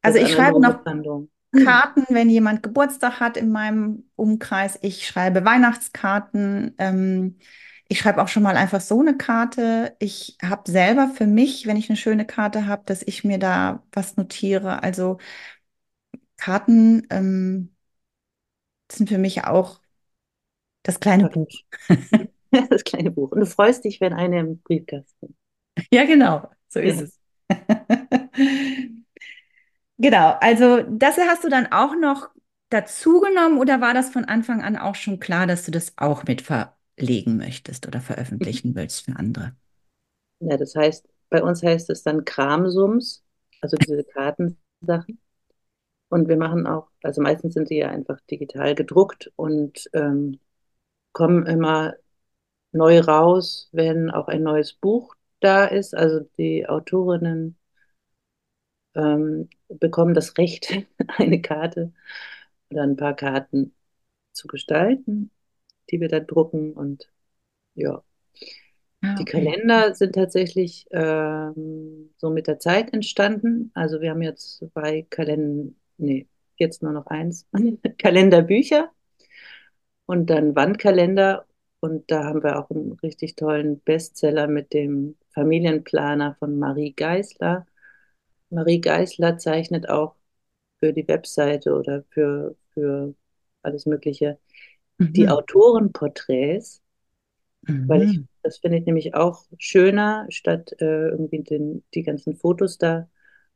Also 0.03 0.19
ich 0.19 0.33
schreibe 0.33 0.61
noch 0.61 0.83
Pendant. 0.83 1.29
Karten, 1.53 2.07
wenn 2.09 2.31
jemand 2.31 2.63
Geburtstag 2.63 3.21
hat 3.21 3.37
in 3.37 3.51
meinem 3.51 4.05
Umkreis. 4.17 4.79
Ich 4.81 5.07
schreibe 5.07 5.45
Weihnachtskarten. 5.45 6.75
Ähm, 6.79 7.39
ich 7.89 7.99
schreibe 7.99 8.23
auch 8.23 8.29
schon 8.29 8.43
mal 8.43 8.57
einfach 8.57 8.81
so 8.81 9.01
eine 9.01 9.17
Karte. 9.17 9.97
Ich 9.99 10.39
habe 10.43 10.71
selber 10.71 11.09
für 11.09 11.27
mich, 11.27 11.67
wenn 11.67 11.77
ich 11.77 11.91
eine 11.91 11.97
schöne 11.97 12.27
Karte 12.27 12.67
habe, 12.67 12.83
dass 12.87 13.03
ich 13.03 13.25
mir 13.25 13.39
da 13.39 13.83
was 13.93 14.17
notiere. 14.17 14.83
Also 14.83 15.19
Karten 16.37 17.07
ähm, 17.11 17.75
sind 18.91 19.09
für 19.09 19.19
mich 19.19 19.45
auch 19.45 19.81
das 20.83 21.01
kleine 21.01 21.29
Buch. 21.29 21.49
das 22.71 22.85
kleine 22.85 23.11
Buch. 23.11 23.31
Und 23.33 23.41
du 23.41 23.47
freust 23.47 23.85
dich, 23.85 24.01
wenn 24.01 24.13
eine 24.13 24.41
im 24.41 24.61
Briefkasten. 24.61 25.37
Ja, 25.91 26.05
genau. 26.05 26.51
So 26.69 26.81
ist 26.81 27.01
ja. 27.01 27.05
es. 27.05 27.21
genau. 29.99 30.37
Also, 30.41 30.83
das 30.83 31.17
hast 31.19 31.45
du 31.45 31.49
dann 31.49 31.71
auch 31.71 31.95
noch 31.95 32.31
dazu 32.71 33.21
genommen 33.21 33.59
oder 33.59 33.81
war 33.81 33.95
das 33.95 34.11
von 34.11 34.25
Anfang 34.25 34.63
an 34.63 34.77
auch 34.77 34.95
schon 34.95 35.21
klar, 35.21 35.47
dass 35.47 35.65
du 35.65 35.71
das 35.71 35.93
auch 35.97 36.25
mit 36.25 36.43
verlegen 36.97 37.37
möchtest 37.37 37.87
oder 37.87 38.01
veröffentlichen 38.01 38.71
mhm. 38.71 38.75
willst 38.77 39.05
für 39.05 39.17
andere? 39.17 39.55
Ja, 40.41 40.57
das 40.57 40.75
heißt, 40.75 41.09
bei 41.31 41.43
uns 41.43 41.63
heißt 41.63 41.91
es 41.91 42.03
dann 42.03 42.25
Kramsums, 42.25 43.25
also 43.61 43.77
diese 43.77 44.05
Kartensachen. 44.05 45.21
Und 46.09 46.29
wir 46.29 46.37
machen 46.37 46.67
auch, 46.67 46.91
also 47.03 47.23
meistens 47.23 47.55
sind 47.55 47.69
sie 47.69 47.79
ja 47.79 47.89
einfach 47.89 48.21
digital 48.31 48.75
gedruckt 48.75 49.33
und 49.37 49.89
ähm, 49.95 50.41
kommen 51.13 51.47
immer 51.47 51.95
neu 52.73 53.01
raus, 53.01 53.69
wenn 53.73 54.11
auch 54.11 54.29
ein 54.29 54.43
neues 54.43 54.75
Buch 54.75 55.15
da 55.41 55.65
ist. 55.65 55.95
Also 55.95 56.21
die 56.39 56.69
Autorinnen 56.69 57.57
ähm, 58.95 59.49
bekommen 59.69 60.15
das 60.15 60.37
Recht, 60.39 60.73
eine 61.19 61.41
Karte 61.41 61.93
oder 62.71 62.83
ein 62.83 62.97
paar 62.97 63.17
Karten 63.17 63.75
zu 64.33 64.49
gestalten, 64.49 65.32
die 65.93 66.01
wir 66.01 66.09
da 66.09 66.21
drucken. 66.21 66.73
Und 66.73 67.09
ja, 67.75 68.03
ah, 69.03 69.13
okay. 69.13 69.15
die 69.19 69.25
Kalender 69.25 69.95
sind 69.95 70.15
tatsächlich 70.15 70.87
ähm, 70.91 72.11
so 72.17 72.31
mit 72.31 72.47
der 72.47 72.59
Zeit 72.59 72.93
entstanden. 72.93 73.71
Also 73.75 74.01
wir 74.01 74.11
haben 74.11 74.23
jetzt 74.23 74.59
zwei 74.59 75.07
Kalender, 75.11 75.73
nee, 75.99 76.27
jetzt 76.57 76.83
nur 76.83 76.93
noch 76.93 77.07
eins, 77.07 77.47
Kalenderbücher 77.99 78.91
und 80.07 80.31
dann 80.31 80.57
Wandkalender. 80.57 81.47
Und 81.81 82.11
da 82.11 82.25
haben 82.25 82.43
wir 82.45 82.59
auch 82.59 82.71
einen 82.71 82.93
richtig 83.03 83.35
tollen 83.37 83.81
Bestseller 83.81 84.47
mit 84.47 84.73
dem 84.73 85.17
Familienplaner 85.35 86.37
von 86.39 86.59
Marie 86.59 86.93
Geisler. 86.93 87.67
Marie 88.51 88.81
Geisler 88.81 89.39
zeichnet 89.39 89.89
auch 89.89 90.15
für 90.79 90.93
die 90.93 91.07
Webseite 91.09 91.75
oder 91.75 92.05
für, 92.11 92.57
für 92.75 93.15
alles 93.63 93.87
Mögliche 93.87 94.39
mhm. 95.09 95.13
die 95.13 95.29
Autorenporträts, 95.29 96.83
mhm. 97.67 97.89
weil 97.89 98.03
ich, 98.03 98.21
das 98.43 98.59
finde 98.59 98.79
ich 98.79 98.87
nämlich 98.87 99.15
auch 99.15 99.45
schöner, 99.59 100.27
statt 100.29 100.73
äh, 100.81 101.09
irgendwie 101.09 101.43
den, 101.43 101.85
die 101.95 102.03
ganzen 102.03 102.35
Fotos 102.37 102.79
da 102.79 103.09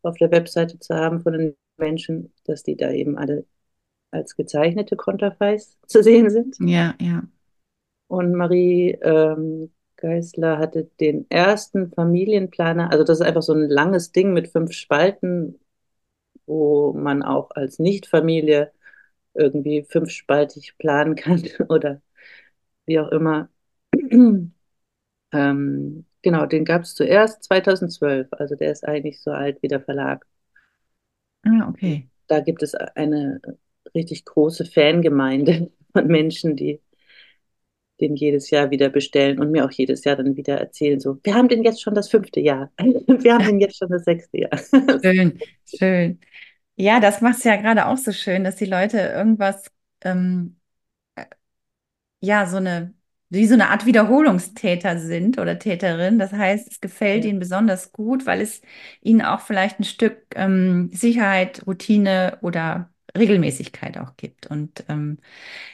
auf 0.03 0.17
der 0.19 0.31
Webseite 0.31 0.79
zu 0.79 0.95
haben 0.95 1.21
von 1.21 1.33
den 1.33 1.57
Menschen, 1.77 2.33
dass 2.45 2.63
die 2.63 2.77
da 2.77 2.91
eben 2.91 3.19
alle 3.19 3.45
als 4.11 4.37
gezeichnete 4.37 4.97
Konterfeis 4.97 5.79
zu 5.87 6.03
sehen 6.03 6.31
sind. 6.31 6.57
Ja, 6.61 6.95
ja. 7.01 7.25
Und 8.09 8.35
Marie 8.35 8.93
ähm, 9.03 9.71
Geisler 9.97 10.59
hatte 10.59 10.91
den 11.01 11.27
ersten 11.31 11.91
Familienplaner, 11.91 12.91
also 12.91 13.03
das 13.03 13.21
ist 13.21 13.27
einfach 13.27 13.43
so 13.43 13.55
ein 13.55 13.69
langes 13.69 14.13
Ding 14.13 14.33
mit 14.33 14.49
fünf 14.49 14.73
Spalten, 14.73 15.59
wo 16.47 16.93
man 16.93 17.23
auch 17.23 17.51
als 17.51 17.79
Nichtfamilie 17.79 18.71
irgendwie 19.37 19.85
fünfspaltig 19.89 20.77
planen 20.79 21.15
kann 21.17 21.43
oder 21.69 22.01
wie 22.87 23.01
auch 23.01 23.09
immer. 23.11 23.49
ähm, 25.33 26.05
genau, 26.23 26.47
den 26.47 26.65
gab 26.65 26.83
es 26.83 26.95
zuerst 26.95 27.45
2012, 27.45 28.29
also 28.33 28.55
der 28.55 28.73
ist 28.73 28.87
eigentlich 28.87 29.21
so 29.21 29.31
alt 29.31 29.63
wie 29.63 29.69
der 29.69 29.81
Verlag. 29.81 30.27
Ah, 31.45 31.69
okay. 31.69 32.09
Da 32.27 32.41
gibt 32.41 32.63
es 32.63 32.75
eine 32.75 33.41
richtig 33.95 34.25
große 34.25 34.65
Fangemeinde 34.65 35.71
von 35.93 36.07
Menschen, 36.07 36.57
die 36.57 36.81
den 38.01 38.15
jedes 38.15 38.51
Jahr 38.51 38.71
wieder 38.71 38.91
bestellen 38.91 39.41
und 39.41 39.51
mir 39.51 39.65
auch 39.65 39.71
jedes 39.71 40.05
Jahr 40.05 40.17
dann 40.17 40.37
wieder 40.37 40.59
erzählen, 40.59 41.01
so, 41.01 41.19
wir 41.23 41.35
haben 41.35 41.49
den 41.49 41.65
jetzt 41.65 41.81
schon 41.81 41.95
das 41.95 42.11
fünfte 42.11 42.41
Jahr, 42.41 42.71
wir 42.79 43.35
haben 43.35 43.47
den 43.47 43.61
jetzt 43.61 43.79
schon 43.79 43.89
das 43.89 44.05
sechste 44.05 44.39
Jahr. 44.39 44.59
Schön, 45.03 45.39
schön. 45.65 46.21
Ja, 46.77 47.01
das 47.01 47.21
macht 47.23 47.39
es 47.39 47.45
ja 47.45 47.57
gerade 47.57 47.87
auch 47.87 47.97
so 47.97 48.13
schön, 48.13 48.45
dass 48.45 48.57
die 48.57 48.67
Leute 48.67 48.99
irgendwas, 48.99 49.71
ähm, 50.03 50.61
äh, 51.17 51.27
ja, 52.21 52.47
so 52.47 52.57
eine, 52.59 52.95
wie 53.31 53.47
so 53.47 53.55
eine 53.55 53.71
Art 53.71 53.87
Wiederholungstäter 53.87 54.99
sind 54.99 55.39
oder 55.39 55.59
Täterin. 55.59 56.19
Das 56.19 56.33
heißt, 56.33 56.71
es 56.73 56.81
gefällt 56.81 57.25
ihnen 57.25 57.39
besonders 57.41 57.93
gut, 57.93 58.27
weil 58.27 58.41
es 58.41 58.63
ihnen 59.03 59.23
auch 59.23 59.41
vielleicht 59.41 59.81
ein 59.81 59.85
Stück 59.85 60.27
ähm, 60.37 60.91
Sicherheit, 60.93 61.67
Routine 61.67 62.39
oder 62.43 62.91
Regelmäßigkeit 63.17 63.99
auch 63.99 64.17
gibt. 64.17 64.47
Und 64.49 64.85
ähm, 64.89 65.19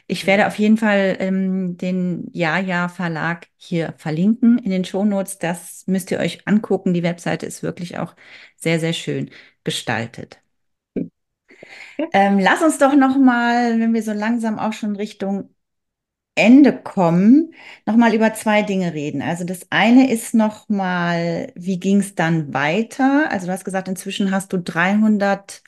ich 0.09 0.27
werde 0.27 0.47
auf 0.49 0.59
jeden 0.59 0.79
Fall 0.79 1.17
ähm, 1.21 1.77
den 1.79 2.29
Ja-Ja 2.33 2.89
Verlag 2.89 3.49
hier 3.57 3.95
verlinken 3.99 4.59
in 4.59 4.71
den 4.71 4.85
Shownotes. 4.85 5.39
Das 5.39 5.87
müsst 5.89 6.11
ihr 6.13 6.19
euch 6.21 6.47
angucken. 6.49 6.95
Die 6.95 7.03
Webseite 7.05 7.47
ist 7.47 7.63
wirklich 7.63 7.99
auch 7.99 8.17
sehr, 8.57 8.81
sehr 8.81 8.93
schön 8.95 9.31
gestaltet. 9.65 10.41
Ähm, 12.13 12.39
lass 12.39 12.63
uns 12.63 12.79
doch 12.79 12.95
noch 12.95 13.17
mal, 13.19 13.79
wenn 13.81 13.95
wir 13.95 14.03
so 14.03 14.13
langsam 14.13 14.59
auch 14.59 14.73
schon 14.73 14.97
Richtung 14.97 15.51
Ende 16.37 16.73
kommen, 16.83 17.55
noch 17.87 17.97
mal 17.97 18.15
über 18.15 18.35
zwei 18.35 18.63
Dinge 18.63 18.95
reden. 18.95 19.23
Also 19.23 19.45
das 19.45 19.67
eine 19.71 20.11
ist 20.13 20.35
noch 20.35 20.69
mal, 20.69 21.53
wie 21.57 21.79
ging 21.81 22.01
es 22.01 22.15
dann 22.15 22.55
weiter? 22.55 23.31
Also 23.31 23.47
du 23.47 23.53
hast 23.53 23.65
gesagt, 23.65 23.89
inzwischen 23.89 24.31
hast 24.33 24.53
du 24.53 24.59
300 24.59 25.63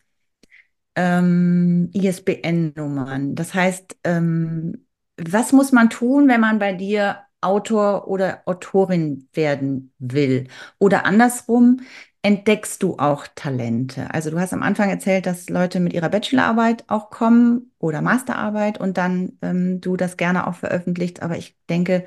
ähm, 0.96 1.90
ISBN-Nummern. 1.94 3.34
Das 3.34 3.54
heißt, 3.54 3.98
ähm, 4.04 4.86
was 5.16 5.52
muss 5.52 5.72
man 5.72 5.90
tun, 5.90 6.28
wenn 6.28 6.40
man 6.40 6.58
bei 6.58 6.72
dir 6.72 7.20
Autor 7.40 8.08
oder 8.08 8.42
Autorin 8.46 9.28
werden 9.34 9.92
will? 9.98 10.48
Oder 10.78 11.04
andersrum, 11.06 11.80
entdeckst 12.24 12.82
du 12.82 12.98
auch 12.98 13.26
Talente? 13.36 14.12
Also 14.14 14.30
du 14.30 14.40
hast 14.40 14.52
am 14.52 14.62
Anfang 14.64 14.90
erzählt, 14.90 15.26
dass 15.26 15.48
Leute 15.50 15.80
mit 15.80 15.92
ihrer 15.92 16.08
Bachelorarbeit 16.10 16.84
auch 16.88 17.10
kommen 17.10 17.72
oder 17.78 18.02
Masterarbeit 18.02 18.80
und 18.80 18.98
dann 18.98 19.38
ähm, 19.42 19.80
du 19.80 19.96
das 19.96 20.16
gerne 20.16 20.46
auch 20.48 20.56
veröffentlicht. 20.56 21.22
Aber 21.22 21.38
ich 21.38 21.56
denke, 21.70 22.06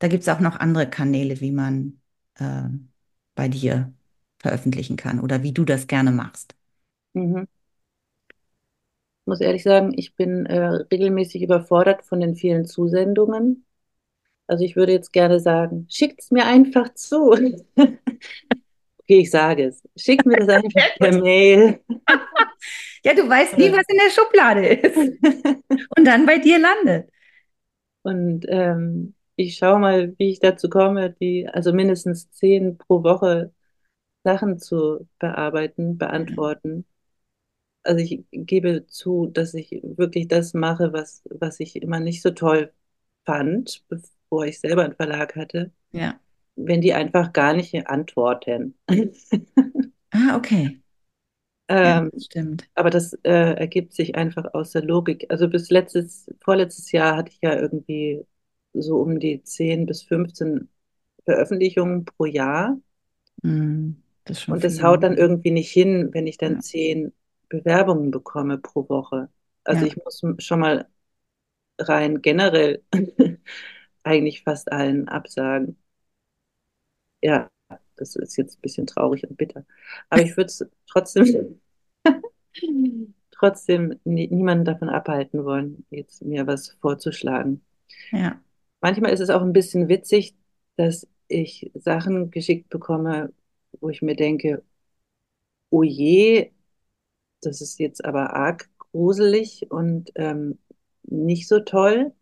da 0.00 0.08
gibt 0.08 0.22
es 0.24 0.30
auch 0.30 0.40
noch 0.40 0.56
andere 0.60 0.88
Kanäle, 0.90 1.40
wie 1.40 1.52
man 1.52 2.00
äh, 2.36 2.64
bei 3.36 3.48
dir 3.48 3.92
veröffentlichen 4.40 4.96
kann 4.96 5.20
oder 5.20 5.42
wie 5.42 5.52
du 5.52 5.64
das 5.64 5.86
gerne 5.88 6.12
machst. 6.12 6.54
Mhm 7.14 7.46
muss 9.24 9.40
ehrlich 9.40 9.62
sagen, 9.62 9.92
ich 9.96 10.14
bin 10.16 10.46
äh, 10.46 10.58
regelmäßig 10.90 11.42
überfordert 11.42 12.04
von 12.04 12.20
den 12.20 12.34
vielen 12.36 12.64
Zusendungen. 12.66 13.64
Also 14.48 14.64
ich 14.64 14.76
würde 14.76 14.92
jetzt 14.92 15.12
gerne 15.12 15.40
sagen, 15.40 15.86
schickt 15.90 16.20
es 16.22 16.30
mir 16.30 16.46
einfach 16.46 16.94
zu. 16.94 17.34
okay, 19.02 19.20
ich 19.20 19.30
sage 19.30 19.66
es. 19.66 19.82
Schickt 19.96 20.26
mir 20.26 20.36
das 20.36 20.48
einfach 20.48 20.70
per 20.98 21.20
Mail. 21.20 21.80
ja, 23.04 23.14
du 23.14 23.28
weißt 23.28 23.58
nie, 23.58 23.72
was 23.72 23.84
in 23.88 23.98
der 23.98 24.10
Schublade 24.10 24.66
ist. 24.66 24.96
Und 25.96 26.04
dann 26.04 26.26
bei 26.26 26.38
dir 26.38 26.58
landet. 26.58 27.10
Und 28.02 28.46
ähm, 28.48 29.14
ich 29.36 29.56
schaue 29.56 29.78
mal, 29.78 30.14
wie 30.18 30.30
ich 30.30 30.40
dazu 30.40 30.68
komme, 30.68 31.10
die, 31.10 31.48
also 31.48 31.72
mindestens 31.72 32.30
zehn 32.32 32.78
pro 32.78 33.02
Woche 33.02 33.52
Sachen 34.24 34.58
zu 34.58 35.08
bearbeiten, 35.18 35.98
beantworten 35.98 36.84
also 37.84 38.02
ich 38.02 38.24
gebe 38.30 38.86
zu, 38.86 39.26
dass 39.26 39.54
ich 39.54 39.80
wirklich 39.82 40.28
das 40.28 40.54
mache, 40.54 40.92
was, 40.92 41.22
was 41.30 41.60
ich 41.60 41.76
immer 41.76 42.00
nicht 42.00 42.22
so 42.22 42.30
toll 42.30 42.72
fand, 43.24 43.84
bevor 43.88 44.46
ich 44.46 44.60
selber 44.60 44.84
einen 44.84 44.94
Verlag 44.94 45.36
hatte. 45.36 45.72
Ja. 45.92 46.18
Wenn 46.56 46.80
die 46.80 46.92
einfach 46.92 47.32
gar 47.32 47.54
nicht 47.54 47.86
antworten. 47.86 48.74
ah, 50.10 50.36
okay. 50.36 50.82
Ähm, 51.68 52.10
ja, 52.12 52.20
stimmt. 52.20 52.68
Aber 52.74 52.90
das 52.90 53.14
äh, 53.22 53.54
ergibt 53.54 53.94
sich 53.94 54.14
einfach 54.14 54.52
aus 54.52 54.72
der 54.72 54.82
Logik. 54.82 55.26
Also 55.30 55.48
bis 55.48 55.70
letztes, 55.70 56.30
vorletztes 56.40 56.92
Jahr 56.92 57.16
hatte 57.16 57.32
ich 57.32 57.38
ja 57.40 57.58
irgendwie 57.58 58.26
so 58.74 58.98
um 58.98 59.18
die 59.18 59.42
10 59.42 59.86
bis 59.86 60.02
15 60.02 60.68
Veröffentlichungen 61.24 62.04
pro 62.04 62.26
Jahr. 62.26 62.78
Mm, 63.42 63.92
das 64.24 64.46
und 64.48 64.62
das 64.62 64.82
haut 64.82 65.02
dann 65.02 65.16
irgendwie 65.16 65.50
nicht 65.50 65.70
hin, 65.70 66.10
wenn 66.12 66.26
ich 66.26 66.36
dann 66.36 66.54
ja. 66.54 66.60
10 66.60 67.12
Bewerbungen 67.48 68.10
bekomme 68.10 68.58
pro 68.58 68.88
Woche. 68.88 69.28
Also 69.64 69.86
ja. 69.86 69.92
ich 69.92 69.96
muss 69.96 70.22
schon 70.38 70.60
mal 70.60 70.86
rein 71.78 72.22
generell 72.22 72.82
eigentlich 74.02 74.42
fast 74.42 74.70
allen 74.72 75.08
absagen. 75.08 75.76
Ja, 77.22 77.50
das 77.96 78.16
ist 78.16 78.36
jetzt 78.36 78.58
ein 78.58 78.60
bisschen 78.62 78.86
traurig 78.86 79.24
und 79.28 79.36
bitter. 79.36 79.64
Aber 80.10 80.22
ich 80.22 80.36
würde 80.36 80.46
es 80.46 80.64
trotzdem, 80.86 81.60
trotzdem 83.30 83.98
nie, 84.04 84.28
niemanden 84.28 84.64
davon 84.64 84.88
abhalten 84.88 85.44
wollen, 85.44 85.86
jetzt 85.90 86.22
mir 86.22 86.46
was 86.46 86.76
vorzuschlagen. 86.80 87.62
Ja. 88.10 88.40
Manchmal 88.80 89.12
ist 89.12 89.20
es 89.20 89.30
auch 89.30 89.42
ein 89.42 89.52
bisschen 89.52 89.88
witzig, 89.88 90.34
dass 90.76 91.06
ich 91.28 91.70
Sachen 91.74 92.30
geschickt 92.30 92.68
bekomme, 92.68 93.32
wo 93.80 93.88
ich 93.88 94.02
mir 94.02 94.16
denke, 94.16 94.62
oh 95.70 95.82
je, 95.82 96.52
das 97.40 97.60
ist 97.60 97.78
jetzt 97.80 98.04
aber 98.04 98.34
arg 98.34 98.68
gruselig 98.78 99.70
und 99.70 100.12
ähm, 100.16 100.58
nicht 101.04 101.48
so 101.48 101.60
toll. 101.60 102.12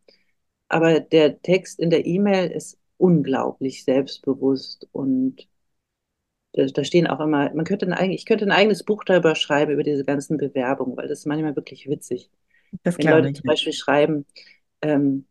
Aber 0.68 1.00
der 1.00 1.42
Text 1.42 1.80
in 1.80 1.90
der 1.90 2.06
E-Mail 2.06 2.50
ist 2.50 2.79
unglaublich 3.00 3.84
selbstbewusst 3.84 4.88
und 4.92 5.48
da, 6.52 6.66
da, 6.66 6.84
stehen 6.84 7.06
auch 7.06 7.20
immer, 7.20 7.52
man 7.54 7.64
könnte 7.64 7.86
ein, 7.86 8.10
ich 8.10 8.26
könnte 8.26 8.44
ein 8.44 8.50
eigenes 8.50 8.82
Buch 8.84 9.04
darüber 9.04 9.34
schreiben, 9.34 9.72
über 9.72 9.84
diese 9.84 10.04
ganzen 10.04 10.36
Bewerbungen, 10.36 10.96
weil 10.96 11.08
das 11.08 11.20
ist 11.20 11.26
manchmal 11.26 11.56
wirklich 11.56 11.88
witzig. 11.88 12.30
Das 12.82 12.98
Wenn 12.98 13.08
Leute 13.08 13.28
ich. 13.28 13.36
zum 13.36 13.46
Beispiel 13.46 13.72
schreiben, 13.72 14.26
ähm, 14.82 15.26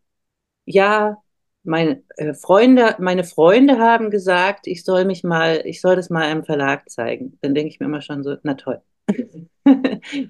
ja, 0.65 1.17
meine 1.63 2.03
äh, 2.17 2.33
Freunde, 2.33 2.95
meine 2.99 3.23
Freunde 3.23 3.79
haben 3.79 4.11
gesagt, 4.11 4.65
ich 4.65 4.83
soll 4.83 5.05
mich 5.05 5.23
mal, 5.23 5.61
ich 5.65 5.81
soll 5.81 5.95
das 5.95 6.09
mal 6.09 6.23
einem 6.23 6.45
Verlag 6.45 6.89
zeigen. 6.89 7.37
Dann 7.41 7.53
denke 7.53 7.69
ich 7.69 7.79
mir 7.79 7.87
immer 7.87 8.01
schon 8.01 8.23
so, 8.23 8.37
na 8.43 8.53
toll. 8.53 8.81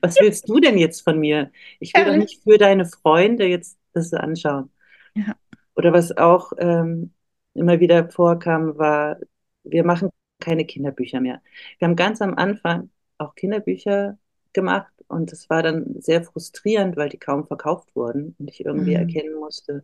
Was 0.02 0.20
willst 0.20 0.50
du 0.50 0.60
denn 0.60 0.78
jetzt 0.78 1.02
von 1.02 1.20
mir? 1.20 1.52
Ich 1.80 1.94
will 1.94 2.06
doch 2.06 2.16
nicht 2.16 2.42
für 2.44 2.58
deine 2.58 2.86
Freunde 2.86 3.46
jetzt 3.46 3.78
das 3.94 4.14
anschauen. 4.14 4.72
Ja. 5.16 5.36
Oder 5.76 5.94
was 5.94 6.18
auch 6.18 6.52
ähm, 6.58 7.14
immer 7.60 7.80
wieder 7.80 8.10
vorkam, 8.10 8.78
war, 8.78 9.18
wir 9.64 9.84
machen 9.84 10.10
keine 10.40 10.66
Kinderbücher 10.66 11.22
mehr. 11.22 11.42
Wir 11.78 11.88
haben 11.88 11.96
ganz 11.96 12.22
am 12.22 12.34
Anfang 12.36 12.90
auch 13.18 13.36
Kinderbücher 13.36 14.18
gemacht 14.54 14.94
und 15.08 15.32
es 15.34 15.50
war 15.50 15.64
dann 15.64 16.02
sehr 16.02 16.24
frustrierend, 16.24 16.96
weil 16.98 17.10
die 17.10 17.18
kaum 17.18 17.46
verkauft 17.46 17.96
wurden 17.96 18.36
und 18.40 18.50
ich 18.50 18.66
irgendwie 18.66 18.96
mhm. 18.96 19.08
erkennen 19.08 19.36
musste, 19.36 19.84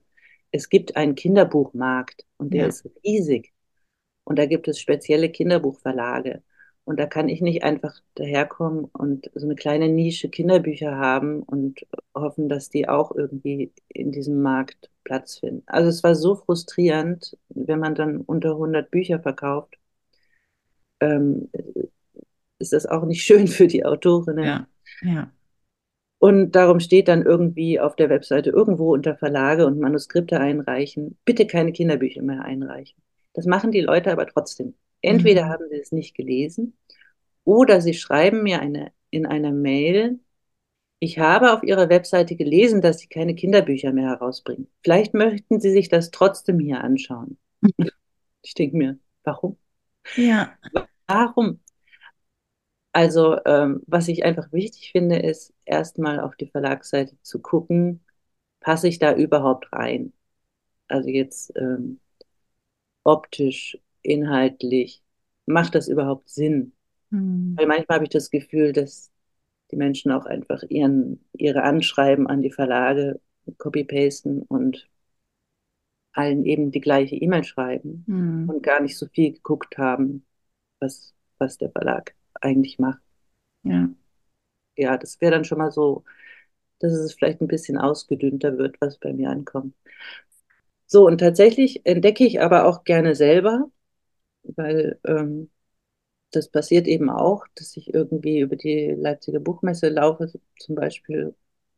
es 0.52 0.70
gibt 0.70 0.96
einen 0.96 1.16
Kinderbuchmarkt 1.16 2.26
und 2.38 2.54
der 2.54 2.62
ja. 2.62 2.68
ist 2.68 2.90
riesig. 3.04 3.54
Und 4.24 4.40
da 4.40 4.46
gibt 4.46 4.68
es 4.68 4.80
spezielle 4.80 5.30
Kinderbuchverlage. 5.30 6.42
Und 6.86 7.00
da 7.00 7.08
kann 7.08 7.30
ich 7.30 7.42
nicht 7.42 7.64
einfach 7.64 8.00
daherkommen 8.14 8.86
und 8.86 9.30
so 9.34 9.46
eine 9.46 9.56
kleine 9.56 9.90
Nische 9.90 10.30
Kinderbücher 10.30 10.96
haben 10.96 11.42
und 11.42 11.86
hoffen, 12.14 12.48
dass 12.48 12.70
die 12.70 12.88
auch 12.88 13.12
irgendwie 13.14 13.72
in 13.90 14.12
diesem 14.12 14.42
Markt 14.42 14.92
Platz 15.04 15.40
finden. 15.40 15.64
Also 15.66 15.90
es 15.90 16.04
war 16.04 16.16
so 16.16 16.36
frustrierend, 16.36 17.38
wenn 17.50 17.80
man 17.80 17.96
dann 17.96 18.22
unter 18.22 18.52
100 18.52 18.92
Bücher 18.92 19.20
verkauft, 19.20 19.78
ähm, 21.00 21.50
ist 22.60 22.74
das 22.74 22.86
auch 22.86 23.06
nicht 23.06 23.24
schön 23.24 23.48
für 23.48 23.68
die 23.68 23.84
Autorinnen. 23.84 24.46
Ja, 24.46 24.68
ja. 25.02 25.32
Und 26.20 26.54
darum 26.54 26.80
steht 26.80 27.08
dann 27.08 27.24
irgendwie 27.24 27.80
auf 27.80 27.96
der 27.96 28.10
Webseite 28.10 28.50
irgendwo 28.50 28.94
unter 28.94 29.16
Verlage 29.16 29.66
und 29.66 29.80
Manuskripte 29.80 30.40
einreichen, 30.40 31.18
bitte 31.26 31.46
keine 31.46 31.72
Kinderbücher 31.72 32.22
mehr 32.22 32.44
einreichen. 32.44 33.00
Das 33.34 33.46
machen 33.46 33.72
die 33.72 33.82
Leute 33.82 34.12
aber 34.12 34.26
trotzdem. 34.26 34.76
Entweder 35.06 35.46
mhm. 35.46 35.50
haben 35.50 35.70
sie 35.70 35.78
es 35.78 35.92
nicht 35.92 36.16
gelesen 36.16 36.78
oder 37.44 37.82
sie 37.82 37.94
schreiben 37.94 38.44
mir 38.44 38.60
eine, 38.60 38.92
in 39.10 39.26
einer 39.26 39.52
Mail, 39.52 40.20
ich 41.00 41.20
habe 41.20 41.54
auf 41.54 41.62
Ihrer 41.64 41.90
Webseite 41.90 42.36
gelesen, 42.36 42.82
dass 42.82 43.00
Sie 43.00 43.08
keine 43.08 43.36
Kinderbücher 43.36 43.92
mehr 43.92 44.10
herausbringen. 44.10 44.68
Vielleicht 44.82 45.14
möchten 45.14 45.60
Sie 45.60 45.72
sich 45.72 45.90
das 45.90 46.12
trotzdem 46.12 46.60
hier 46.60 46.82
anschauen. 46.82 47.38
Ich 48.48 48.54
denke 48.54 48.78
mir, 48.78 49.00
warum? 49.24 49.58
Ja. 50.16 50.56
Warum? 51.08 51.60
Also, 52.92 53.38
ähm, 53.44 53.82
was 53.88 54.08
ich 54.08 54.24
einfach 54.24 54.54
wichtig 54.54 54.92
finde, 54.92 55.18
ist 55.18 55.52
erstmal 55.66 56.20
auf 56.20 56.36
die 56.36 56.46
Verlagsseite 56.46 57.18
zu 57.24 57.42
gucken, 57.42 58.06
passe 58.60 58.88
ich 58.88 59.00
da 59.00 59.16
überhaupt 59.16 59.74
rein? 59.74 60.14
Also 60.88 61.10
jetzt 61.10 61.52
ähm, 61.58 62.00
optisch, 63.04 63.80
inhaltlich, 64.06 65.02
macht 65.46 65.76
das 65.76 65.88
überhaupt 65.88 66.30
Sinn? 66.30 66.74
Mhm. 67.10 67.54
Weil 67.58 67.68
manchmal 67.68 67.96
habe 67.96 68.06
ich 68.06 68.12
das 68.12 68.30
Gefühl, 68.30 68.74
dass 68.74 69.12
die 69.72 69.76
Menschen 69.76 70.12
auch 70.12 70.26
einfach 70.26 70.64
ihren, 70.70 71.26
ihre 71.34 71.64
Anschreiben 71.64 72.28
an 72.28 72.42
die 72.42 72.52
Verlage 72.52 73.20
copy-pasten 73.58 74.42
und 74.44 74.88
allen 76.14 76.46
eben 76.46 76.72
die 76.72 76.82
gleiche 76.82 77.16
E-Mail 77.16 77.44
schreiben 77.44 78.04
mhm. 78.08 78.50
und 78.50 78.64
gar 78.64 78.80
nicht 78.80 78.98
so 78.98 79.08
viel 79.08 79.34
geguckt 79.34 79.78
haben, 79.78 80.26
was, 80.80 81.14
was 81.38 81.58
der 81.58 81.72
Verlag 81.72 82.16
eigentlich 82.42 82.80
macht. 82.80 83.02
Ja. 83.64 83.90
Ja, 84.78 84.98
das 84.98 85.20
wäre 85.22 85.32
dann 85.32 85.46
schon 85.46 85.58
mal 85.58 85.72
so, 85.72 86.04
dass 86.80 86.92
es 86.92 87.14
vielleicht 87.14 87.42
ein 87.42 87.48
bisschen 87.48 87.78
ausgedünnter 87.78 88.58
wird, 88.58 88.80
was 88.82 88.98
bei 88.98 89.14
mir 89.14 89.30
ankommt. 89.30 89.74
So, 90.86 91.08
und 91.08 91.18
tatsächlich 91.18 91.86
entdecke 91.86 92.26
ich 92.26 92.42
aber 92.42 92.66
auch 92.66 92.84
gerne 92.84 93.16
selber, 93.16 93.72
weil 94.56 95.00
ähm, 95.06 95.50
das 96.32 96.50
passiert 96.50 96.88
eben 96.88 97.10
auch, 97.10 97.46
dass 97.56 97.78
ich 97.78 97.94
irgendwie 97.94 98.40
über 98.40 98.56
die 98.56 98.96
Leipziger 98.98 99.40
Buchmesse 99.40 99.90
laufe, 99.90 100.32
zum 100.60 100.76
Beispiel. 100.76 101.34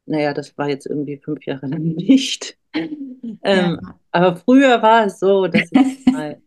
Naja, 0.05 0.34
das 0.34 0.57
war 0.57 0.70
jetzt 0.70 0.88
irgendwie 0.88 1.18
fünf 1.18 1.45
Jahre 1.45 1.68
lang 1.68 1.84
nicht. 1.95 2.57
ähm, 2.74 3.38
ja. 3.43 3.99
Aber 4.11 4.36
früher 4.38 4.82
war 4.82 5.05
es 5.05 5.20
so, 5.20 5.47
dass 5.47 5.70
ich 5.72 6.05
mal 6.11 6.41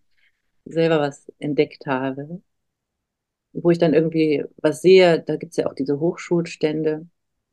selber 0.65 1.01
was 1.01 1.31
entdeckt 1.39 1.87
habe 1.87 2.43
wo 3.53 3.71
ich 3.71 3.79
dann 3.79 3.95
irgendwie 3.95 4.45
was 4.59 4.81
sehe, 4.83 5.21
da 5.21 5.37
gibt 5.37 5.53
es 5.53 5.57
ja 5.57 5.67
auch 5.67 5.75
diese 5.75 6.01
Hochschulstände 6.01 7.07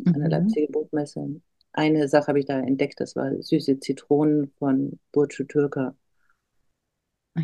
an 0.05 0.13
der 0.13 0.24
mhm. 0.24 0.30
Leipziger 0.30 0.72
Buchmesse. 0.72 1.41
Eine 1.74 2.07
Sache 2.07 2.28
habe 2.28 2.39
ich 2.39 2.45
da 2.45 2.59
entdeckt, 2.59 2.99
das 2.99 3.15
war 3.15 3.32
Süße 3.41 3.80
Zitronen 3.80 4.51
von 4.57 4.99
Burcu 5.11 5.43
Türker. 5.43 5.95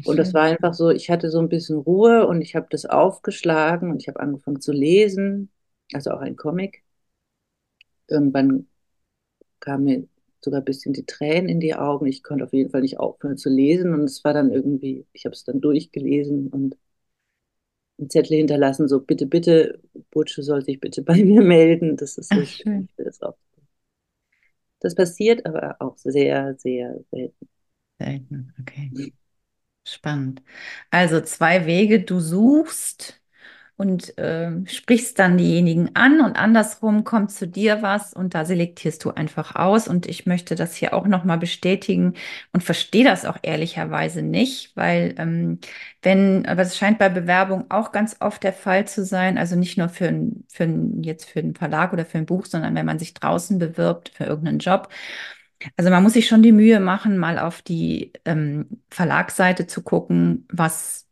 Und 0.04 0.18
das 0.18 0.34
war 0.34 0.44
einfach 0.44 0.74
so, 0.74 0.90
ich 0.90 1.10
hatte 1.10 1.30
so 1.30 1.40
ein 1.40 1.50
bisschen 1.50 1.78
Ruhe 1.78 2.28
und 2.28 2.42
ich 2.42 2.56
habe 2.56 2.68
das 2.70 2.86
aufgeschlagen 2.86 3.92
und 3.92 4.02
ich 4.02 4.08
habe 4.08 4.20
angefangen 4.20 4.62
zu 4.62 4.72
lesen, 4.72 5.52
also 5.94 6.12
auch 6.12 6.20
ein 6.22 6.36
Comic. 6.36 6.84
Irgendwann 8.08 8.68
kamen 9.62 9.84
mir 9.86 10.08
sogar 10.42 10.62
ein 10.62 10.66
bisschen 10.66 10.94
die 10.94 11.06
Tränen 11.06 11.50
in 11.50 11.60
die 11.62 11.76
Augen. 11.76 12.08
Ich 12.08 12.24
konnte 12.24 12.46
auf 12.46 12.54
jeden 12.54 12.70
Fall 12.72 12.82
nicht 12.82 13.00
aufhören 13.00 13.38
zu 13.38 13.50
lesen 13.50 13.94
und 13.94 14.04
es 14.06 14.24
war 14.24 14.34
dann 14.34 14.52
irgendwie, 14.52 15.08
ich 15.14 15.26
habe 15.26 15.36
es 15.36 15.44
dann 15.46 15.62
durchgelesen 15.62 16.48
und 16.50 16.78
einen 18.00 18.10
Zettel 18.10 18.38
hinterlassen, 18.38 18.88
so 18.88 19.00
bitte, 19.02 19.26
bitte, 19.28 19.80
Butsche 20.12 20.44
soll 20.44 20.64
sich 20.64 20.80
bitte 20.80 21.02
bei 21.04 21.16
mir 21.24 21.42
melden. 21.42 21.98
Das 21.98 22.18
ist 22.18 22.34
so 22.34 22.44
Ach, 22.44 22.48
schön. 22.48 22.90
Das, 22.98 23.22
auch. 23.22 23.36
das 24.82 24.94
passiert 24.96 25.46
aber 25.48 25.78
auch 25.82 25.98
sehr, 25.98 26.56
sehr 26.60 27.00
selten. 27.12 27.50
Selten, 28.00 28.54
okay. 28.60 28.94
Spannend. 29.86 30.42
Also 30.92 31.20
zwei 31.22 31.66
Wege, 31.66 32.02
du 32.04 32.20
suchst 32.22 33.20
und 33.78 34.18
äh, 34.20 34.52
sprichst 34.68 35.20
dann 35.20 35.38
diejenigen 35.38 35.96
an 35.96 36.22
und 36.22 36.38
andersrum 36.38 37.04
kommt 37.06 37.32
zu 37.32 37.48
dir 37.48 37.82
was 37.82 38.14
und 38.14 38.36
da 38.36 38.46
selektierst 38.46 39.04
du 39.06 39.12
einfach 39.12 39.56
aus. 39.56 39.88
Und 39.90 40.06
ich 40.08 40.26
möchte 40.28 40.56
das 40.56 40.76
hier 40.76 40.94
auch 40.94 41.08
nochmal 41.08 41.38
bestätigen 41.40 42.14
und 42.54 42.64
verstehe 42.64 43.04
das 43.06 43.26
auch 43.26 43.38
ehrlicherweise 43.44 44.22
nicht, 44.22 44.76
weil 44.78 45.16
ähm, 45.18 45.60
wenn, 46.04 46.46
aber 46.46 46.62
es 46.64 46.78
scheint 46.78 47.00
bei 47.00 47.10
Bewerbung 47.10 47.70
auch 47.72 47.92
ganz 47.92 48.18
oft 48.22 48.44
der 48.44 48.54
Fall 48.54 48.88
zu 48.88 49.04
sein, 49.06 49.38
also 49.38 49.56
nicht 49.58 49.78
nur 49.78 49.90
für, 49.90 50.08
ein, 50.08 50.46
für 50.50 50.64
ein, 50.66 51.04
jetzt 51.04 51.26
für 51.30 51.40
einen 51.40 51.56
Verlag 51.56 51.94
oder 51.94 52.06
für 52.06 52.20
ein 52.20 52.26
Buch, 52.28 52.46
sondern 52.46 52.76
wenn 52.76 52.86
man 52.86 53.00
sich 53.00 53.14
draußen 53.16 53.60
bewirbt 53.60 54.10
für 54.16 54.26
irgendeinen 54.26 54.60
Job. 54.60 54.90
Also 55.78 55.90
man 55.92 56.04
muss 56.04 56.14
sich 56.14 56.28
schon 56.28 56.44
die 56.44 56.52
Mühe 56.52 56.80
machen, 56.80 57.18
mal 57.18 57.40
auf 57.40 57.62
die 57.62 58.14
ähm, 58.26 58.82
Verlagsseite 58.90 59.68
zu 59.68 59.82
gucken, 59.84 60.48
was 60.52 61.08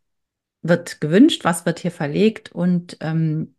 wird 0.62 1.02
gewünscht, 1.02 1.43
was 1.45 1.66
wird 1.66 1.80
hier 1.80 1.91
verlegt 1.91 2.52
und, 2.54 2.97
ähm, 3.02 3.56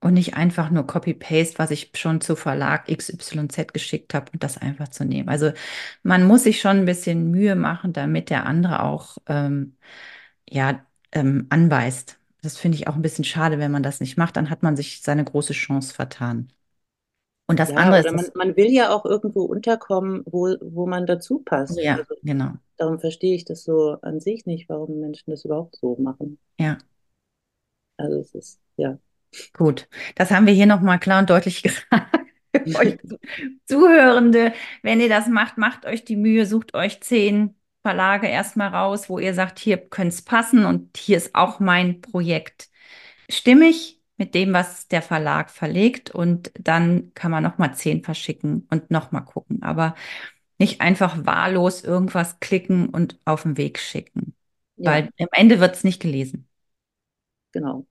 und 0.00 0.14
nicht 0.14 0.34
einfach 0.36 0.70
nur 0.70 0.86
Copy-Paste, 0.86 1.58
was 1.58 1.70
ich 1.70 1.92
schon 1.96 2.20
zu 2.20 2.36
Verlag 2.36 2.88
XYZ 2.90 3.72
geschickt 3.74 4.14
habe 4.14 4.32
und 4.32 4.42
das 4.44 4.58
einfach 4.58 4.88
zu 4.88 5.04
nehmen. 5.04 5.28
Also 5.28 5.52
man 6.02 6.26
muss 6.26 6.44
sich 6.44 6.60
schon 6.60 6.78
ein 6.78 6.84
bisschen 6.86 7.30
Mühe 7.30 7.56
machen, 7.56 7.92
damit 7.92 8.30
der 8.30 8.46
andere 8.46 8.82
auch 8.82 9.18
ähm, 9.28 9.76
ja, 10.48 10.84
ähm, 11.12 11.46
anweist. 11.50 12.18
Das 12.42 12.58
finde 12.58 12.76
ich 12.78 12.88
auch 12.88 12.96
ein 12.96 13.02
bisschen 13.02 13.24
schade, 13.24 13.58
wenn 13.58 13.72
man 13.72 13.82
das 13.82 14.00
nicht 14.00 14.16
macht, 14.18 14.36
dann 14.36 14.50
hat 14.50 14.62
man 14.62 14.76
sich 14.76 15.02
seine 15.02 15.24
große 15.24 15.52
Chance 15.54 15.94
vertan. 15.94 16.50
Und 17.46 17.58
das 17.58 17.70
ja, 17.70 17.76
andere 17.76 18.00
ist. 18.00 18.12
Man, 18.12 18.48
man, 18.48 18.56
will 18.56 18.70
ja 18.70 18.90
auch 18.94 19.04
irgendwo 19.04 19.42
unterkommen, 19.42 20.22
wo, 20.24 20.56
wo 20.60 20.86
man 20.86 21.06
dazu 21.06 21.40
passt. 21.40 21.78
Ja, 21.78 21.96
also, 21.96 22.14
genau. 22.22 22.52
Darum 22.76 22.98
verstehe 22.98 23.34
ich 23.34 23.44
das 23.44 23.64
so 23.64 23.98
an 24.00 24.20
sich 24.20 24.46
nicht, 24.46 24.68
warum 24.68 25.00
Menschen 25.00 25.30
das 25.30 25.44
überhaupt 25.44 25.76
so 25.76 25.96
machen. 25.96 26.38
Ja. 26.58 26.78
Also 27.96 28.18
es 28.18 28.34
ist, 28.34 28.60
ja. 28.76 28.98
Gut, 29.52 29.88
das 30.14 30.30
haben 30.30 30.46
wir 30.46 30.54
hier 30.54 30.66
nochmal 30.66 30.98
klar 30.98 31.20
und 31.20 31.30
deutlich 31.30 31.62
gesagt. 31.62 32.24
euch 32.76 32.98
Zuhörende, 33.66 34.52
wenn 34.82 35.00
ihr 35.00 35.08
das 35.08 35.26
macht, 35.26 35.58
macht 35.58 35.86
euch 35.86 36.04
die 36.04 36.16
Mühe, 36.16 36.46
sucht 36.46 36.74
euch 36.74 37.00
zehn 37.00 37.54
Verlage 37.82 38.28
erstmal 38.28 38.68
raus, 38.68 39.08
wo 39.08 39.18
ihr 39.18 39.34
sagt, 39.34 39.58
hier 39.58 39.76
könnte 39.76 40.14
es 40.14 40.22
passen 40.22 40.64
und 40.64 40.96
hier 40.96 41.16
ist 41.16 41.34
auch 41.34 41.60
mein 41.60 42.00
Projekt 42.00 42.70
stimmig 43.28 44.00
mit 44.16 44.34
dem, 44.34 44.52
was 44.52 44.88
der 44.88 45.02
Verlag 45.02 45.50
verlegt 45.50 46.10
und 46.10 46.52
dann 46.58 47.12
kann 47.14 47.30
man 47.30 47.42
nochmal 47.42 47.74
zehn 47.74 48.02
verschicken 48.02 48.66
und 48.70 48.90
nochmal 48.90 49.24
gucken. 49.24 49.62
Aber 49.62 49.94
nicht 50.58 50.80
einfach 50.80 51.26
wahllos 51.26 51.82
irgendwas 51.82 52.38
klicken 52.40 52.88
und 52.88 53.18
auf 53.24 53.42
den 53.42 53.56
Weg 53.56 53.78
schicken. 53.78 54.34
Ja. 54.76 54.92
Weil 54.92 55.10
am 55.18 55.28
Ende 55.32 55.60
wird 55.60 55.74
es 55.74 55.84
nicht 55.84 56.00
gelesen. 56.00 56.48
Genau. 57.52 57.86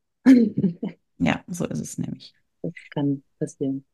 ja, 1.17 1.43
so 1.47 1.65
ist 1.65 1.79
es 1.79 1.97
nämlich. 1.97 2.33
Das 2.61 2.73
kann 2.91 3.23
passieren. 3.39 3.85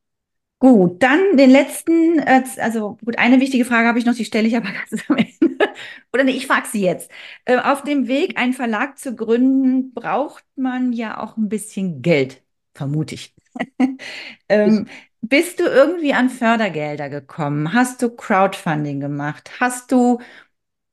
Gut, 0.60 1.02
dann 1.02 1.38
den 1.38 1.52
letzten, 1.52 2.20
äh, 2.20 2.44
also 2.58 2.98
gut, 3.06 3.18
eine 3.18 3.40
wichtige 3.40 3.64
Frage 3.64 3.88
habe 3.88 3.98
ich 3.98 4.06
noch, 4.06 4.14
die 4.16 4.26
stelle 4.26 4.46
ich 4.48 4.58
aber 4.58 4.68
ganz 4.90 5.04
am 5.10 5.16
Ende. 5.18 5.70
Oder 6.14 6.26
nee, 6.26 6.32
ich 6.32 6.48
frage 6.48 6.68
sie 6.68 6.82
jetzt. 6.82 7.10
Äh, 7.46 7.58
auf 7.60 7.84
dem 7.84 8.08
Weg, 8.10 8.38
einen 8.38 8.52
Verlag 8.54 8.98
zu 9.00 9.16
gründen, 9.16 9.94
braucht 9.94 10.44
man 10.58 10.92
ja 10.92 11.18
auch 11.24 11.38
ein 11.38 11.48
bisschen 11.48 12.02
Geld, 12.02 12.44
vermute 12.74 13.16
ich. 13.16 13.34
ähm, 14.50 14.88
bist 15.22 15.60
du 15.62 15.64
irgendwie 15.64 16.14
an 16.14 16.30
Fördergelder 16.30 17.10
gekommen? 17.10 17.74
Hast 17.74 18.02
du 18.02 18.10
Crowdfunding 18.16 19.00
gemacht? 19.00 19.52
Hast 19.62 19.92
du 19.94 20.20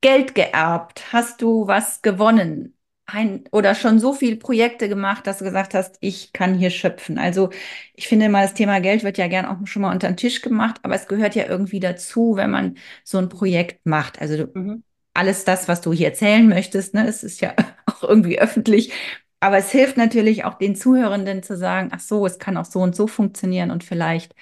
Geld 0.01 0.35
geerbt? 0.35 1.13
Hast 1.13 1.41
du 1.43 1.67
was 1.67 2.01
gewonnen? 2.03 2.76
Ein, 3.09 3.45
oder 3.53 3.73
schon 3.73 3.99
so 3.99 4.11
viele 4.13 4.35
Projekte 4.35 4.89
gemacht, 4.89 5.27
dass 5.27 5.37
du 5.37 5.45
gesagt 5.45 5.73
hast, 5.73 5.95
ich 6.01 6.33
kann 6.33 6.55
hier 6.55 6.69
schöpfen. 6.69 7.17
Also 7.17 7.49
ich 7.93 8.05
finde 8.09 8.27
mal, 8.27 8.41
das 8.43 8.53
Thema 8.53 8.81
Geld 8.81 9.03
wird 9.05 9.17
ja 9.17 9.27
gern 9.29 9.45
auch 9.45 9.65
schon 9.65 9.81
mal 9.83 9.93
unter 9.93 10.09
den 10.09 10.17
Tisch 10.17 10.41
gemacht, 10.41 10.79
aber 10.83 10.95
es 10.95 11.07
gehört 11.07 11.33
ja 11.33 11.45
irgendwie 11.47 11.79
dazu, 11.79 12.35
wenn 12.35 12.51
man 12.51 12.77
so 13.05 13.17
ein 13.17 13.29
Projekt 13.29 13.85
macht. 13.85 14.19
Also 14.21 14.47
mhm. 14.53 14.83
alles 15.13 15.45
das, 15.45 15.69
was 15.69 15.79
du 15.79 15.93
hier 15.93 16.07
erzählen 16.07 16.49
möchtest, 16.49 16.93
ne, 16.95 17.07
es 17.07 17.23
ist 17.23 17.39
ja 17.39 17.55
auch 17.85 18.03
irgendwie 18.03 18.39
öffentlich. 18.39 18.91
Aber 19.39 19.57
es 19.57 19.71
hilft 19.71 19.95
natürlich 19.95 20.43
auch 20.43 20.55
den 20.55 20.75
Zuhörenden 20.75 21.43
zu 21.43 21.55
sagen, 21.55 21.89
ach 21.93 22.01
so, 22.01 22.25
es 22.25 22.39
kann 22.39 22.57
auch 22.57 22.65
so 22.65 22.79
und 22.81 22.93
so 22.95 23.07
funktionieren 23.07 23.71
und 23.71 23.85
vielleicht 23.85 24.35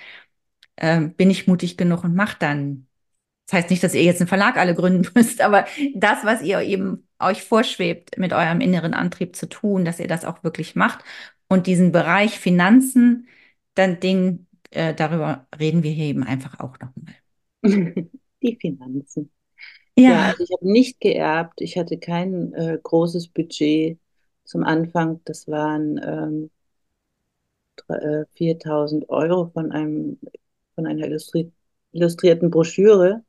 äh, 0.77 1.01
bin 1.01 1.29
ich 1.29 1.47
mutig 1.47 1.77
genug 1.77 2.03
und 2.03 2.15
mache 2.15 2.37
dann 2.39 2.84
das 3.47 3.53
heißt 3.53 3.69
nicht, 3.69 3.83
dass 3.83 3.93
ihr 3.93 4.03
jetzt 4.03 4.21
einen 4.21 4.27
Verlag 4.27 4.57
alle 4.57 4.75
gründen 4.75 5.07
müsst, 5.15 5.41
aber 5.41 5.65
das, 5.93 6.23
was 6.23 6.41
ihr 6.41 6.61
eben 6.61 7.07
euch 7.19 7.43
vorschwebt, 7.43 8.17
mit 8.17 8.33
eurem 8.33 8.61
inneren 8.61 8.93
Antrieb 8.93 9.35
zu 9.35 9.47
tun, 9.47 9.85
dass 9.85 9.99
ihr 9.99 10.07
das 10.07 10.25
auch 10.25 10.43
wirklich 10.43 10.75
macht 10.75 11.03
und 11.47 11.67
diesen 11.67 11.91
Bereich 11.91 12.39
Finanzen, 12.39 13.27
dann 13.75 13.99
Ding, 13.99 14.47
äh, 14.71 14.93
darüber 14.93 15.47
reden 15.59 15.83
wir 15.83 15.91
hier 15.91 16.05
eben 16.05 16.23
einfach 16.23 16.59
auch 16.59 16.77
nochmal. 16.79 17.15
Die 18.41 18.57
Finanzen. 18.59 19.31
Ja, 19.97 20.09
ja 20.09 20.25
also 20.27 20.43
ich 20.43 20.51
habe 20.51 20.71
nicht 20.71 20.99
geerbt. 20.99 21.61
Ich 21.61 21.77
hatte 21.77 21.97
kein 21.97 22.53
äh, 22.53 22.77
großes 22.81 23.29
Budget 23.29 23.97
zum 24.43 24.63
Anfang. 24.63 25.21
Das 25.25 25.47
waren 25.47 25.99
ähm, 26.03 26.51
4000 28.35 29.03
äh, 29.03 29.07
Euro 29.09 29.49
von 29.53 29.71
einem 29.71 30.19
von 30.75 30.85
einer 30.85 31.05
illustri 31.05 31.51
illustrierten 31.91 32.49
Broschüre. 32.49 33.23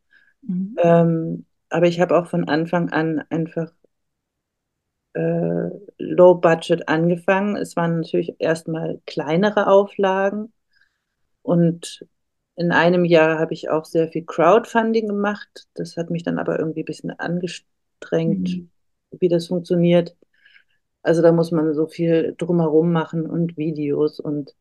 Mhm. 0.47 0.77
Ähm, 0.79 1.45
aber 1.69 1.87
ich 1.87 2.01
habe 2.01 2.17
auch 2.17 2.29
von 2.29 2.49
Anfang 2.49 2.91
an 2.91 3.25
einfach 3.31 3.73
äh, 5.15 5.71
Low 5.99 6.35
Budget 6.35 6.89
angefangen. 6.89 7.57
Es 7.57 7.77
waren 7.77 8.01
natürlich 8.01 8.37
erstmal 8.39 9.01
kleinere 9.07 9.67
Auflagen 9.67 10.53
und 11.43 12.07
in 12.57 12.73
einem 12.73 13.05
Jahr 13.05 13.39
habe 13.39 13.53
ich 13.53 13.69
auch 13.69 13.85
sehr 13.85 14.09
viel 14.09 14.25
Crowdfunding 14.25 15.09
gemacht. 15.09 15.69
Das 15.75 15.97
hat 15.97 16.11
mich 16.11 16.23
dann 16.23 16.39
aber 16.39 16.59
irgendwie 16.59 16.83
ein 16.83 16.87
bisschen 16.87 17.11
angestrengt, 17.11 18.57
mhm. 18.57 18.71
wie 19.19 19.29
das 19.29 19.49
funktioniert. 19.49 20.17
Also 21.03 21.23
da 21.23 21.33
muss 21.33 21.53
man 21.53 21.75
so 21.75 21.87
viel 21.87 22.35
drumherum 22.37 22.93
machen 22.93 23.27
und 23.27 23.57
Videos 23.57 24.19
und, 24.21 24.57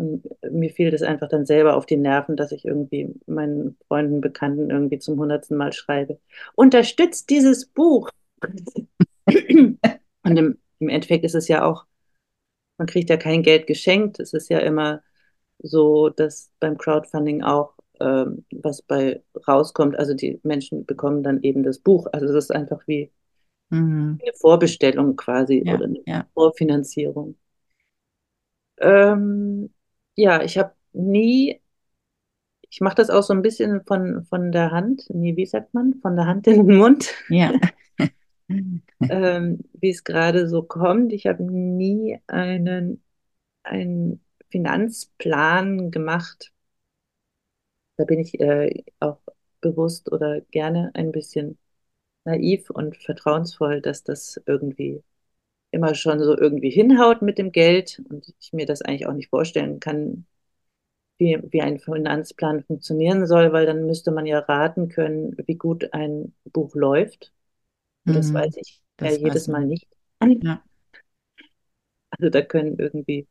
und 0.00 0.28
mir 0.50 0.70
fiel 0.70 0.90
das 0.90 1.02
einfach 1.02 1.28
dann 1.28 1.46
selber 1.46 1.76
auf 1.76 1.86
die 1.86 1.96
Nerven, 1.96 2.36
dass 2.36 2.52
ich 2.52 2.64
irgendwie 2.64 3.14
meinen 3.26 3.76
Freunden, 3.86 4.20
Bekannten 4.20 4.70
irgendwie 4.70 4.98
zum 4.98 5.18
hundertsten 5.18 5.56
Mal 5.56 5.72
schreibe. 5.72 6.18
Unterstützt 6.54 7.30
dieses 7.30 7.66
Buch. 7.66 8.10
und 9.26 9.78
im, 10.24 10.58
im 10.78 10.88
Endeffekt 10.88 11.24
ist 11.24 11.34
es 11.34 11.48
ja 11.48 11.64
auch, 11.64 11.84
man 12.78 12.86
kriegt 12.86 13.10
ja 13.10 13.16
kein 13.16 13.42
Geld 13.42 13.66
geschenkt. 13.66 14.20
Es 14.20 14.32
ist 14.32 14.48
ja 14.48 14.58
immer 14.58 15.02
so, 15.58 16.08
dass 16.08 16.50
beim 16.60 16.78
Crowdfunding 16.78 17.42
auch 17.42 17.74
ähm, 18.00 18.44
was 18.50 18.82
bei 18.82 19.22
rauskommt. 19.46 19.98
Also 19.98 20.14
die 20.14 20.40
Menschen 20.42 20.86
bekommen 20.86 21.22
dann 21.22 21.42
eben 21.42 21.62
das 21.62 21.78
Buch. 21.78 22.06
Also 22.12 22.26
das 22.26 22.44
ist 22.44 22.50
einfach 22.50 22.80
wie 22.86 23.10
mhm. 23.68 24.18
eine 24.22 24.32
Vorbestellung 24.34 25.16
quasi 25.16 25.62
ja, 25.64 25.74
oder 25.74 25.84
eine 25.84 26.00
ja. 26.06 26.26
Vorfinanzierung. 26.34 27.36
Ähm, 28.78 29.70
ja, 30.16 30.42
ich 30.42 30.58
habe 30.58 30.74
nie, 30.92 31.60
ich 32.68 32.80
mache 32.80 32.94
das 32.96 33.10
auch 33.10 33.22
so 33.22 33.32
ein 33.34 33.42
bisschen 33.42 33.84
von, 33.84 34.24
von 34.24 34.52
der 34.52 34.70
Hand, 34.70 35.04
nee, 35.08 35.36
wie 35.36 35.46
sagt 35.46 35.74
man, 35.74 35.94
von 36.00 36.16
der 36.16 36.26
Hand 36.26 36.46
in 36.46 36.66
den 36.66 36.76
Mund. 36.76 37.12
Ja. 37.28 37.52
ähm, 39.08 39.60
wie 39.74 39.90
es 39.90 40.04
gerade 40.04 40.48
so 40.48 40.62
kommt. 40.62 41.12
Ich 41.12 41.26
habe 41.26 41.42
nie 41.42 42.18
einen, 42.26 43.02
einen 43.64 44.24
Finanzplan 44.50 45.90
gemacht. 45.90 46.52
Da 47.96 48.04
bin 48.04 48.18
ich 48.18 48.40
äh, 48.40 48.82
auch 48.98 49.20
bewusst 49.60 50.10
oder 50.10 50.40
gerne 50.40 50.90
ein 50.94 51.12
bisschen 51.12 51.58
naiv 52.24 52.70
und 52.70 52.96
vertrauensvoll, 52.96 53.80
dass 53.82 54.04
das 54.04 54.40
irgendwie 54.46 55.02
immer 55.70 55.94
schon 55.94 56.22
so 56.22 56.36
irgendwie 56.36 56.70
hinhaut 56.70 57.22
mit 57.22 57.38
dem 57.38 57.52
Geld 57.52 58.02
und 58.10 58.34
ich 58.40 58.52
mir 58.52 58.66
das 58.66 58.82
eigentlich 58.82 59.06
auch 59.06 59.12
nicht 59.14 59.28
vorstellen 59.30 59.80
kann, 59.80 60.26
wie, 61.18 61.38
wie 61.50 61.62
ein 61.62 61.78
Finanzplan 61.80 62.64
funktionieren 62.64 63.26
soll, 63.26 63.52
weil 63.52 63.66
dann 63.66 63.86
müsste 63.86 64.10
man 64.12 64.26
ja 64.26 64.40
raten 64.40 64.88
können, 64.88 65.36
wie 65.46 65.56
gut 65.56 65.92
ein 65.94 66.34
Buch 66.52 66.74
läuft. 66.74 67.32
Und 68.06 68.16
das 68.16 68.32
mhm, 68.32 68.34
weiß 68.34 68.56
ich 68.58 68.82
das 68.96 69.10
ja 69.14 69.20
jedes 69.22 69.48
Mal 69.48 69.66
nicht. 69.66 69.88
Ja. 70.40 70.62
Also 72.10 72.30
da 72.30 72.42
können 72.42 72.78
irgendwie 72.78 73.26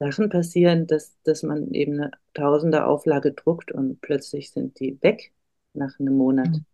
Sachen 0.00 0.30
passieren, 0.30 0.86
dass, 0.86 1.16
dass 1.24 1.42
man 1.44 1.72
eben 1.74 1.94
eine 1.94 2.12
Tausender 2.34 2.88
Auflage 2.88 3.32
druckt 3.32 3.72
und 3.72 4.00
plötzlich 4.02 4.50
sind 4.52 4.80
die 4.80 5.00
weg 5.02 5.32
nach 5.74 5.98
einem 6.00 6.16
Monat. 6.16 6.50
Mhm. 6.50 6.66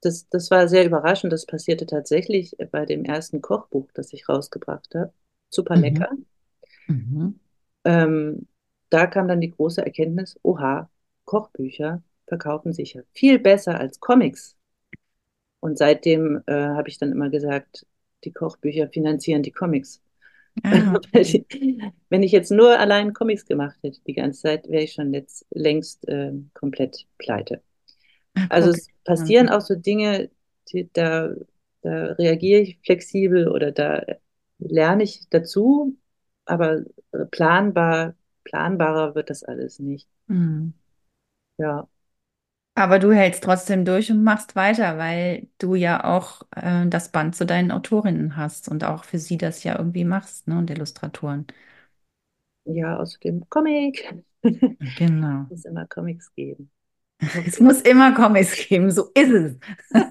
Das, 0.00 0.28
das 0.28 0.50
war 0.50 0.68
sehr 0.68 0.86
überraschend. 0.86 1.32
Das 1.32 1.46
passierte 1.46 1.86
tatsächlich 1.86 2.56
bei 2.70 2.86
dem 2.86 3.04
ersten 3.04 3.40
Kochbuch, 3.40 3.88
das 3.94 4.12
ich 4.12 4.28
rausgebracht 4.28 4.94
habe. 4.94 5.12
Super 5.50 5.76
mhm. 5.76 5.82
lecker. 5.82 6.10
Mhm. 6.86 7.40
Ähm, 7.84 8.46
da 8.90 9.06
kam 9.06 9.28
dann 9.28 9.40
die 9.40 9.50
große 9.50 9.84
Erkenntnis, 9.84 10.38
oha, 10.42 10.88
Kochbücher 11.24 12.02
verkaufen 12.26 12.72
sich 12.72 12.94
ja 12.94 13.02
viel 13.12 13.38
besser 13.38 13.78
als 13.78 14.00
Comics. 14.00 14.56
Und 15.60 15.78
seitdem 15.78 16.42
äh, 16.46 16.52
habe 16.52 16.88
ich 16.88 16.98
dann 16.98 17.12
immer 17.12 17.30
gesagt, 17.30 17.86
die 18.24 18.32
Kochbücher 18.32 18.88
finanzieren 18.88 19.42
die 19.42 19.52
Comics. 19.52 20.02
Ah. 20.62 20.98
Wenn 22.08 22.22
ich 22.22 22.32
jetzt 22.32 22.50
nur 22.50 22.78
allein 22.78 23.12
Comics 23.12 23.46
gemacht 23.46 23.78
hätte 23.82 24.00
die 24.06 24.14
ganze 24.14 24.42
Zeit, 24.42 24.68
wäre 24.68 24.82
ich 24.82 24.92
schon 24.92 25.12
jetzt 25.14 25.46
längst 25.50 26.06
äh, 26.08 26.32
komplett 26.54 27.06
pleite. 27.18 27.62
Also 28.48 28.70
okay. 28.70 28.78
es 28.78 28.88
passieren 29.04 29.48
auch 29.48 29.60
so 29.60 29.74
Dinge, 29.74 30.30
die, 30.72 30.90
da, 30.92 31.30
da 31.82 32.06
reagiere 32.14 32.60
ich 32.62 32.78
flexibel 32.84 33.48
oder 33.48 33.72
da 33.72 34.02
lerne 34.58 35.02
ich 35.04 35.28
dazu, 35.30 35.96
aber 36.44 36.82
planbar, 37.30 38.14
planbarer 38.44 39.14
wird 39.14 39.30
das 39.30 39.44
alles 39.44 39.78
nicht. 39.78 40.08
Mhm. 40.28 40.72
Ja. 41.58 41.88
Aber 42.74 42.98
du 43.00 43.12
hältst 43.12 43.42
trotzdem 43.42 43.84
durch 43.84 44.10
und 44.10 44.22
machst 44.22 44.54
weiter, 44.54 44.98
weil 44.98 45.48
du 45.58 45.74
ja 45.74 46.04
auch 46.04 46.42
äh, 46.54 46.86
das 46.86 47.10
Band 47.10 47.34
zu 47.34 47.44
deinen 47.44 47.72
Autorinnen 47.72 48.36
hast 48.36 48.68
und 48.68 48.84
auch 48.84 49.02
für 49.04 49.18
sie 49.18 49.36
das 49.36 49.64
ja 49.64 49.76
irgendwie 49.76 50.04
machst, 50.04 50.46
ne? 50.46 50.58
Und 50.58 50.70
Illustratoren. 50.70 51.46
Ja, 52.64 52.98
außerdem 52.98 53.48
Comic. 53.48 54.14
Genau. 54.96 55.46
Es 55.46 55.50
muss 55.50 55.64
immer 55.64 55.86
Comics 55.86 56.32
geben. 56.34 56.70
Es 57.46 57.58
muss 57.60 57.80
immer 57.80 58.14
Comics 58.14 58.68
geben, 58.68 58.90
so 58.90 59.10
ist 59.14 59.30
es. 59.30 59.56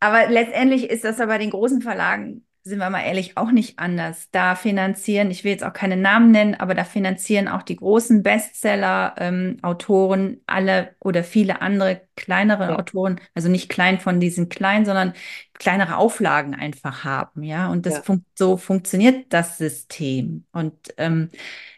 aber 0.00 0.28
letztendlich 0.28 0.88
ist 0.88 1.04
das 1.04 1.18
aber 1.20 1.32
bei 1.32 1.38
den 1.38 1.50
großen 1.50 1.82
Verlagen 1.82 2.44
sind 2.62 2.78
wir 2.78 2.90
mal 2.90 3.04
ehrlich, 3.04 3.38
auch 3.38 3.52
nicht 3.52 3.78
anders. 3.78 4.28
Da 4.32 4.54
finanzieren, 4.54 5.30
ich 5.30 5.44
will 5.44 5.52
jetzt 5.52 5.64
auch 5.64 5.72
keine 5.72 5.96
Namen 5.96 6.30
nennen, 6.30 6.54
aber 6.54 6.74
da 6.74 6.84
finanzieren 6.84 7.48
auch 7.48 7.62
die 7.62 7.76
großen 7.76 8.22
Bestseller-Autoren 8.22 10.20
ähm, 10.20 10.40
alle 10.46 10.94
oder 11.00 11.24
viele 11.24 11.62
andere 11.62 12.02
kleinere 12.16 12.64
ja. 12.64 12.76
Autoren, 12.78 13.18
also 13.34 13.48
nicht 13.48 13.70
klein 13.70 13.98
von 13.98 14.20
diesen 14.20 14.50
kleinen, 14.50 14.84
sondern 14.84 15.14
kleinere 15.54 15.96
Auflagen 15.96 16.54
einfach 16.54 17.02
haben, 17.04 17.42
ja. 17.42 17.70
Und 17.70 17.86
das 17.86 17.94
ja. 17.96 18.02
fun 18.02 18.24
so 18.34 18.58
funktioniert 18.58 19.32
das 19.32 19.56
System. 19.56 20.44
Und 20.52 20.74
ähm, 20.98 21.30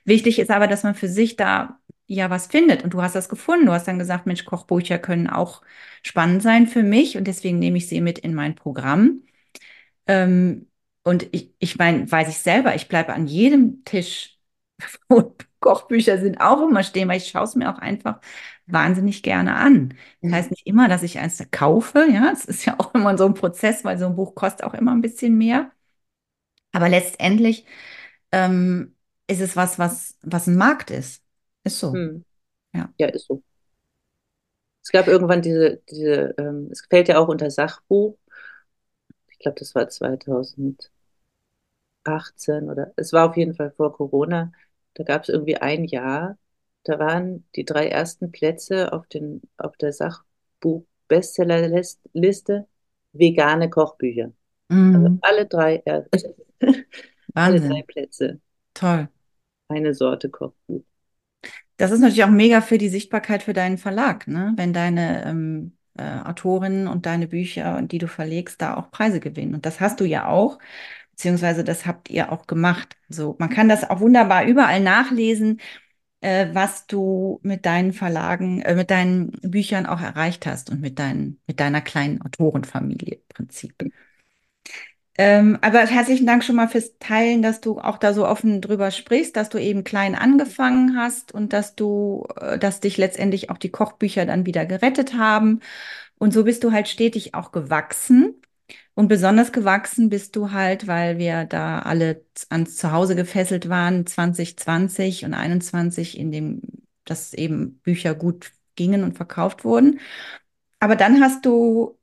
wichtig 0.05 0.41
ist 0.41 0.51
aber, 0.51 0.67
dass 0.67 0.83
man 0.83 0.97
für 0.97 1.09
sich 1.09 1.37
da 1.37 1.79
ja 2.15 2.31
was 2.31 2.47
findet. 2.49 2.83
Und 2.85 2.95
du 2.95 3.03
hast 3.03 3.15
das 3.15 3.29
gefunden. 3.29 3.67
Du 3.67 3.73
hast 3.73 3.87
dann 3.89 3.99
gesagt, 3.99 4.27
Mensch, 4.27 4.45
Kochbücher 4.45 4.99
können 4.99 5.29
auch 5.29 5.63
spannend 6.03 6.43
sein 6.43 6.67
für 6.67 6.83
mich 6.83 7.17
und 7.17 7.25
deswegen 7.27 7.59
nehme 7.59 7.79
ich 7.79 7.89
sie 7.89 8.01
mit 8.01 8.19
in 8.19 8.35
mein 8.35 8.55
Programm. 8.55 9.23
Ähm, 10.07 10.69
und 11.05 11.29
ich, 11.35 11.55
ich 11.59 11.79
meine, 11.79 12.11
weiß 12.11 12.29
ich 12.29 12.39
selber, 12.39 12.75
ich 12.75 12.89
bleibe 12.89 13.13
an 13.15 13.27
jedem 13.27 13.85
Tisch, 13.85 14.39
wo 15.09 15.37
Kochbücher 15.61 16.19
sind, 16.19 16.41
auch 16.41 16.63
immer 16.69 16.83
stehen, 16.83 17.09
weil 17.09 17.19
ich 17.19 17.29
schaue 17.29 17.45
es 17.45 17.55
mir 17.57 17.73
auch 17.73 17.79
einfach 17.79 18.21
wahnsinnig 18.67 19.23
gerne 19.23 19.55
an. 19.57 19.95
Das 20.23 20.33
heißt 20.33 20.51
nicht 20.51 20.67
immer, 20.67 20.89
dass 20.89 21.03
ich 21.05 21.19
eins 21.19 21.43
kaufe, 21.51 22.07
ja, 22.13 22.31
es 22.33 22.45
ist 22.47 22.65
ja 22.65 22.79
auch 22.81 22.95
immer 22.95 23.17
so 23.19 23.27
ein 23.27 23.35
Prozess, 23.35 23.85
weil 23.85 23.99
so 23.99 24.07
ein 24.07 24.17
Buch 24.17 24.35
kostet 24.35 24.65
auch 24.65 24.75
immer 24.75 24.93
ein 24.93 25.03
bisschen 25.03 25.37
mehr. 25.39 25.71
Aber 26.73 26.89
letztendlich 26.89 27.67
ähm, 28.33 28.97
ist 29.27 29.41
es 29.41 29.57
was, 29.57 29.79
was, 29.79 30.19
was 30.23 30.47
ein 30.47 30.57
Markt 30.57 30.91
ist. 30.91 31.22
Ist 31.65 31.79
so. 31.79 31.93
Hm. 31.93 32.25
Ja. 32.75 32.93
ja, 32.99 33.09
ist 33.09 33.27
so. 33.27 33.43
Es 34.83 34.91
gab 34.91 35.07
irgendwann 35.07 35.43
diese, 35.43 35.81
diese 35.91 36.35
ähm, 36.39 36.69
es 36.73 36.87
fällt 36.91 37.09
ja 37.09 37.19
auch 37.19 37.29
unter 37.29 37.51
Sachbuch, 37.51 38.17
glaube, 39.43 39.59
das 39.59 39.75
war 39.75 39.89
2018 39.89 40.91
oder 42.71 42.93
es 42.97 43.13
war 43.13 43.29
auf 43.29 43.37
jeden 43.37 43.55
Fall 43.55 43.73
vor 43.73 43.93
Corona. 43.93 44.53
Da 44.95 45.05
gab 45.05 45.23
es 45.23 45.29
irgendwie 45.29 45.57
ein 45.57 45.85
Jahr, 45.85 46.39
da 46.85 46.99
waren 46.99 47.47
die 47.57 47.65
drei 47.65 47.89
ersten 47.89 48.33
Plätze 48.33 48.93
auf, 48.93 49.07
den, 49.09 49.43
auf 49.57 49.77
der 49.77 49.93
Sachbuch-Bestsellerliste 49.93 52.67
vegane 53.13 53.71
Kochbücher. 53.71 54.33
Mhm. 54.69 54.95
Also 54.95 55.19
alle 55.23 55.47
drei, 55.47 55.83
alle 57.35 57.61
drei 57.61 57.83
Plätze. 57.83 58.41
Toll. 58.75 59.09
Eine 59.69 59.95
Sorte 59.95 60.29
Kochbuch. 60.31 60.83
Das 61.77 61.91
ist 61.91 62.01
natürlich 62.01 62.25
auch 62.25 62.31
mega 62.31 62.61
für 62.61 62.79
die 62.79 62.89
Sichtbarkeit 62.89 63.43
für 63.43 63.53
deinen 63.55 63.79
Verlag, 63.79 64.29
ne? 64.29 64.53
Wenn 64.57 64.73
deine 64.73 65.25
ähm, 65.25 65.77
äh, 65.97 66.03
Autorinnen 66.21 66.87
und 66.87 67.07
deine 67.07 67.27
Bücher, 67.29 67.83
die 67.83 67.99
du 67.99 68.07
verlegst, 68.09 68.61
da 68.63 68.77
auch 68.77 68.91
Preise 68.91 69.21
gewinnen. 69.21 69.55
Und 69.55 69.67
das 69.67 69.81
hast 69.81 70.01
du 70.01 70.05
ja 70.05 70.27
auch, 70.27 70.59
beziehungsweise 71.13 71.65
das 71.65 71.87
habt 71.87 72.11
ihr 72.11 72.33
auch 72.33 72.47
gemacht. 72.47 72.97
So, 73.09 73.37
man 73.39 73.51
kann 73.51 73.69
das 73.69 73.89
auch 73.89 74.01
wunderbar 74.01 74.45
überall 74.47 74.81
nachlesen. 74.81 75.61
äh, 76.21 76.49
was 76.55 76.87
du 76.87 77.41
mit 77.43 77.67
deinen 77.67 77.93
Verlagen, 77.93 78.63
äh, 78.63 78.75
mit 78.77 78.91
deinen 78.91 79.33
Büchern 79.43 79.87
auch 79.87 80.01
erreicht 80.01 80.47
hast 80.47 80.71
und 80.71 80.81
mit 80.81 80.99
deinen, 80.99 81.41
mit 81.47 81.61
deiner 81.61 81.81
kleinen 81.83 82.23
Autorenfamilie 82.23 83.17
im 83.17 83.23
Prinzip. 83.29 83.75
Ähm, 85.19 85.59
aber 85.61 85.81
herzlichen 85.87 86.27
Dank 86.27 86.43
schon 86.43 86.57
mal 86.57 86.69
fürs 86.69 86.99
Teilen, 86.99 87.43
dass 87.43 87.61
du 87.61 87.79
auch 87.79 87.99
da 87.99 88.15
so 88.15 88.27
offen 88.27 88.63
drüber 88.63 88.91
sprichst, 88.91 89.37
dass 89.37 89.51
du 89.51 89.59
eben 89.59 89.85
klein 89.85 90.15
angefangen 90.15 90.97
hast 90.97 91.33
und 91.33 91.53
dass 91.53 91.75
du, 91.75 92.27
äh, 92.41 92.59
dass 92.59 92.81
dich 92.81 92.97
letztendlich 92.97 93.51
auch 93.51 93.59
die 93.59 93.71
Kochbücher 93.71 94.25
dann 94.25 94.47
wieder 94.47 94.65
gerettet 94.65 95.15
haben. 95.15 95.61
Und 96.19 96.33
so 96.33 96.45
bist 96.45 96.65
du 96.65 96.73
halt 96.73 96.89
stetig 96.89 97.35
auch 97.35 97.53
gewachsen. 97.53 98.41
Und 98.95 99.09
besonders 99.09 99.53
gewachsen 99.53 100.09
bist 100.09 100.37
du 100.37 100.53
halt, 100.53 100.87
weil 100.87 101.19
wir 101.19 101.45
da 101.45 101.81
alle 101.81 102.25
ans 102.51 102.77
Zuhause 102.77 103.17
gefesselt 103.17 103.69
waren, 103.69 104.07
2020 104.07 105.25
und 105.25 105.35
21, 105.35 106.19
in 106.19 106.31
dem 106.33 106.63
dass 107.05 107.35
eben 107.35 107.79
Bücher 107.81 108.15
gut 108.15 108.53
gingen 108.77 109.05
und 109.05 109.15
verkauft 109.17 109.65
wurden. 109.65 110.01
Aber 110.81 110.97
dann 110.97 111.21
hast 111.21 111.45
du 111.47 111.99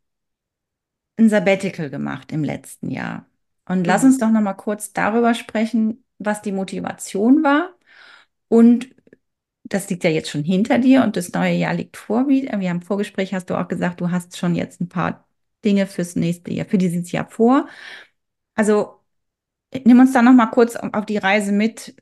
ein 1.19 1.29
Sabbatical 1.29 1.89
gemacht 1.89 2.31
im 2.31 2.43
letzten 2.43 2.89
Jahr. 2.89 3.25
Und 3.65 3.85
lass 3.85 4.03
uns 4.03 4.17
doch 4.17 4.29
noch 4.31 4.41
mal 4.41 4.53
kurz 4.53 4.93
darüber 4.93 5.33
sprechen, 5.33 6.03
was 6.17 6.41
die 6.41 6.51
Motivation 6.51 7.43
war. 7.43 7.75
Und 8.47 8.89
das 9.63 9.89
liegt 9.89 10.03
ja 10.03 10.09
jetzt 10.09 10.29
schon 10.29 10.43
hinter 10.43 10.79
dir 10.79 11.03
und 11.03 11.15
das 11.15 11.31
neue 11.31 11.53
Jahr 11.53 11.73
liegt 11.75 11.97
vor. 11.97 12.27
Wir 12.27 12.69
haben 12.69 12.81
Vorgespräch 12.81 13.33
hast 13.33 13.49
du 13.49 13.55
auch 13.55 13.67
gesagt, 13.67 14.01
du 14.01 14.11
hast 14.11 14.37
schon 14.37 14.55
jetzt 14.55 14.81
ein 14.81 14.89
paar 14.89 15.27
Dinge 15.63 15.85
fürs 15.87 16.15
nächste 16.15 16.51
Jahr, 16.53 16.65
für 16.65 16.77
dieses 16.79 17.11
Jahr 17.11 17.29
vor. 17.29 17.67
Also 18.55 18.99
nimm 19.85 19.99
uns 19.99 20.13
da 20.13 20.21
noch 20.21 20.33
mal 20.33 20.47
kurz 20.47 20.75
auf 20.75 21.05
die 21.05 21.17
Reise 21.17 21.51
mit 21.51 21.95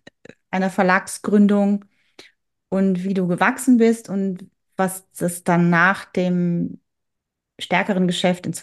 einer 0.52 0.70
Verlagsgründung 0.70 1.86
und 2.70 3.04
wie 3.04 3.14
du 3.14 3.28
gewachsen 3.28 3.78
bist 3.78 4.10
und 4.10 4.50
was 4.78 5.10
das 5.14 5.44
dann 5.44 5.70
nach 5.70 6.06
dem 6.06 6.80
stärkeren 7.60 8.08
Geschäft 8.08 8.46
in 8.46 8.54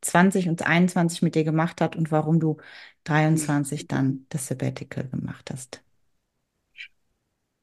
2020 0.00 0.48
und 0.48 0.58
2021 0.58 1.22
mit 1.22 1.34
dir 1.34 1.44
gemacht 1.44 1.80
hat 1.80 1.96
und 1.96 2.10
warum 2.10 2.40
du 2.40 2.58
23 3.04 3.88
dann 3.88 4.26
das 4.28 4.46
Sabbatical 4.46 5.08
gemacht 5.08 5.50
hast. 5.50 5.82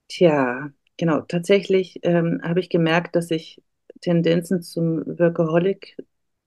Tja, 0.08 0.70
genau. 0.98 1.22
Tatsächlich 1.22 2.00
ähm, 2.04 2.42
habe 2.44 2.60
ich 2.60 2.70
gemerkt, 2.70 3.16
dass 3.16 3.32
ich 3.32 3.62
Tendenzen 4.02 4.62
zum 4.62 5.06
Workaholic 5.06 5.98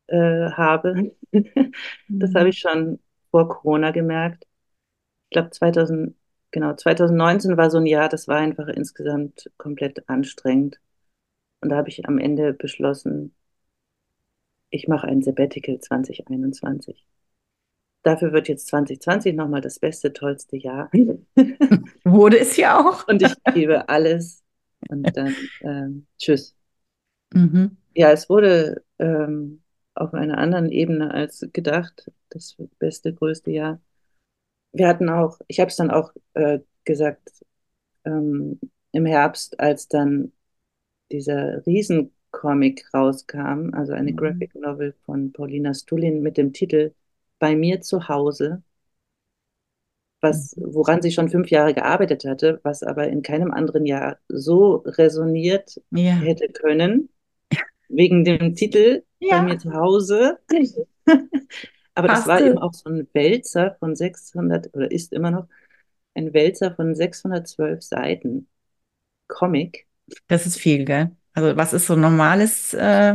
äh, 0.09 0.51
habe. 0.51 1.17
das 1.33 2.35
habe 2.35 2.45
mhm. 2.45 2.51
ich 2.51 2.59
schon 2.59 3.01
vor 3.31 3.49
Corona 3.49 3.91
gemerkt. 3.91 4.47
Ich 5.31 5.35
glaube, 5.35 5.51
2000, 5.51 6.17
genau, 6.51 6.75
2019 6.75 7.57
war 7.57 7.71
so 7.71 7.79
ein 7.79 7.87
Jahr, 7.87 8.09
das 8.09 8.29
war 8.29 8.39
einfach 8.39 8.69
insgesamt 8.69 9.51
komplett 9.59 10.09
anstrengend. 10.09 10.81
Und 11.61 11.71
da 11.71 11.77
habe 11.77 11.89
ich 11.89 12.07
am 12.09 12.19
Ende 12.19 12.55
beschlossen, 12.55 13.35
ich 14.71 14.89
mache 14.89 15.07
ein 15.07 15.23
Sabbatical 15.23 15.79
2021. 15.79 17.05
Dafür 18.03 18.33
wird 18.33 18.49
jetzt 18.49 18.69
2020 18.69 19.35
nochmal 19.35 19.61
das 19.61 19.79
beste, 19.79 20.13
tollste 20.13 20.57
Jahr. 20.57 20.91
Wurde 22.05 22.39
es 22.39 22.57
ja 22.57 22.79
auch. 22.79 23.07
Und 23.09 23.23
ich 23.23 23.35
gebe 23.55 23.89
alles. 23.89 24.45
Und 24.89 25.17
dann 25.17 25.35
ähm, 25.63 26.07
tschüss. 26.19 26.57
Mhm. 27.35 27.77
Ja, 27.95 28.13
es 28.13 28.31
wurde 28.31 28.85
ähm, 28.99 29.63
auf 29.95 30.15
einer 30.15 30.39
anderen 30.39 30.71
Ebene 30.71 31.13
als 31.13 31.47
gedacht, 31.53 32.11
das 32.31 32.57
beste, 32.79 33.13
größte 33.13 33.51
Jahr. 33.51 33.81
Wir 34.73 34.87
hatten 34.87 35.09
auch, 35.09 35.41
ich 35.49 35.59
habe 35.59 35.69
es 35.69 35.77
dann 35.77 35.91
auch 35.91 36.13
äh, 36.35 36.61
gesagt, 36.85 37.45
ähm, 38.05 38.61
im 38.93 39.05
Herbst, 39.05 39.59
als 39.59 39.89
dann 39.89 40.33
dieser 41.11 41.67
Riesencomic 42.33 42.85
rauskam, 42.95 43.71
also 43.73 43.93
eine 43.93 44.13
mhm. 44.13 44.17
Graphic 44.17 44.55
Novel 44.55 44.95
von 45.05 45.33
Paulina 45.33 45.75
Stulin 45.75 46.23
mit 46.23 46.37
dem 46.37 46.53
Titel 46.53 46.95
Bei 47.39 47.57
mir 47.57 47.81
zu 47.81 48.09
Hause, 48.09 48.63
was, 50.21 50.57
mhm. 50.57 50.75
woran 50.75 51.03
sie 51.03 51.13
schon 51.13 51.29
fünf 51.29 51.51
Jahre 51.51 51.75
gearbeitet 51.75 52.25
hatte, 52.25 52.61
was 52.63 52.83
aber 52.83 53.09
in 53.09 53.23
keinem 53.23 53.53
anderen 53.53 53.87
Jahr 53.87 54.19
so 54.29 54.77
resoniert 54.87 55.81
ja. 55.91 56.15
hätte 56.15 56.49
können, 56.49 57.09
wegen 57.89 58.25
dem 58.25 58.55
Titel 58.55 59.03
ja. 59.21 59.39
bei 59.39 59.43
mir 59.43 59.59
zu 59.59 59.73
Hause. 59.73 60.39
Aber 61.95 62.07
Passte. 62.07 62.29
das 62.29 62.41
war 62.41 62.47
eben 62.47 62.59
auch 62.59 62.75
so 62.75 62.89
ein 62.91 63.09
Wälzer 63.13 63.75
von 63.81 63.97
600, 63.97 64.73
oder 64.73 64.89
ist 64.89 65.13
immer 65.13 65.33
noch 65.33 65.49
ein 66.15 66.33
Wälzer 66.33 66.73
von 66.73 66.95
612 66.95 67.83
Seiten. 67.83 68.47
Comic. 69.27 69.89
Das 70.29 70.47
ist 70.47 70.59
viel, 70.59 70.85
gell? 70.85 71.11
Also 71.39 71.57
was 71.57 71.73
ist 71.73 71.87
so 71.87 71.95
normales 71.95 72.75
äh, 72.75 73.15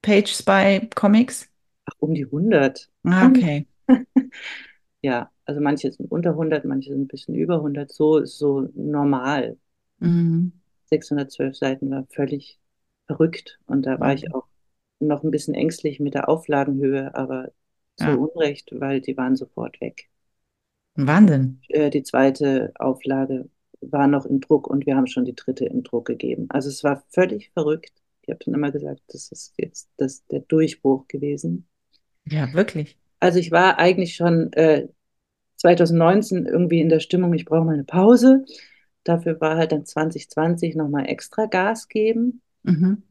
Pages 0.00 0.44
bei 0.44 0.88
Comics? 0.94 1.48
Ach, 1.86 1.94
um 1.98 2.14
die 2.14 2.24
100. 2.24 2.88
Ah, 3.02 3.26
okay. 3.26 3.66
ja, 5.02 5.28
also 5.44 5.60
manche 5.60 5.90
sind 5.90 6.12
unter 6.12 6.30
100, 6.30 6.64
manche 6.64 6.92
sind 6.92 7.02
ein 7.02 7.08
bisschen 7.08 7.34
über 7.34 7.56
100. 7.56 7.90
So 7.90 8.18
ist 8.18 8.38
so 8.38 8.68
normal. 8.74 9.56
Mhm. 9.98 10.52
612 10.84 11.56
Seiten 11.56 11.90
war 11.90 12.06
völlig 12.10 12.60
verrückt. 13.08 13.58
Und 13.66 13.86
da 13.86 13.98
war 13.98 14.14
ich 14.14 14.32
auch 14.32 14.46
noch 15.00 15.24
ein 15.24 15.32
bisschen 15.32 15.54
ängstlich 15.54 15.98
mit 15.98 16.14
der 16.14 16.28
Auflagenhöhe, 16.28 17.12
aber 17.16 17.50
zu 17.96 18.04
ja. 18.04 18.14
Unrecht, 18.14 18.70
weil 18.72 19.00
die 19.00 19.16
waren 19.16 19.34
sofort 19.34 19.80
weg. 19.80 20.08
Wahnsinn. 20.94 21.60
Äh, 21.70 21.90
die 21.90 22.04
zweite 22.04 22.72
Auflage 22.76 23.48
war 23.80 24.06
noch 24.06 24.26
im 24.26 24.40
Druck 24.40 24.66
und 24.68 24.86
wir 24.86 24.96
haben 24.96 25.06
schon 25.06 25.24
die 25.24 25.34
dritte 25.34 25.64
im 25.66 25.82
Druck 25.82 26.06
gegeben. 26.06 26.46
Also 26.50 26.68
es 26.68 26.84
war 26.84 27.04
völlig 27.10 27.50
verrückt. 27.50 27.92
Ich 28.22 28.28
habe 28.28 28.40
dann 28.44 28.54
immer 28.54 28.72
gesagt, 28.72 29.02
das 29.08 29.30
ist 29.30 29.54
jetzt 29.56 29.88
das, 29.96 30.26
der 30.26 30.40
Durchbruch 30.40 31.06
gewesen. 31.08 31.66
Ja, 32.26 32.52
wirklich. 32.52 32.98
Also 33.20 33.38
ich 33.38 33.50
war 33.50 33.78
eigentlich 33.78 34.14
schon 34.14 34.52
äh, 34.54 34.88
2019 35.56 36.46
irgendwie 36.46 36.80
in 36.80 36.88
der 36.88 37.00
Stimmung, 37.00 37.32
ich 37.34 37.44
brauche 37.44 37.64
mal 37.64 37.74
eine 37.74 37.84
Pause. 37.84 38.44
Dafür 39.04 39.40
war 39.40 39.56
halt 39.56 39.72
dann 39.72 39.86
2020 39.86 40.74
nochmal 40.74 41.08
extra 41.08 41.46
Gas 41.46 41.88
geben 41.88 42.42
mhm. 42.66 43.02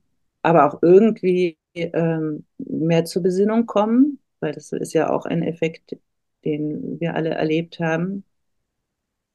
aber 0.41 0.65
auch 0.65 0.79
irgendwie 0.81 1.57
ähm, 1.73 2.45
mehr 2.57 3.05
zur 3.05 3.23
Besinnung 3.23 3.65
kommen, 3.65 4.19
weil 4.39 4.53
das 4.53 4.71
ist 4.71 4.93
ja 4.93 5.09
auch 5.09 5.25
ein 5.25 5.41
Effekt, 5.41 5.97
den 6.43 6.99
wir 6.99 7.15
alle 7.15 7.29
erlebt 7.31 7.79
haben. 7.79 8.23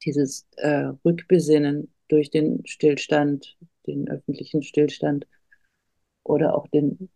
Dieses 0.05 0.47
äh, 0.57 0.93
Rückbesinnen 1.05 1.93
durch 2.09 2.31
den 2.31 2.67
Stillstand, 2.67 3.57
den 3.87 4.09
öffentlichen 4.09 4.63
Stillstand 4.63 5.27
oder 6.25 6.55
auch 6.55 6.67
den 6.69 7.11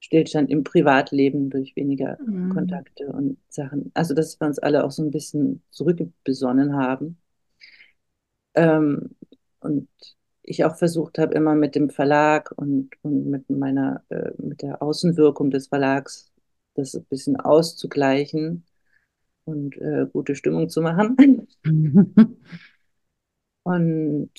Stillstand 0.00 0.50
im 0.50 0.62
Privatleben 0.62 1.50
durch 1.50 1.74
weniger 1.74 2.18
mhm. 2.24 2.50
Kontakte 2.50 3.08
und 3.08 3.38
Sachen. 3.48 3.90
Also, 3.94 4.14
dass 4.14 4.38
wir 4.40 4.46
uns 4.46 4.58
alle 4.58 4.84
auch 4.84 4.90
so 4.90 5.02
ein 5.02 5.10
bisschen 5.10 5.62
zurückbesonnen 5.70 6.76
haben. 6.76 7.18
Ähm, 8.54 9.10
und 9.60 9.88
ich 10.42 10.64
auch 10.64 10.76
versucht 10.76 11.18
habe, 11.18 11.34
immer 11.34 11.54
mit 11.54 11.74
dem 11.74 11.90
Verlag 11.90 12.52
und, 12.56 12.90
und 13.02 13.26
mit 13.26 13.50
meiner, 13.50 14.04
äh, 14.10 14.30
mit 14.38 14.62
der 14.62 14.82
Außenwirkung 14.82 15.50
des 15.50 15.68
Verlags 15.68 16.30
das 16.74 16.94
ein 16.94 17.04
bisschen 17.06 17.36
auszugleichen 17.36 18.64
und 19.46 19.76
äh, 19.78 20.06
gute 20.12 20.34
Stimmung 20.34 20.68
zu 20.68 20.82
machen. 20.82 21.46
und 23.62 24.30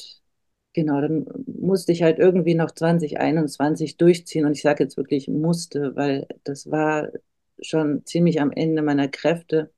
genau, 0.74 1.02
dann 1.02 1.26
musste 1.46 1.92
ich 1.92 2.04
halt 2.04 2.20
irgendwie 2.20 2.54
noch 2.54 2.72
2021 2.72 3.98
durchziehen 3.98 4.46
und 4.46 4.52
ich 4.52 4.62
sage 4.62 4.84
jetzt 4.84 4.98
wirklich 4.98 5.28
musste, 5.28 5.96
weil 5.96 6.28
das 6.44 6.70
war 6.70 7.10
schon 7.60 8.06
ziemlich 8.06 8.40
am 8.40 8.52
Ende 8.52 8.84
meiner 8.84 9.08
Kräfte. 9.08 9.72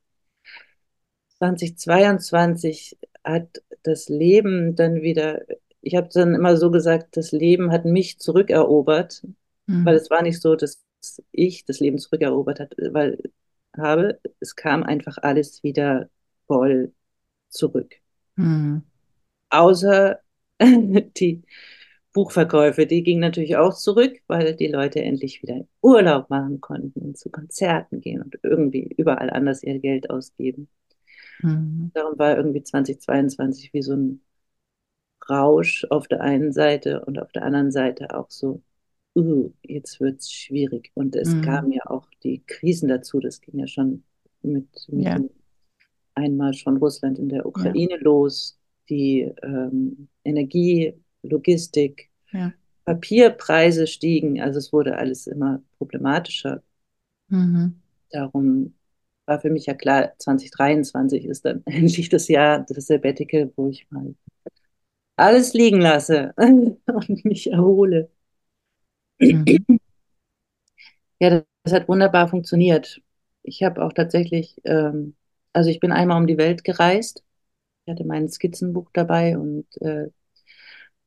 2022 1.38 2.98
hat 3.24 3.64
das 3.84 4.10
Leben 4.10 4.76
dann 4.76 5.02
wieder 5.02 5.46
ich 5.82 5.96
habe 5.96 6.10
dann 6.14 6.36
immer 6.36 6.58
so 6.58 6.72
gesagt, 6.72 7.16
das 7.18 7.32
Leben 7.32 7.72
hat 7.72 7.86
mich 7.86 8.20
zurückerobert, 8.20 9.24
mhm. 9.68 9.86
weil 9.86 9.96
es 9.96 10.10
war 10.10 10.22
nicht 10.22 10.42
so, 10.42 10.56
dass 10.56 10.84
ich 11.32 11.66
das 11.66 11.80
Leben 11.80 11.98
zurückerobert 11.98 12.60
hat, 12.60 12.76
weil 12.92 13.18
habe, 13.78 14.20
es 14.40 14.56
kam 14.56 14.84
einfach 14.84 15.18
alles 15.22 15.64
wieder 15.64 16.10
voll 16.48 16.94
zurück. 17.50 17.96
Mhm. 18.36 18.84
Außer 19.50 20.20
die 20.60 21.44
Buchverkäufe, 22.14 22.88
die 22.88 23.04
gingen 23.04 23.22
natürlich 23.22 23.56
auch 23.56 23.76
zurück, 23.76 24.20
weil 24.28 24.56
die 24.56 24.68
Leute 24.68 25.02
endlich 25.02 25.42
wieder 25.42 25.66
Urlaub 25.82 26.30
machen 26.30 26.60
konnten 26.60 27.02
und 27.02 27.18
zu 27.18 27.30
Konzerten 27.30 28.02
gehen 28.02 28.22
und 28.22 28.40
irgendwie 28.44 28.94
überall 28.98 29.30
anders 29.30 29.64
ihr 29.64 29.80
Geld 29.80 30.10
ausgeben. 30.10 30.68
Mhm. 31.42 31.92
Darum 31.94 32.18
war 32.18 32.36
irgendwie 32.36 32.64
2022 32.64 33.74
wie 33.74 33.82
so 33.82 33.94
ein 33.94 34.22
Rausch 35.30 35.86
auf 35.90 36.08
der 36.08 36.22
einen 36.22 36.52
Seite 36.52 37.06
und 37.06 37.20
auf 37.20 37.32
der 37.32 37.44
anderen 37.44 37.72
Seite 37.72 38.18
auch 38.18 38.30
so, 38.30 38.64
uh, 39.16 39.52
jetzt 39.62 40.00
wird 40.00 40.20
es 40.20 40.32
schwierig. 40.32 40.92
Und 40.96 41.16
es 41.16 41.30
mhm. 41.30 41.42
kamen 41.44 41.72
ja 41.72 41.84
auch 41.86 42.09
die 42.24 42.44
Krisen 42.46 42.90
dazu. 42.90 43.20
Das 43.20 43.42
ging 43.42 43.60
ja 43.60 43.68
schon 43.68 44.04
mit, 44.42 44.68
mit 44.90 45.06
ja. 45.06 45.16
dem 45.16 45.30
Einmarsch 46.16 46.64
von 46.64 46.78
Russland 46.78 47.20
in 47.20 47.30
der 47.30 47.46
Ukraine 47.46 47.92
ja. 47.92 48.02
los, 48.02 48.58
die 48.90 49.32
ähm, 49.44 50.08
Energie, 50.24 50.94
Logistik, 51.24 52.10
ja. 52.32 52.54
Papierpreise 52.86 53.88
stiegen. 53.88 54.42
Also 54.42 54.60
es 54.60 54.74
wurde 54.74 54.98
alles 54.98 55.28
immer 55.28 55.62
problematischer. 55.78 56.64
Mhm. 57.28 57.76
Darum 58.12 58.74
war 59.26 59.40
für 59.40 59.50
mich 59.52 59.68
ja 59.68 59.76
klar, 59.76 60.14
2023 60.18 61.26
ist 61.26 61.46
dann 61.46 61.62
endlich 61.66 62.10
das 62.10 62.28
Jahr, 62.28 62.66
das 62.68 62.88
Sabbatical, 62.88 63.52
wo 63.56 63.70
ich 63.70 63.90
mal 63.92 64.16
alles 65.16 65.54
liegen 65.54 65.82
lasse 65.82 66.34
und 66.38 67.26
mich 67.26 67.52
erhole. 67.52 68.10
Mhm. 69.20 69.80
Ja, 71.20 71.44
das 71.70 71.82
hat 71.82 71.88
wunderbar 71.88 72.28
funktioniert. 72.28 73.00
Ich 73.44 73.62
habe 73.64 73.84
auch 73.84 73.94
tatsächlich, 73.94 74.60
ähm, 74.66 75.16
also 75.54 75.70
ich 75.70 75.80
bin 75.80 75.92
einmal 75.92 76.20
um 76.20 76.26
die 76.26 76.38
Welt 76.38 76.64
gereist. 76.64 77.24
Ich 77.86 77.92
hatte 77.92 78.06
mein 78.06 78.28
Skizzenbuch 78.28 78.90
dabei 78.92 79.38
und 79.38 79.66
äh, 79.82 80.08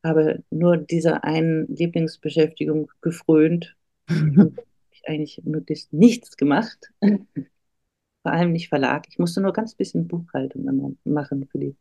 habe 0.05 0.43
nur 0.51 0.77
dieser 0.77 1.25
einen 1.25 1.67
Lieblingsbeschäftigung 1.69 2.91
gefrönt. 3.01 3.77
Ich 4.95 5.09
eigentlich 5.09 5.41
möglichst 5.43 5.93
nichts 5.93 6.37
gemacht. 6.37 6.93
Vor 7.03 8.33
allem 8.33 8.53
nicht 8.53 8.69
Verlag. 8.69 9.07
Ich 9.09 9.19
musste 9.19 9.41
nur 9.41 9.53
ganz 9.53 9.75
bisschen 9.75 10.07
Buchhaltung 10.07 10.69
immer 10.69 10.93
machen 11.03 11.49
für 11.51 11.59
die 11.59 11.75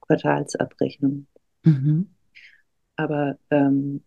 Quartalsabrechnung. 0.00 1.26
Mhm. 1.64 2.08
Aber 2.96 3.36
ähm, 3.50 4.02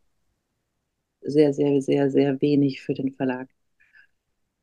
sehr, 1.22 1.54
sehr, 1.54 1.82
sehr, 1.82 2.10
sehr 2.10 2.41
wenig 2.41 2.82
für 2.82 2.94
den 2.96 3.12
Verlag. 3.12 3.50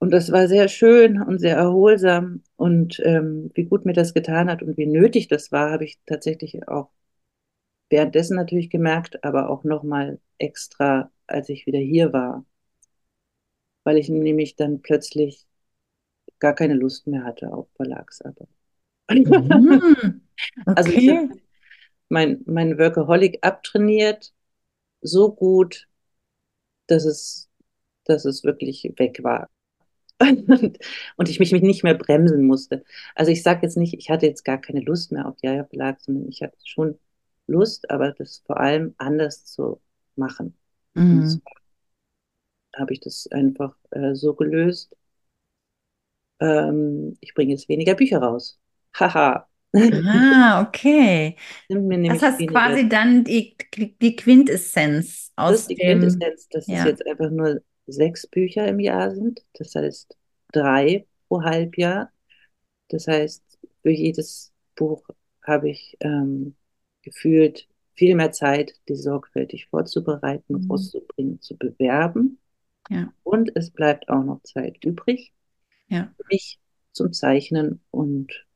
Und 0.00 0.12
das 0.12 0.32
war 0.32 0.48
sehr 0.48 0.68
schön 0.68 1.20
und 1.22 1.38
sehr 1.40 1.56
erholsam. 1.56 2.42
Und 2.56 3.00
ähm, 3.04 3.50
wie 3.54 3.64
gut 3.64 3.84
mir 3.84 3.92
das 3.92 4.14
getan 4.14 4.50
hat 4.50 4.62
und 4.62 4.78
wie 4.78 4.86
nötig 4.86 5.28
das 5.28 5.52
war, 5.52 5.70
habe 5.70 5.84
ich 5.84 5.98
tatsächlich 6.06 6.66
auch 6.68 6.88
währenddessen 7.90 8.34
natürlich 8.36 8.70
gemerkt, 8.70 9.22
aber 9.24 9.50
auch 9.50 9.62
nochmal 9.62 10.18
extra, 10.38 11.10
als 11.26 11.50
ich 11.50 11.66
wieder 11.66 11.78
hier 11.78 12.14
war. 12.14 12.46
Weil 13.84 13.98
ich 13.98 14.08
nämlich 14.08 14.56
dann 14.56 14.80
plötzlich 14.80 15.46
gar 16.38 16.54
keine 16.54 16.74
Lust 16.74 17.06
mehr 17.06 17.24
hatte 17.24 17.52
auf 17.52 17.68
Verlagsarbeit. 17.76 18.48
Mhm. 19.10 19.30
Okay. 19.46 20.20
Also 20.76 20.90
ich 20.92 21.08
habe 21.10 21.40
mein, 22.08 22.42
mein 22.46 22.78
Workaholic 22.78 23.38
abtrainiert, 23.42 24.32
so 25.02 25.32
gut, 25.32 25.86
dass 26.86 27.04
es, 27.04 27.50
dass 28.04 28.24
es 28.24 28.44
wirklich 28.44 28.92
weg 28.96 29.22
war. 29.22 29.48
Und 31.16 31.28
ich 31.28 31.40
mich 31.40 31.52
nicht 31.52 31.82
mehr 31.82 31.94
bremsen 31.94 32.46
musste. 32.46 32.84
Also 33.14 33.30
ich 33.32 33.42
sage 33.42 33.60
jetzt 33.62 33.76
nicht, 33.76 33.94
ich 33.94 34.10
hatte 34.10 34.26
jetzt 34.26 34.44
gar 34.44 34.58
keine 34.58 34.80
Lust 34.80 35.12
mehr 35.12 35.26
auf 35.26 35.36
Jaja 35.42 35.64
Verlag, 35.64 36.00
sondern 36.00 36.28
ich 36.28 36.42
hatte 36.42 36.56
schon 36.64 36.98
Lust, 37.46 37.90
aber 37.90 38.12
das 38.12 38.42
vor 38.46 38.60
allem 38.60 38.94
anders 38.98 39.44
zu 39.44 39.80
machen. 40.16 40.54
Mhm. 40.94 41.40
habe 42.76 42.92
ich 42.92 43.00
das 43.00 43.28
einfach 43.28 43.76
äh, 43.90 44.14
so 44.14 44.34
gelöst. 44.34 44.94
Ähm, 46.40 47.16
ich 47.20 47.34
bringe 47.34 47.52
jetzt 47.52 47.68
weniger 47.68 47.94
Bücher 47.94 48.18
raus. 48.18 48.58
Haha. 48.94 49.46
Ah, 49.72 50.62
okay. 50.66 51.36
das 51.68 52.22
heißt 52.22 52.46
quasi 52.48 52.88
dann 52.88 53.22
die, 53.22 53.56
die 54.02 54.16
Quintessenz 54.16 55.32
aus 55.36 55.52
das 55.52 55.60
ist 55.60 55.70
die 55.70 55.74
dem... 55.76 56.00
Quintessenz, 56.00 56.48
dass 56.48 56.66
ja. 56.66 56.78
es 56.78 56.84
jetzt 56.84 57.06
einfach 57.06 57.30
nur 57.30 57.62
sechs 57.92 58.26
Bücher 58.26 58.66
im 58.68 58.80
Jahr 58.80 59.14
sind. 59.14 59.44
Das 59.54 59.74
heißt 59.74 60.16
drei 60.52 61.06
pro 61.28 61.42
Halbjahr. 61.42 62.12
Das 62.88 63.06
heißt, 63.06 63.42
für 63.82 63.90
jedes 63.90 64.52
Buch 64.74 65.08
habe 65.42 65.70
ich 65.70 65.96
ähm, 66.00 66.54
gefühlt 67.02 67.68
viel 67.94 68.14
mehr 68.14 68.32
Zeit, 68.32 68.74
die 68.88 68.94
sorgfältig 68.94 69.66
vorzubereiten, 69.66 70.54
mhm. 70.54 70.70
rauszubringen, 70.70 71.40
zu 71.40 71.56
bewerben. 71.56 72.38
Ja. 72.88 73.12
Und 73.22 73.54
es 73.54 73.70
bleibt 73.70 74.08
auch 74.08 74.24
noch 74.24 74.42
Zeit 74.42 74.84
übrig, 74.84 75.32
ja. 75.88 76.12
für 76.16 76.24
mich 76.30 76.58
zum 76.92 77.12
Zeichnen 77.12 77.80
und 77.90 78.46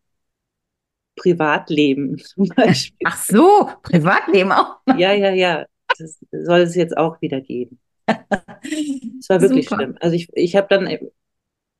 Privatleben 1.16 2.18
zum 2.24 2.48
Beispiel. 2.48 3.06
Ach 3.06 3.22
so, 3.22 3.70
Privatleben 3.82 4.52
auch. 4.52 4.80
Ja, 4.96 5.12
ja, 5.12 5.30
ja. 5.30 5.66
Das 5.98 6.18
soll 6.32 6.60
es 6.60 6.74
jetzt 6.74 6.96
auch 6.96 7.20
wieder 7.20 7.40
geben. 7.40 7.78
Es 9.20 9.28
war 9.28 9.40
wirklich 9.40 9.68
Super. 9.68 9.82
schlimm. 9.82 9.96
Also 10.00 10.16
ich, 10.16 10.28
ich 10.34 10.56
habe 10.56 10.66
dann 10.70 10.88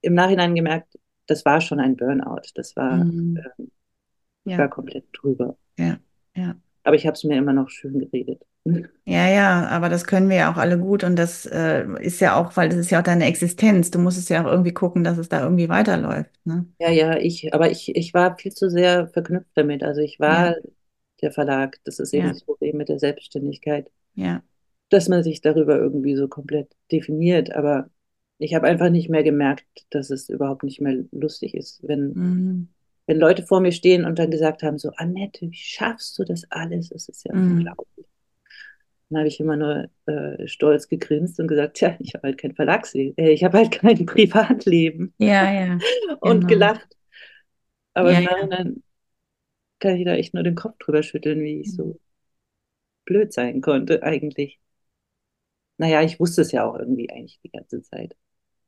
im 0.00 0.14
Nachhinein 0.14 0.54
gemerkt, 0.54 0.98
das 1.26 1.44
war 1.44 1.60
schon 1.60 1.80
ein 1.80 1.96
Burnout. 1.96 2.42
Das 2.54 2.76
war, 2.76 2.96
mhm. 3.04 3.38
äh, 3.38 4.50
ja. 4.50 4.58
war 4.58 4.68
komplett 4.68 5.04
drüber. 5.12 5.56
Ja, 5.78 5.98
ja. 6.36 6.56
Aber 6.82 6.96
ich 6.96 7.06
habe 7.06 7.14
es 7.14 7.24
mir 7.24 7.36
immer 7.38 7.52
noch 7.52 7.70
schön 7.70 7.98
geredet. 7.98 8.42
Ja, 9.06 9.28
ja, 9.28 9.68
aber 9.68 9.90
das 9.90 10.06
können 10.06 10.30
wir 10.30 10.36
ja 10.36 10.50
auch 10.50 10.56
alle 10.56 10.78
gut 10.78 11.04
und 11.04 11.16
das 11.16 11.44
äh, 11.44 11.84
ist 12.00 12.20
ja 12.20 12.34
auch, 12.34 12.56
weil 12.56 12.70
das 12.70 12.78
ist 12.78 12.90
ja 12.90 13.00
auch 13.00 13.04
deine 13.04 13.26
Existenz. 13.26 13.90
Du 13.90 13.98
musst 13.98 14.16
es 14.16 14.30
ja 14.30 14.42
auch 14.42 14.50
irgendwie 14.50 14.72
gucken, 14.72 15.04
dass 15.04 15.18
es 15.18 15.28
da 15.28 15.42
irgendwie 15.42 15.68
weiterläuft. 15.68 16.30
Ne? 16.44 16.64
Ja, 16.78 16.90
ja, 16.90 17.18
ich, 17.18 17.52
aber 17.52 17.70
ich, 17.70 17.94
ich 17.94 18.14
war 18.14 18.38
viel 18.38 18.54
zu 18.54 18.70
sehr 18.70 19.08
verknüpft 19.08 19.50
damit. 19.54 19.82
Also 19.82 20.00
ich 20.00 20.18
war 20.18 20.52
ja. 20.52 20.56
der 21.20 21.32
Verlag. 21.32 21.78
Das 21.84 21.98
ist 21.98 22.14
eben 22.14 22.28
ja. 22.28 22.32
das 22.32 22.44
Problem 22.44 22.78
mit 22.78 22.88
der 22.88 22.98
Selbstständigkeit. 22.98 23.90
Ja. 24.14 24.42
Dass 24.91 25.09
man 25.09 25.22
sich 25.22 25.41
darüber 25.41 25.76
irgendwie 25.76 26.16
so 26.16 26.28
komplett 26.28 26.70
definiert. 26.93 27.53
Aber 27.53 27.91
ich 28.39 28.55
habe 28.55 28.66
einfach 28.66 28.91
nicht 28.91 29.09
mehr 29.09 29.22
gemerkt, 29.22 29.66
dass 29.91 30.11
es 30.11 30.28
überhaupt 30.28 30.62
nicht 30.62 30.80
mehr 30.80 31.05
lustig 31.12 31.55
ist, 31.55 31.80
wenn 31.82 32.12
mhm 32.12 32.68
wenn 33.07 33.18
Leute 33.18 33.43
vor 33.43 33.61
mir 33.61 33.72
stehen 33.72 34.05
und 34.05 34.18
dann 34.18 34.30
gesagt 34.30 34.62
haben, 34.62 34.78
so, 34.78 34.91
Annette, 34.97 35.51
wie 35.51 35.55
schaffst 35.55 36.18
du 36.18 36.24
das 36.24 36.45
alles? 36.51 36.89
Das 36.89 37.09
ist 37.09 37.24
ja 37.24 37.35
mhm. 37.35 37.59
unglaublich. 37.59 38.07
Dann 39.11 39.18
habe 39.18 39.28
ich 39.28 39.39
immer 39.39 39.57
nur 39.57 39.89
äh, 40.07 40.49
stolz 40.49 40.89
gegrinst 40.89 41.39
und 41.39 41.49
gesagt, 41.49 41.80
ja, 41.80 41.97
ich 42.01 42.14
habe 42.14 42.28
halt 42.28 42.39
kein 42.39 42.55
Verlagsleben, 42.55 43.16
äh, 43.18 43.30
ich 43.30 43.45
habe 43.45 43.59
halt 43.59 43.70
kein 43.70 44.07
Privatleben. 44.07 45.12
Ja, 45.18 45.53
ja. 45.53 45.78
und 46.20 46.41
genau. 46.41 46.47
gelacht. 46.47 46.97
Aber 47.93 48.12
ja, 48.12 48.22
ja. 48.22 48.64
kann 49.78 49.97
ich 49.97 50.05
da 50.05 50.14
echt 50.14 50.35
nur 50.35 50.43
den 50.43 50.55
Kopf 50.55 50.78
drüber 50.78 51.03
schütteln, 51.03 51.41
wie 51.43 51.61
ich 51.61 51.74
so 51.74 52.01
blöd 53.05 53.32
sein 53.32 53.61
konnte 53.61 54.03
eigentlich. 54.03 54.59
Naja, 55.78 56.02
ich 56.02 56.20
wusste 56.20 56.42
es 56.42 56.52
ja 56.52 56.64
auch 56.64 56.78
irgendwie 56.78 57.10
eigentlich 57.10 57.40
die 57.42 57.50
ganze 57.50 57.82
Zeit. 57.82 58.16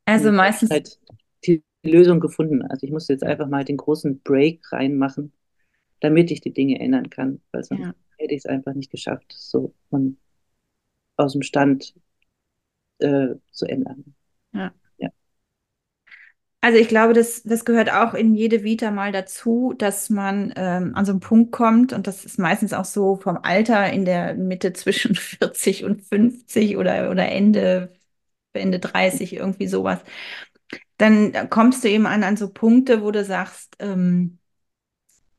Also 0.05 0.31
meistens. 0.31 0.69
Halt 0.69 0.99
die 1.45 1.63
Lösung 1.83 2.19
gefunden. 2.19 2.61
Also 2.63 2.85
ich 2.85 2.91
musste 2.91 3.13
jetzt 3.13 3.23
einfach 3.23 3.47
mal 3.47 3.63
den 3.63 3.77
großen 3.77 4.21
Break 4.21 4.71
reinmachen, 4.71 5.33
damit 5.99 6.31
ich 6.31 6.41
die 6.41 6.53
Dinge 6.53 6.79
ändern 6.79 7.09
kann, 7.09 7.41
weil 7.51 7.63
sonst 7.63 7.81
ja. 7.81 7.95
hätte 8.17 8.33
ich 8.33 8.39
es 8.39 8.45
einfach 8.45 8.73
nicht 8.73 8.91
geschafft, 8.91 9.33
so 9.35 9.73
von 9.89 10.17
aus 11.15 11.33
dem 11.33 11.41
Stand 11.41 11.95
äh, 12.99 13.35
zu 13.51 13.65
ändern. 13.65 14.15
Ja. 14.53 14.73
Also 16.61 16.79
ich 16.79 16.87
glaube, 16.89 17.13
das, 17.13 17.43
das 17.43 17.65
gehört 17.65 17.91
auch 17.91 18.13
in 18.13 18.33
jede 18.33 18.63
Vita 18.63 18.91
mal 18.91 19.11
dazu, 19.11 19.73
dass 19.77 20.09
man 20.09 20.53
ähm, 20.57 20.95
an 20.95 21.05
so 21.05 21.11
einen 21.11 21.19
Punkt 21.21 21.51
kommt 21.51 21.93
und 21.93 22.07
das 22.07 22.25
ist 22.25 22.39
meistens 22.39 22.73
auch 22.73 22.83
so 22.85 23.15
vom 23.15 23.37
Alter 23.43 23.91
in 23.93 24.05
der 24.05 24.33
Mitte 24.33 24.73
zwischen 24.73 25.15
40 25.15 25.85
und 25.85 26.01
50 26.03 26.75
oder, 26.77 27.09
oder 27.11 27.29
Ende, 27.29 27.93
Ende 28.53 28.79
30, 28.79 29.35
irgendwie 29.35 29.67
sowas, 29.67 29.99
dann 30.97 31.49
kommst 31.49 31.83
du 31.83 31.89
eben 31.89 32.07
an, 32.07 32.23
an 32.23 32.37
so 32.37 32.49
Punkte, 32.51 33.03
wo 33.03 33.11
du 33.11 33.23
sagst, 33.25 33.75
ähm, 33.79 34.39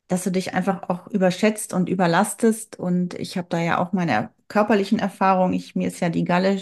dass 0.07 0.23
du 0.23 0.31
dich 0.31 0.53
einfach 0.53 0.89
auch 0.89 1.07
überschätzt 1.07 1.73
und 1.73 1.87
überlastest. 1.89 2.77
Und 2.79 3.13
ich 3.13 3.37
habe 3.37 3.47
da 3.49 3.59
ja 3.59 3.77
auch 3.79 3.93
meine 3.93 4.31
körperlichen 4.49 4.99
Erfahrungen. 4.99 5.53
Ich, 5.53 5.75
mir 5.75 5.87
ist 5.87 6.01
ja 6.01 6.09
die 6.09 6.25
Galle 6.25 6.61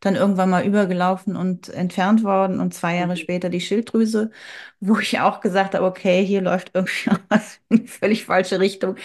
dann 0.00 0.16
irgendwann 0.16 0.50
mal 0.50 0.64
übergelaufen 0.66 1.36
und 1.36 1.68
entfernt 1.70 2.24
worden 2.24 2.60
und 2.60 2.74
zwei 2.74 2.96
Jahre 2.96 3.12
mhm. 3.12 3.16
später 3.16 3.50
die 3.50 3.60
Schilddrüse, 3.60 4.30
wo 4.80 4.98
ich 4.98 5.20
auch 5.20 5.40
gesagt 5.40 5.74
habe, 5.74 5.86
okay, 5.86 6.24
hier 6.24 6.42
läuft 6.42 6.72
irgendwie 6.74 7.10
was 7.28 7.60
in 7.70 7.78
die 7.84 7.88
völlig 7.88 8.24
falsche 8.26 8.60
Richtung. 8.60 8.96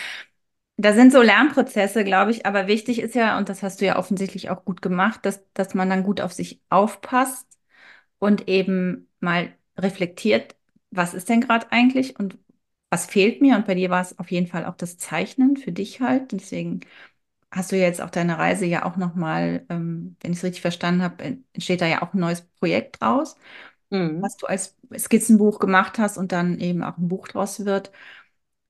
Da 0.79 0.93
sind 0.93 1.11
so 1.11 1.21
Lernprozesse, 1.23 2.03
glaube 2.03 2.31
ich, 2.31 2.45
aber 2.45 2.67
wichtig 2.67 2.99
ist 2.99 3.15
ja, 3.15 3.37
und 3.37 3.49
das 3.49 3.63
hast 3.63 3.81
du 3.81 3.85
ja 3.85 3.97
offensichtlich 3.97 4.49
auch 4.51 4.63
gut 4.63 4.81
gemacht, 4.81 5.21
dass, 5.25 5.43
dass 5.53 5.73
man 5.73 5.89
dann 5.89 6.03
gut 6.03 6.21
auf 6.21 6.33
sich 6.33 6.61
aufpasst 6.69 7.47
und 8.19 8.47
eben 8.47 9.09
mal 9.19 9.53
reflektiert, 9.77 10.55
was 10.91 11.13
ist 11.13 11.29
denn 11.29 11.41
gerade 11.41 11.71
eigentlich 11.71 12.19
und 12.19 12.37
was 12.91 13.05
fehlt 13.07 13.41
mir? 13.41 13.55
Und 13.57 13.65
bei 13.67 13.75
dir 13.75 13.89
war 13.89 14.01
es 14.01 14.17
auf 14.19 14.31
jeden 14.31 14.47
Fall 14.47 14.65
auch 14.65 14.75
das 14.77 14.97
Zeichnen 14.97 15.57
für 15.57 15.71
dich 15.73 16.01
halt. 16.01 16.31
Deswegen 16.31 16.81
hast 17.51 17.71
du 17.71 17.77
jetzt 17.77 18.01
auf 18.01 18.11
deiner 18.11 18.37
Reise 18.39 18.65
ja 18.65 18.85
auch 18.85 18.97
nochmal, 18.97 19.65
ähm, 19.69 20.15
wenn 20.21 20.31
ich 20.33 20.39
es 20.39 20.43
richtig 20.43 20.61
verstanden 20.61 21.01
habe, 21.03 21.23
entsteht 21.53 21.81
da 21.81 21.87
ja 21.87 22.01
auch 22.03 22.13
ein 22.13 22.19
neues 22.19 22.41
Projekt 22.41 23.01
draus, 23.01 23.35
mhm. 23.89 24.21
was 24.21 24.37
du 24.37 24.47
als 24.47 24.75
Skizzenbuch 24.97 25.59
gemacht 25.59 25.99
hast 25.99 26.17
und 26.17 26.31
dann 26.31 26.59
eben 26.59 26.83
auch 26.83 26.97
ein 26.97 27.07
Buch 27.09 27.27
draus 27.27 27.65
wird. 27.65 27.91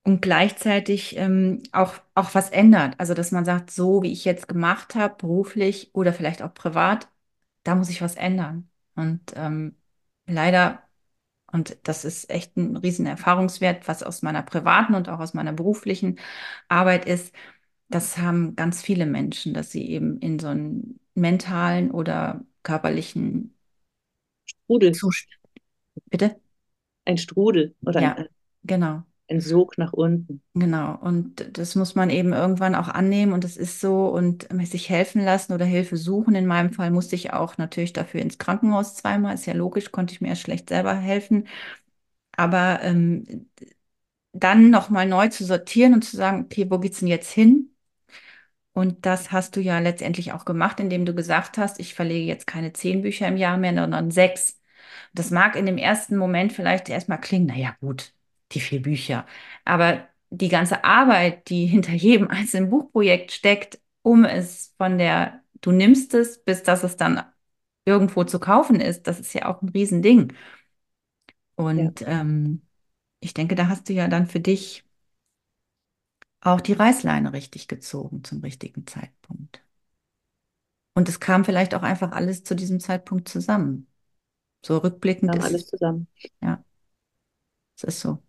Und 0.03 0.21
gleichzeitig 0.21 1.17
ähm, 1.17 1.63
auch, 1.73 1.95
auch 2.15 2.33
was 2.33 2.49
ändert. 2.49 2.95
Also, 2.99 3.13
dass 3.13 3.31
man 3.31 3.43
sagt, 3.45 3.71
so 3.71 4.03
wie 4.03 4.11
ich 4.13 4.23
jetzt 4.25 4.47
gemacht 4.47 4.95
habe, 4.95 5.15
beruflich 5.17 5.91
oder 5.93 6.13
vielleicht 6.13 6.41
auch 6.41 6.53
privat, 6.53 7.09
da 7.63 7.75
muss 7.75 7.89
ich 7.89 8.01
was 8.01 8.15
ändern. 8.15 8.69
Und 8.95 9.21
ähm, 9.35 9.75
leider 10.27 10.83
Und 11.51 11.77
das 11.83 12.05
ist 12.05 12.29
echt 12.29 12.57
ein 12.57 12.75
riesen 12.77 13.05
Erfahrungswert, 13.05 13.87
was 13.87 14.03
aus 14.03 14.21
meiner 14.21 14.43
privaten 14.43 14.95
und 14.95 15.09
auch 15.09 15.19
aus 15.19 15.33
meiner 15.33 15.53
beruflichen 15.53 16.19
Arbeit 16.67 17.05
ist. 17.05 17.33
Das 17.89 18.17
haben 18.17 18.55
ganz 18.55 18.81
viele 18.81 19.05
Menschen, 19.05 19.53
dass 19.53 19.71
sie 19.71 19.89
eben 19.89 20.19
in 20.19 20.39
so 20.39 20.47
einen 20.47 20.99
mentalen 21.15 21.91
oder 21.91 22.43
körperlichen 22.63 23.55
Strudel. 24.45 24.93
Zustand. 24.93 25.37
Bitte? 26.09 26.39
Ein 27.05 27.17
Strudel 27.17 27.75
oder 27.85 28.01
ja, 28.01 28.13
ein, 28.13 28.27
genau. 28.63 29.03
ein 29.29 29.39
Sog 29.39 29.77
nach 29.77 29.93
unten. 29.93 30.41
Genau. 30.53 30.97
Und 30.99 31.57
das 31.57 31.75
muss 31.75 31.95
man 31.95 32.09
eben 32.09 32.33
irgendwann 32.33 32.75
auch 32.75 32.89
annehmen 32.89 33.33
und 33.33 33.45
es 33.45 33.57
ist 33.57 33.79
so 33.79 34.07
und 34.07 34.47
sich 34.65 34.89
helfen 34.89 35.23
lassen 35.23 35.53
oder 35.53 35.65
Hilfe 35.65 35.97
suchen. 35.97 36.35
In 36.35 36.45
meinem 36.45 36.73
Fall 36.73 36.91
musste 36.91 37.15
ich 37.15 37.33
auch 37.33 37.57
natürlich 37.57 37.93
dafür 37.93 38.21
ins 38.21 38.37
Krankenhaus 38.37 38.95
zweimal. 38.95 39.35
Ist 39.35 39.45
ja 39.45 39.53
logisch, 39.53 39.91
konnte 39.91 40.13
ich 40.13 40.21
mir 40.21 40.29
ja 40.29 40.35
schlecht 40.35 40.69
selber 40.69 40.93
helfen. 40.93 41.47
Aber 42.33 42.79
ähm, 42.83 43.47
dann 44.33 44.69
nochmal 44.69 45.07
neu 45.07 45.29
zu 45.29 45.45
sortieren 45.45 45.93
und 45.93 46.03
zu 46.03 46.15
sagen, 46.17 46.45
okay, 46.45 46.69
wo 46.69 46.79
geht's 46.79 46.99
denn 46.99 47.07
jetzt 47.07 47.31
hin? 47.31 47.71
Und 48.77 49.07
das 49.07 49.31
hast 49.31 49.55
du 49.55 49.59
ja 49.59 49.79
letztendlich 49.79 50.33
auch 50.33 50.45
gemacht, 50.45 50.79
indem 50.79 51.03
du 51.03 51.15
gesagt 51.15 51.57
hast, 51.57 51.79
ich 51.79 51.95
verlege 51.95 52.27
jetzt 52.27 52.45
keine 52.45 52.73
zehn 52.73 53.01
Bücher 53.01 53.27
im 53.27 53.35
Jahr 53.35 53.57
mehr, 53.57 53.73
sondern 53.73 54.11
sechs. 54.11 54.61
Das 55.15 55.31
mag 55.31 55.55
in 55.55 55.65
dem 55.65 55.79
ersten 55.79 56.15
Moment 56.15 56.53
vielleicht 56.53 56.87
erstmal 56.87 57.19
klingen, 57.19 57.47
naja, 57.47 57.75
gut, 57.81 58.13
die 58.51 58.59
vier 58.59 58.79
Bücher. 58.83 59.25
Aber 59.65 60.07
die 60.29 60.49
ganze 60.49 60.83
Arbeit, 60.83 61.49
die 61.49 61.65
hinter 61.65 61.93
jedem 61.93 62.27
einzelnen 62.27 62.69
Buchprojekt 62.69 63.31
steckt, 63.31 63.79
um 64.03 64.25
es 64.25 64.75
von 64.77 64.99
der, 64.99 65.41
du 65.61 65.71
nimmst 65.71 66.13
es, 66.13 66.43
bis 66.43 66.61
dass 66.61 66.83
es 66.83 66.97
dann 66.97 67.23
irgendwo 67.83 68.25
zu 68.25 68.39
kaufen 68.39 68.79
ist, 68.79 69.07
das 69.07 69.19
ist 69.19 69.33
ja 69.33 69.47
auch 69.47 69.63
ein 69.63 69.69
Riesending. 69.69 70.33
Und 71.55 72.01
ja. 72.01 72.21
ähm, 72.21 72.61
ich 73.21 73.33
denke, 73.33 73.55
da 73.55 73.69
hast 73.69 73.89
du 73.89 73.93
ja 73.93 74.07
dann 74.07 74.27
für 74.27 74.39
dich 74.39 74.86
auch 76.41 76.61
die 76.61 76.73
Reißleine 76.73 77.33
richtig 77.33 77.67
gezogen 77.67 78.23
zum 78.23 78.41
richtigen 78.41 78.87
Zeitpunkt. 78.87 79.61
Und 80.93 81.09
es 81.09 81.19
kam 81.19 81.45
vielleicht 81.45 81.75
auch 81.75 81.83
einfach 81.83 82.11
alles 82.11 82.43
zu 82.43 82.55
diesem 82.55 82.79
Zeitpunkt 82.79 83.29
zusammen. 83.29 83.87
So 84.65 84.77
rückblickend 84.77 85.31
kam 85.31 85.39
ist 85.39 85.45
alles 85.45 85.67
zusammen. 85.67 86.07
Ja, 86.41 86.63
es 87.77 87.83
ist 87.83 87.99
so. 88.01 88.23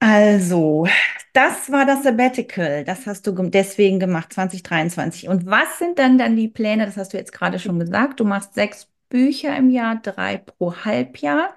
Also, 0.00 0.86
das 1.32 1.70
war 1.70 1.86
das 1.86 2.02
Sabbatical. 2.02 2.84
Das 2.84 3.06
hast 3.06 3.26
du 3.26 3.32
deswegen 3.32 4.00
gemacht, 4.00 4.32
2023. 4.32 5.28
Und 5.28 5.46
was 5.46 5.78
sind 5.78 5.98
dann 5.98 6.18
dann 6.18 6.34
die 6.36 6.48
Pläne? 6.48 6.86
Das 6.86 6.96
hast 6.96 7.12
du 7.12 7.18
jetzt 7.18 7.32
gerade 7.32 7.58
schon 7.60 7.78
gesagt. 7.78 8.18
Du 8.20 8.24
machst 8.24 8.54
sechs 8.54 8.88
Bücher 9.08 9.56
im 9.56 9.70
Jahr, 9.70 10.00
drei 10.02 10.38
pro 10.38 10.74
Halbjahr 10.74 11.54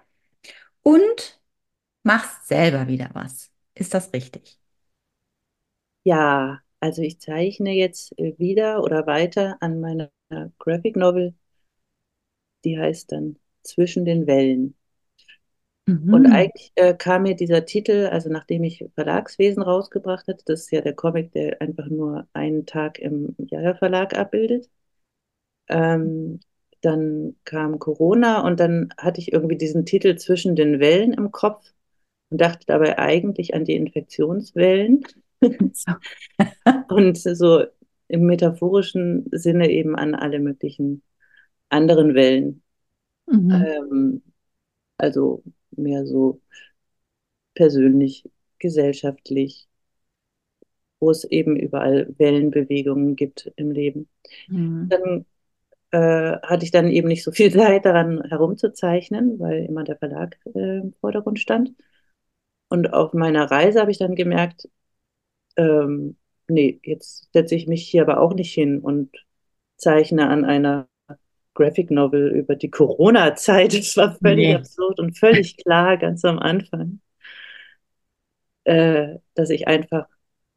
und 0.84 1.42
machst 2.04 2.48
selber 2.48 2.88
wieder 2.88 3.10
was. 3.14 3.52
Ist 3.76 3.94
das 3.94 4.12
richtig? 4.14 4.60
Ja, 6.04 6.62
also 6.80 7.02
ich 7.02 7.20
zeichne 7.20 7.72
jetzt 7.74 8.18
äh, 8.20 8.38
wieder 8.40 8.82
oder 8.84 9.06
weiter 9.08 9.58
an 9.62 9.80
meiner 9.82 10.10
Graphic 10.60 10.96
Novel. 10.96 11.36
Die 12.66 12.78
heißt 12.78 13.14
dann 13.14 13.38
Zwischen 13.64 14.04
den 14.04 14.28
Wellen. 14.28 14.76
Mhm. 15.88 16.12
Und 16.12 16.28
eigentlich 16.28 16.72
äh, 16.76 16.94
kam 16.94 17.24
mir 17.24 17.36
dieser 17.36 17.66
Titel, 17.66 18.08
also 18.12 18.30
nachdem 18.30 18.64
ich 18.64 18.86
Verlagswesen 18.96 19.62
rausgebracht 19.64 20.28
hatte, 20.28 20.44
das 20.46 20.62
ist 20.62 20.72
ja 20.72 20.82
der 20.82 20.94
Comic, 20.94 21.32
der 21.34 21.62
einfach 21.62 21.88
nur 21.88 22.28
einen 22.34 22.66
Tag 22.66 23.00
im 23.00 23.36
Jahr 23.40 23.76
Verlag 23.76 24.16
abbildet. 24.18 24.70
Ähm, 25.70 26.40
dann 26.82 27.36
kam 27.46 27.80
Corona 27.80 28.42
und 28.48 28.60
dann 28.60 28.90
hatte 28.98 29.22
ich 29.22 29.34
irgendwie 29.34 29.58
diesen 29.58 29.86
Titel 29.86 30.16
zwischen 30.18 30.56
den 30.56 30.80
Wellen 30.80 31.14
im 31.14 31.32
Kopf 31.32 31.74
und 32.30 32.42
dachte 32.42 32.66
dabei 32.68 32.98
eigentlich 32.98 33.54
an 33.54 33.66
die 33.66 33.76
Infektionswellen. 33.76 35.04
und 36.90 37.18
so 37.18 37.66
im 38.08 38.26
metaphorischen 38.26 39.28
Sinne 39.32 39.70
eben 39.70 39.96
an 39.96 40.16
alle 40.16 40.40
möglichen 40.40 41.02
anderen 41.70 42.14
Wellen. 42.16 42.62
Mhm. 43.28 43.52
Ähm, 43.52 44.22
also 44.98 45.44
mehr 45.72 46.06
so 46.06 46.42
persönlich, 47.54 48.30
gesellschaftlich, 48.60 49.68
wo 51.00 51.12
es 51.12 51.24
eben 51.26 51.56
überall 51.56 52.14
Wellenbewegungen 52.18 53.16
gibt 53.16 53.52
im 53.56 53.72
Leben. 53.72 54.08
Mhm. 54.48 54.90
Dann 54.90 55.26
äh, 55.92 56.40
hatte 56.42 56.66
ich 56.66 56.72
dann 56.72 56.90
eben 56.90 57.08
nicht 57.08 57.24
so 57.24 57.32
viel 57.32 57.52
Zeit 57.52 57.86
daran 57.86 58.24
herumzuzeichnen, 58.24 59.40
weil 59.40 59.66
immer 59.66 59.84
der 59.84 59.98
Verlag 59.98 60.38
äh, 60.54 60.80
im 60.80 60.94
Vordergrund 61.00 61.40
stand. 61.40 61.74
Und 62.70 62.94
auf 62.94 63.14
meiner 63.14 63.50
Reise 63.50 63.80
habe 63.80 63.92
ich 63.92 63.98
dann 64.00 64.16
gemerkt, 64.16 64.68
ähm, 65.58 66.18
nee, 66.48 66.80
jetzt 66.84 67.32
setze 67.34 67.56
ich 67.56 67.68
mich 67.68 67.88
hier 67.88 68.02
aber 68.04 68.20
auch 68.20 68.34
nicht 68.34 68.54
hin 68.54 68.80
und 68.80 69.12
zeichne 69.78 70.28
an 70.30 70.46
einer 70.46 70.88
Graphic 71.54 71.90
Novel 71.92 72.32
über 72.36 72.56
die 72.56 72.70
Corona-Zeit. 72.70 73.74
Das 73.74 73.98
war 73.98 74.16
völlig 74.16 74.48
nee. 74.48 74.56
absurd 74.56 75.00
und 75.00 75.18
völlig 75.18 75.58
klar 75.58 75.98
ganz 75.98 76.24
am 76.26 76.40
Anfang, 76.40 77.00
äh, 78.66 79.20
dass 79.34 79.50
ich 79.50 79.68
einfach 79.68 80.08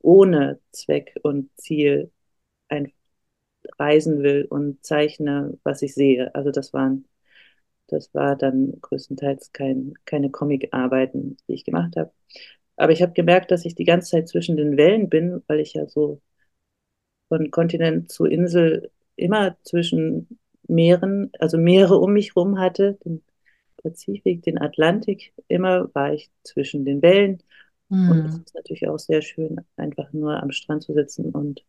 ohne 0.01 0.61
Zweck 0.73 1.15
und 1.23 1.51
Ziel 1.57 2.11
ein 2.69 2.93
reisen 3.79 4.23
will 4.23 4.47
und 4.49 4.85
zeichne, 4.85 5.59
was 5.63 5.83
ich 5.83 5.95
sehe. 5.95 6.35
Also 6.35 6.51
das 6.51 6.73
waren, 6.73 7.07
das 7.89 8.15
war 8.15 8.37
dann 8.37 8.79
größtenteils 8.81 9.53
kein, 9.53 9.95
keine 10.05 10.31
Comic-Arbeiten, 10.31 11.37
die 11.49 11.55
ich 11.55 11.65
gemacht 11.65 11.97
habe. 11.97 12.13
Aber 12.77 12.93
ich 12.93 13.03
habe 13.03 13.13
gemerkt, 13.13 13.51
dass 13.51 13.65
ich 13.65 13.75
die 13.75 13.85
ganze 13.85 14.11
Zeit 14.13 14.29
zwischen 14.29 14.57
den 14.57 14.77
Wellen 14.77 15.09
bin, 15.09 15.43
weil 15.49 15.61
ich 15.61 15.75
ja 15.75 15.87
so 15.87 16.21
von 17.29 17.51
Kontinent 17.51 18.11
zu 18.11 18.25
Insel 18.25 18.91
immer 19.17 19.57
zwischen 19.63 20.39
Meeren, 20.69 21.31
also 21.39 21.59
Meere 21.59 21.99
um 21.99 22.13
mich 22.13 22.37
rum 22.37 22.59
hatte, 22.59 22.99
den 23.05 23.23
Pazifik, 23.83 24.43
den 24.43 24.61
Atlantik, 24.61 25.33
immer 25.49 25.93
war 25.95 26.13
ich 26.13 26.31
zwischen 26.43 26.85
den 26.85 27.03
Wellen. 27.03 27.43
Mhm. 27.89 28.11
Und 28.11 28.27
es 28.27 28.39
ist 28.39 28.55
natürlich 28.55 28.89
auch 28.89 28.99
sehr 28.99 29.23
schön, 29.23 29.61
einfach 29.77 30.13
nur 30.13 30.41
am 30.43 30.53
Strand 30.53 30.83
zu 30.83 30.95
sitzen 30.95 31.31
und 31.31 31.65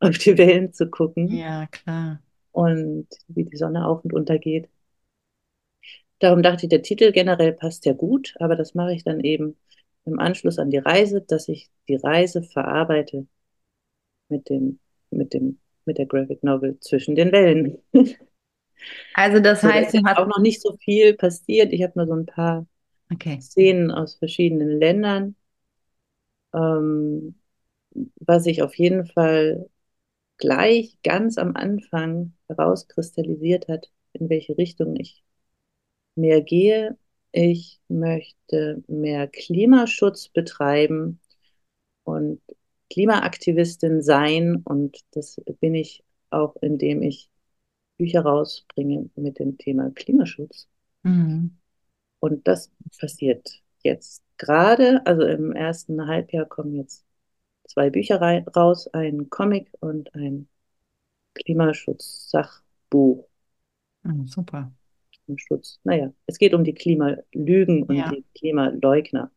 auf 0.00 0.18
die 0.18 0.36
Wellen 0.36 0.72
zu 0.72 0.88
gucken. 0.88 1.28
Ja, 1.28 1.66
klar. 1.66 2.20
Und 2.52 3.06
wie 3.28 3.44
die 3.44 3.56
Sonne 3.56 3.86
auf 3.86 4.04
und 4.04 4.12
unter 4.12 4.38
geht. 4.38 4.68
Darum 6.20 6.42
dachte 6.42 6.66
ich, 6.66 6.68
der 6.68 6.82
Titel 6.82 7.12
generell 7.12 7.52
passt 7.52 7.86
ja 7.86 7.92
gut, 7.92 8.34
aber 8.38 8.54
das 8.54 8.74
mache 8.74 8.92
ich 8.92 9.04
dann 9.04 9.20
eben 9.20 9.56
im 10.04 10.18
Anschluss 10.18 10.58
an 10.58 10.70
die 10.70 10.78
Reise, 10.78 11.22
dass 11.22 11.48
ich 11.48 11.70
die 11.88 11.96
Reise 11.96 12.42
verarbeite 12.42 13.26
mit 14.28 14.48
dem, 14.48 14.78
mit 15.10 15.34
dem, 15.34 15.58
mit 15.84 15.98
der 15.98 16.06
Graphic 16.06 16.42
Novel 16.44 16.78
zwischen 16.80 17.14
den 17.14 17.32
Wellen. 17.32 17.78
Also 19.12 19.40
das 19.40 19.62
heißt, 19.62 19.94
es 19.94 20.00
ist 20.00 20.16
auch 20.16 20.26
noch 20.26 20.40
nicht 20.40 20.62
so 20.62 20.74
viel 20.78 21.14
passiert. 21.14 21.70
Ich 21.72 21.82
habe 21.82 21.92
nur 21.96 22.06
so 22.06 22.14
ein 22.14 22.24
paar 22.24 22.66
okay. 23.12 23.38
Szenen 23.38 23.90
aus 23.90 24.14
verschiedenen 24.14 24.78
Ländern. 24.78 25.36
Ähm, 26.54 27.34
was 28.16 28.46
ich 28.46 28.62
auf 28.62 28.74
jeden 28.76 29.04
Fall 29.04 29.68
gleich 30.38 30.96
ganz 31.02 31.36
am 31.36 31.54
Anfang 31.56 32.32
herauskristallisiert 32.48 33.68
hat, 33.68 33.90
in 34.14 34.30
welche 34.30 34.56
Richtung 34.56 34.96
ich 34.96 35.22
mehr 36.20 36.40
gehe. 36.42 36.96
Ich 37.32 37.80
möchte 37.88 38.82
mehr 38.88 39.28
Klimaschutz 39.28 40.28
betreiben 40.28 41.20
und 42.04 42.40
Klimaaktivistin 42.90 44.02
sein 44.02 44.62
und 44.64 44.98
das 45.12 45.40
bin 45.60 45.74
ich 45.74 46.02
auch, 46.30 46.56
indem 46.60 47.02
ich 47.02 47.30
Bücher 47.98 48.22
rausbringe 48.22 49.10
mit 49.14 49.38
dem 49.38 49.58
Thema 49.58 49.90
Klimaschutz. 49.90 50.68
Mhm. 51.02 51.56
Und 52.18 52.48
das 52.48 52.70
passiert 52.98 53.62
jetzt 53.82 54.22
gerade, 54.38 55.04
also 55.06 55.22
im 55.22 55.52
ersten 55.52 56.06
Halbjahr 56.06 56.46
kommen 56.46 56.74
jetzt 56.76 57.04
zwei 57.64 57.90
Bücher 57.90 58.20
raus, 58.20 58.88
ein 58.88 59.30
Comic 59.30 59.70
und 59.80 60.14
ein 60.14 60.48
Klimaschutz-Sachbuch. 61.34 63.28
Oh, 64.04 64.26
super. 64.26 64.72
Schutz. 65.38 65.80
Naja, 65.84 66.12
es 66.26 66.38
geht 66.38 66.54
um 66.54 66.64
die 66.64 66.74
Klimalügen 66.74 67.84
und 67.84 67.96
ja. 67.96 68.10
die 68.10 68.24
Klimaleugner. 68.36 69.30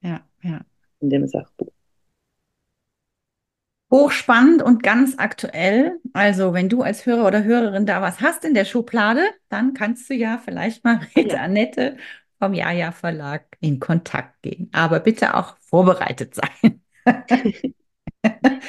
Ja, 0.00 0.20
ja. 0.42 0.60
In 1.00 1.10
dem 1.10 1.26
Sachbuch. 1.26 1.72
Hochspannend 3.90 4.62
und 4.62 4.82
ganz 4.82 5.14
aktuell. 5.18 6.00
Also, 6.12 6.52
wenn 6.52 6.68
du 6.68 6.82
als 6.82 7.06
Hörer 7.06 7.26
oder 7.26 7.44
Hörerin 7.44 7.86
da 7.86 8.02
was 8.02 8.20
hast 8.20 8.44
in 8.44 8.54
der 8.54 8.64
Schublade, 8.64 9.22
dann 9.48 9.74
kannst 9.74 10.10
du 10.10 10.14
ja 10.14 10.38
vielleicht 10.44 10.84
mal 10.84 11.00
mit 11.14 11.32
ja. 11.32 11.40
Annette 11.40 11.96
vom 12.38 12.54
Jaja 12.54 12.92
Verlag 12.92 13.56
in 13.60 13.78
Kontakt 13.80 14.42
gehen. 14.42 14.68
Aber 14.72 15.00
bitte 15.00 15.34
auch 15.34 15.56
vorbereitet 15.60 16.34
sein. 16.34 16.82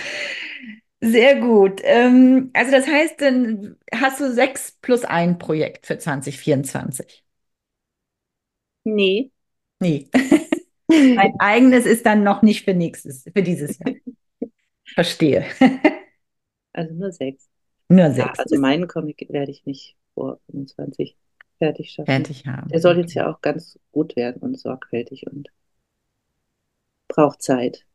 Sehr 1.05 1.39
gut. 1.39 1.81
Ähm, 1.83 2.49
also 2.53 2.71
das 2.71 2.87
heißt, 2.87 3.21
dann 3.21 3.75
hast 3.93 4.19
du 4.19 4.33
sechs 4.33 4.77
plus 4.81 5.05
ein 5.05 5.37
Projekt 5.37 5.85
für 5.85 5.97
2024. 5.97 7.23
Nee. 8.85 9.31
Nee. 9.79 10.09
Mein 10.89 11.33
eigenes 11.39 11.85
ist 11.85 12.05
dann 12.05 12.23
noch 12.23 12.41
nicht 12.41 12.63
für 12.65 12.73
nächstes, 12.73 13.23
für 13.23 13.43
dieses 13.43 13.77
Jahr. 13.79 13.95
Verstehe. 14.95 15.45
Also 16.73 16.93
nur 16.93 17.09
sechs. 17.13 17.47
Nur 17.87 18.11
sechs. 18.11 18.37
Ja, 18.37 18.43
also 18.43 18.59
meinen 18.59 18.89
Comic 18.89 19.25
werde 19.29 19.49
ich 19.49 19.65
nicht 19.65 19.95
vor 20.13 20.41
25 20.47 21.15
fertig 21.57 21.91
schaffen. 21.91 22.07
Fertig 22.07 22.45
haben. 22.45 22.67
Der 22.67 22.81
soll 22.81 22.97
jetzt 22.97 23.13
ja 23.13 23.31
auch 23.31 23.39
ganz 23.39 23.79
gut 23.93 24.17
werden 24.17 24.41
und 24.41 24.59
sorgfältig 24.59 25.25
und 25.25 25.47
braucht 27.07 27.41
Zeit. 27.41 27.85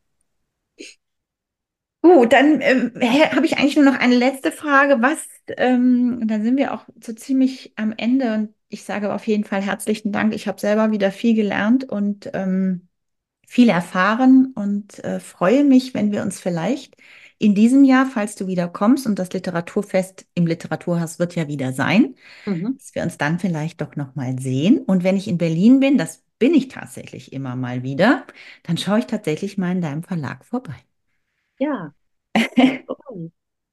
Gut, 2.03 2.33
dann 2.33 2.61
äh, 2.61 2.91
habe 3.33 3.45
ich 3.45 3.59
eigentlich 3.59 3.77
nur 3.77 3.85
noch 3.85 3.99
eine 3.99 4.17
letzte 4.17 4.53
Frage. 4.53 5.03
Was, 5.03 5.19
ähm, 5.57 6.23
da 6.27 6.41
sind 6.41 6.57
wir 6.57 6.73
auch 6.73 6.87
so 7.03 7.13
ziemlich 7.13 7.73
am 7.77 7.93
Ende 7.97 8.35
und 8.35 8.55
ich 8.69 8.85
sage 8.85 9.13
auf 9.13 9.27
jeden 9.27 9.45
Fall 9.45 9.61
herzlichen 9.61 10.13
Dank. 10.13 10.35
Ich 10.35 10.49
habe 10.49 10.61
selber 10.61 10.93
wieder 10.93 11.13
viel 11.13 11.35
gelernt 11.35 11.85
und 11.85 12.31
ähm, 12.33 12.89
viel 13.47 13.69
erfahren 13.69 14.53
und 14.55 15.03
äh, 15.05 15.21
freue 15.21 15.65
mich, 15.65 15.93
wenn 15.93 16.13
wir 16.13 16.23
uns 16.23 16.41
vielleicht 16.41 16.97
in 17.39 17.55
diesem 17.55 17.85
Jahr, 17.85 18.07
falls 18.07 18.37
du 18.37 18.47
wieder 18.47 18.69
kommst 18.69 19.07
und 19.07 19.19
das 19.19 19.33
Literaturfest 19.33 20.27
im 20.35 20.47
Literaturhaus 20.47 21.19
wird 21.19 21.35
ja 21.35 21.49
wieder 21.49 21.73
sein, 21.73 22.15
mhm. 22.45 22.77
dass 22.77 22.95
wir 22.95 23.03
uns 23.03 23.19
dann 23.19 23.39
vielleicht 23.39 23.81
doch 23.81 23.97
noch 23.97 24.15
mal 24.15 24.39
sehen. 24.39 24.79
Und 24.81 25.05
wenn 25.05 25.17
ich 25.17 25.27
in 25.27 25.39
Berlin 25.39 25.81
bin, 25.81 25.99
das 25.99 26.23
bin 26.39 26.55
ich 26.55 26.69
tatsächlich 26.69 27.33
immer 27.33 27.57
mal 27.57 27.83
wieder, 27.83 28.27
dann 28.63 28.79
schaue 28.79 29.01
ich 29.01 29.07
tatsächlich 29.07 29.59
mal 29.59 29.73
in 29.73 29.81
deinem 29.81 30.03
Verlag 30.03 30.45
vorbei. 30.45 30.77
Ja. 31.61 31.93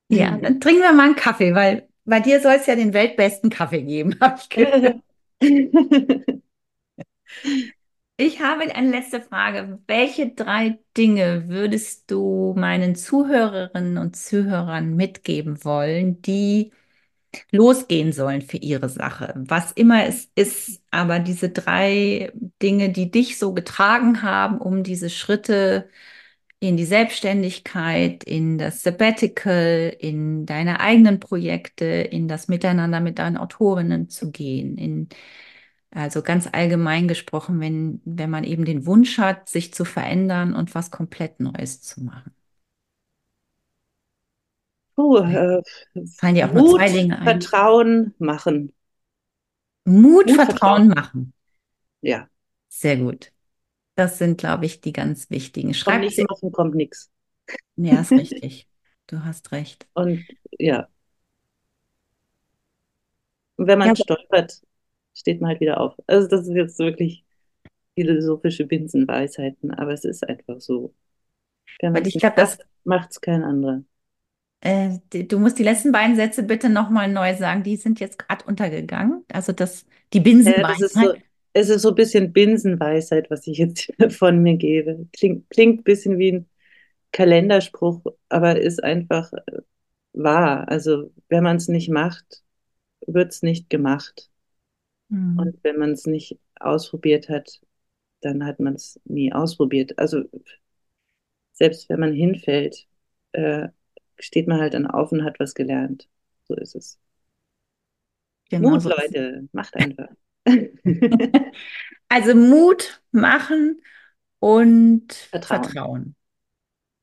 ja, 0.09 0.37
dann 0.37 0.59
trinken 0.59 0.81
wir 0.81 0.93
mal 0.93 1.05
einen 1.07 1.15
Kaffee, 1.15 1.53
weil 1.55 1.87
bei 2.05 2.19
dir 2.19 2.41
soll 2.41 2.53
es 2.53 2.65
ja 2.67 2.75
den 2.75 2.93
weltbesten 2.93 3.49
Kaffee 3.49 3.83
geben, 3.83 4.15
habe 4.21 4.39
ich 4.41 4.49
gehört. 4.49 5.01
Ich 8.19 8.41
habe 8.41 8.63
eine 8.75 8.89
letzte 8.89 9.21
Frage. 9.21 9.79
Welche 9.87 10.29
drei 10.33 10.79
Dinge 10.97 11.47
würdest 11.49 12.09
du 12.09 12.55
meinen 12.57 12.95
Zuhörerinnen 12.95 13.97
und 13.99 14.15
Zuhörern 14.15 14.95
mitgeben 14.95 15.63
wollen, 15.63 16.21
die 16.23 16.71
losgehen 17.51 18.13
sollen 18.13 18.41
für 18.43 18.57
ihre 18.57 18.89
Sache? 18.89 19.33
Was 19.37 19.71
immer 19.73 20.05
es 20.07 20.31
ist, 20.35 20.81
aber 20.91 21.19
diese 21.19 21.49
drei 21.49 22.31
Dinge, 22.61 22.91
die 22.91 23.11
dich 23.11 23.39
so 23.39 23.53
getragen 23.53 24.23
haben, 24.23 24.59
um 24.59 24.83
diese 24.83 25.09
Schritte 25.11 25.89
in 26.59 26.75
die 26.75 26.85
Selbstständigkeit, 26.85 28.23
in 28.23 28.57
das 28.57 28.81
Sabbatical, 28.81 29.95
in 29.99 30.45
deine 30.45 30.79
eigenen 30.79 31.19
Projekte, 31.19 31.85
in 31.85 32.27
das 32.27 32.47
Miteinander 32.47 32.99
mit 32.99 33.19
deinen 33.19 33.37
Autorinnen 33.37 34.09
zu 34.09 34.31
gehen, 34.31 34.77
in 34.77 35.09
also 35.91 36.21
ganz 36.21 36.49
allgemein 36.51 37.07
gesprochen, 37.07 37.59
wenn, 37.59 38.01
wenn 38.05 38.29
man 38.29 38.43
eben 38.43 38.65
den 38.65 38.85
Wunsch 38.85 39.17
hat, 39.17 39.47
sich 39.49 39.73
zu 39.73 39.85
verändern 39.85 40.53
und 40.53 40.75
was 40.75 40.91
komplett 40.91 41.39
Neues 41.39 41.81
zu 41.81 42.03
machen. 42.03 42.31
Oh, 44.95 45.17
äh, 45.19 45.61
Fallen 46.17 46.35
dir 46.35 46.47
auch 46.47 46.53
Mut, 46.53 46.65
nur 46.65 46.77
zwei 46.77 46.89
Dinge 46.89 47.19
ein? 47.19 47.23
Vertrauen 47.23 48.15
machen. 48.17 48.73
Mut, 49.85 50.25
Mut 50.25 50.31
Vertrauen, 50.31 50.55
Vertrauen 50.57 50.87
machen. 50.89 51.33
Ja. 52.01 52.27
Sehr 52.67 52.97
gut. 52.97 53.31
Das 53.97 54.19
sind, 54.19 54.37
glaube 54.37 54.67
ich, 54.67 54.79
die 54.79 54.93
ganz 54.93 55.31
wichtigen. 55.31 55.73
Schreib 55.73 56.01
nicht 56.01 56.19
machen, 56.29 56.51
kommt 56.51 56.75
nichts. 56.75 57.09
Ja, 57.77 58.01
ist 58.01 58.11
richtig. 58.11 58.67
Du 59.07 59.25
hast 59.25 59.51
recht. 59.51 59.87
Und 59.95 60.23
ja. 60.59 60.87
wenn 63.57 63.79
man 63.79 63.87
ja, 63.87 63.95
stolpert, 63.95 64.61
steht 65.15 65.41
man 65.41 65.49
halt 65.49 65.61
wieder 65.61 65.79
auf. 65.79 65.95
Also 66.05 66.27
das 66.27 66.41
ist 66.41 66.53
jetzt 66.53 66.77
wirklich 66.77 67.25
philosophische 67.95 68.67
Binsenweisheiten, 68.67 69.71
aber 69.71 69.93
es 69.93 70.05
ist 70.05 70.23
einfach 70.29 70.61
so. 70.61 70.93
Wenn 71.81 71.93
man 71.93 72.05
ich 72.05 72.19
glaube, 72.19 72.35
das 72.35 72.59
macht 72.83 73.09
es 73.09 73.19
kein 73.19 73.43
anderer. 73.43 73.81
Äh, 74.61 74.99
du 75.09 75.39
musst 75.39 75.57
die 75.57 75.63
letzten 75.63 75.91
beiden 75.91 76.15
Sätze 76.15 76.43
bitte 76.43 76.69
nochmal 76.69 77.11
neu 77.11 77.35
sagen. 77.35 77.63
Die 77.63 77.77
sind 77.77 77.99
jetzt 77.99 78.19
gerade 78.19 78.45
untergegangen. 78.45 79.25
Also 79.31 79.53
das, 79.53 79.87
die 80.13 80.19
Binsenweisheit. 80.19 80.91
Ja, 80.93 81.01
so, 81.01 81.13
es 81.57 81.69
ist 81.69 81.81
so 81.81 81.89
ein 81.89 81.95
bisschen 81.95 82.33
Binsenweisheit, 82.33 83.31
was 83.31 83.47
ich 83.47 83.57
jetzt 83.57 83.91
von 84.09 84.41
mir 84.43 84.57
gebe. 84.57 85.07
Klingt, 85.11 85.49
klingt 85.49 85.79
ein 85.81 85.83
bisschen 85.83 86.19
wie 86.19 86.31
ein 86.33 86.49
Kalenderspruch, 87.11 88.05
aber 88.29 88.59
ist 88.59 88.83
einfach 88.83 89.33
äh, 89.33 89.61
wahr. 90.13 90.67
Also 90.69 91.11
wenn 91.29 91.43
man 91.43 91.57
es 91.57 91.67
nicht 91.67 91.89
macht, 91.89 92.43
wird 93.07 93.31
es 93.31 93.41
nicht 93.41 93.71
gemacht. 93.71 94.29
Mhm. 95.09 95.39
Und 95.39 95.63
wenn 95.63 95.79
man 95.79 95.91
es 95.93 96.05
nicht 96.05 96.37
ausprobiert 96.59 97.27
hat, 97.27 97.59
dann 98.21 98.45
hat 98.45 98.59
man 98.59 98.75
es 98.75 98.99
nie 99.05 99.33
ausprobiert. 99.33 99.97
Also 99.97 100.25
selbst 101.53 101.89
wenn 101.89 101.99
man 101.99 102.13
hinfällt, 102.13 102.87
äh, 103.31 103.69
steht 104.19 104.47
man 104.47 104.59
halt 104.59 104.75
dann 104.75 104.85
auf 104.85 105.11
und 105.11 105.23
hat 105.23 105.39
was 105.39 105.55
gelernt. 105.55 106.07
So 106.47 106.55
ist 106.55 106.75
es. 106.75 106.99
Genau 108.49 108.69
Mut, 108.69 108.83
so 108.83 108.89
Leute, 108.89 109.47
macht 109.53 109.75
einfach. 109.77 110.09
also 112.27 112.39
Mut 112.39 113.01
machen 113.11 113.81
und 114.39 115.13
Vertrauen. 115.13 115.63
Vertrauen. 115.63 116.15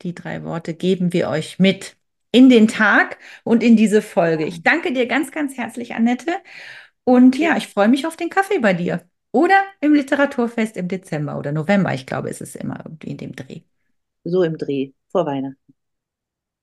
Die 0.03 0.15
drei 0.15 0.45
Worte 0.45 0.75
geben 0.75 1.13
wir 1.13 1.29
euch 1.29 1.59
mit 1.59 1.97
in 2.31 2.51
den 2.51 2.69
Tag 2.69 3.19
und 3.45 3.63
in 3.63 3.77
diese 3.77 4.03
Folge. 4.03 4.45
Ich 4.45 4.63
danke 4.63 4.93
dir 4.93 5.07
ganz, 5.07 5.31
ganz 5.31 5.57
herzlich, 5.57 5.95
Annette. 5.95 6.33
Und 7.05 7.39
ja, 7.39 7.57
ich 7.57 7.69
freue 7.69 7.89
mich 7.89 8.07
auf 8.07 8.17
den 8.17 8.29
Kaffee 8.29 8.59
bei 8.59 8.75
dir. 8.75 9.09
Oder 9.31 9.63
im 9.81 9.95
Literaturfest 9.95 10.77
im 10.77 10.89
Dezember 10.89 11.39
oder 11.39 11.53
November. 11.53 11.93
Ich 11.95 12.07
glaube, 12.07 12.31
es 12.31 12.41
ist 12.41 12.57
immer 12.57 12.81
irgendwie 12.85 13.11
in 13.11 13.17
dem 13.17 13.35
Dreh. 13.35 13.63
So 14.25 14.43
im 14.43 14.59
Dreh, 14.59 14.93
vor 15.09 15.25
Weihnachten. 15.27 15.75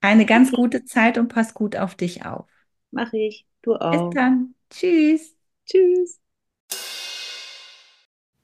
Eine 0.02 0.26
ganz 0.26 0.52
gute 0.52 0.86
Zeit 0.86 1.18
und 1.18 1.28
pass 1.30 1.54
gut 1.54 1.76
auf 1.76 1.96
dich 1.96 2.26
auf. 2.26 2.46
Mach 2.92 3.12
ich. 3.14 3.46
Du 3.62 3.76
auch. 3.76 4.10
Bis 4.10 4.16
dann. 4.16 4.56
Tschüss. 4.70 5.36
Tschüss. 5.66 6.21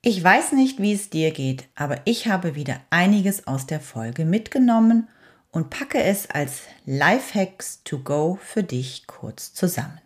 Ich 0.02 0.24
weiß 0.24 0.52
nicht, 0.52 0.80
wie 0.80 0.94
es 0.94 1.10
dir 1.10 1.32
geht, 1.32 1.68
aber 1.76 2.02
ich 2.06 2.28
habe 2.28 2.56
wieder 2.56 2.80
einiges 2.90 3.48
aus 3.48 3.66
der 3.66 3.80
Folge 3.80 4.26
mitgenommen 4.26 5.10
und 5.52 5.70
packe 5.70 6.02
es 6.02 6.30
als 6.30 6.62
Lifehacks 6.86 7.84
to 7.84 8.00
go 8.00 8.38
für 8.42 8.64
dich 8.64 9.08
kurz 9.08 9.54
zusammen. 9.54 10.00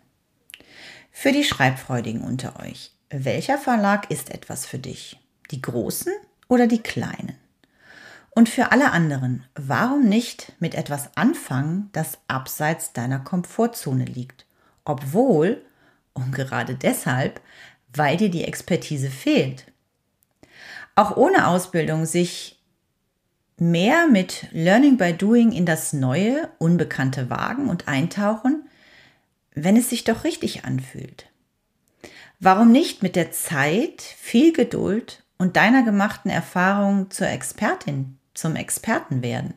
Für 1.10 1.30
die 1.30 1.44
Schreibfreudigen 1.44 2.22
unter 2.22 2.58
euch, 2.60 2.92
welcher 3.10 3.58
Verlag 3.58 4.10
ist 4.10 4.30
etwas 4.30 4.64
für 4.64 4.78
dich? 4.78 5.20
Die 5.50 5.60
großen 5.60 6.12
oder 6.48 6.66
die 6.66 6.82
kleinen? 6.82 7.36
Und 8.30 8.48
für 8.48 8.72
alle 8.72 8.92
anderen, 8.92 9.44
warum 9.54 10.08
nicht 10.08 10.54
mit 10.58 10.74
etwas 10.74 11.14
anfangen, 11.18 11.90
das 11.92 12.18
abseits 12.28 12.94
deiner 12.94 13.18
Komfortzone 13.18 14.06
liegt? 14.06 14.46
Obwohl, 14.86 15.62
und 16.14 16.32
gerade 16.32 16.74
deshalb, 16.74 17.42
weil 17.92 18.16
dir 18.16 18.30
die 18.30 18.44
Expertise 18.44 19.10
fehlt. 19.10 19.66
Auch 20.94 21.16
ohne 21.16 21.46
Ausbildung 21.46 22.04
sich 22.04 22.62
mehr 23.58 24.08
mit 24.08 24.48
Learning 24.50 24.96
by 24.96 25.12
Doing 25.12 25.52
in 25.52 25.64
das 25.64 25.92
Neue, 25.92 26.50
Unbekannte 26.58 27.30
wagen 27.30 27.68
und 27.70 27.88
eintauchen, 27.88 28.68
wenn 29.54 29.76
es 29.76 29.90
sich 29.90 30.04
doch 30.04 30.24
richtig 30.24 30.64
anfühlt? 30.64 31.26
Warum 32.40 32.72
nicht 32.72 33.02
mit 33.02 33.14
der 33.14 33.30
Zeit, 33.30 34.02
viel 34.02 34.52
Geduld 34.52 35.22
und 35.38 35.56
deiner 35.56 35.82
gemachten 35.82 36.30
Erfahrung 36.30 37.10
zur 37.10 37.28
Expertin, 37.28 38.18
zum 38.34 38.56
Experten 38.56 39.22
werden? 39.22 39.54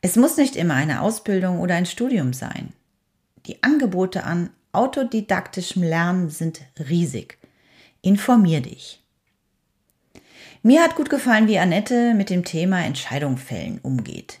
Es 0.00 0.16
muss 0.16 0.36
nicht 0.36 0.56
immer 0.56 0.74
eine 0.74 1.00
Ausbildung 1.02 1.60
oder 1.60 1.74
ein 1.74 1.86
Studium 1.86 2.32
sein. 2.32 2.72
Die 3.46 3.62
Angebote 3.62 4.24
an 4.24 4.50
autodidaktischem 4.72 5.82
Lernen 5.82 6.30
sind 6.30 6.62
riesig. 6.88 7.38
Informier 8.02 8.60
dich. 8.60 9.03
Mir 10.66 10.82
hat 10.82 10.96
gut 10.96 11.10
gefallen, 11.10 11.46
wie 11.46 11.58
Annette 11.58 12.14
mit 12.14 12.30
dem 12.30 12.42
Thema 12.42 12.82
Entscheidung 12.82 13.36
fällen 13.36 13.80
umgeht. 13.82 14.40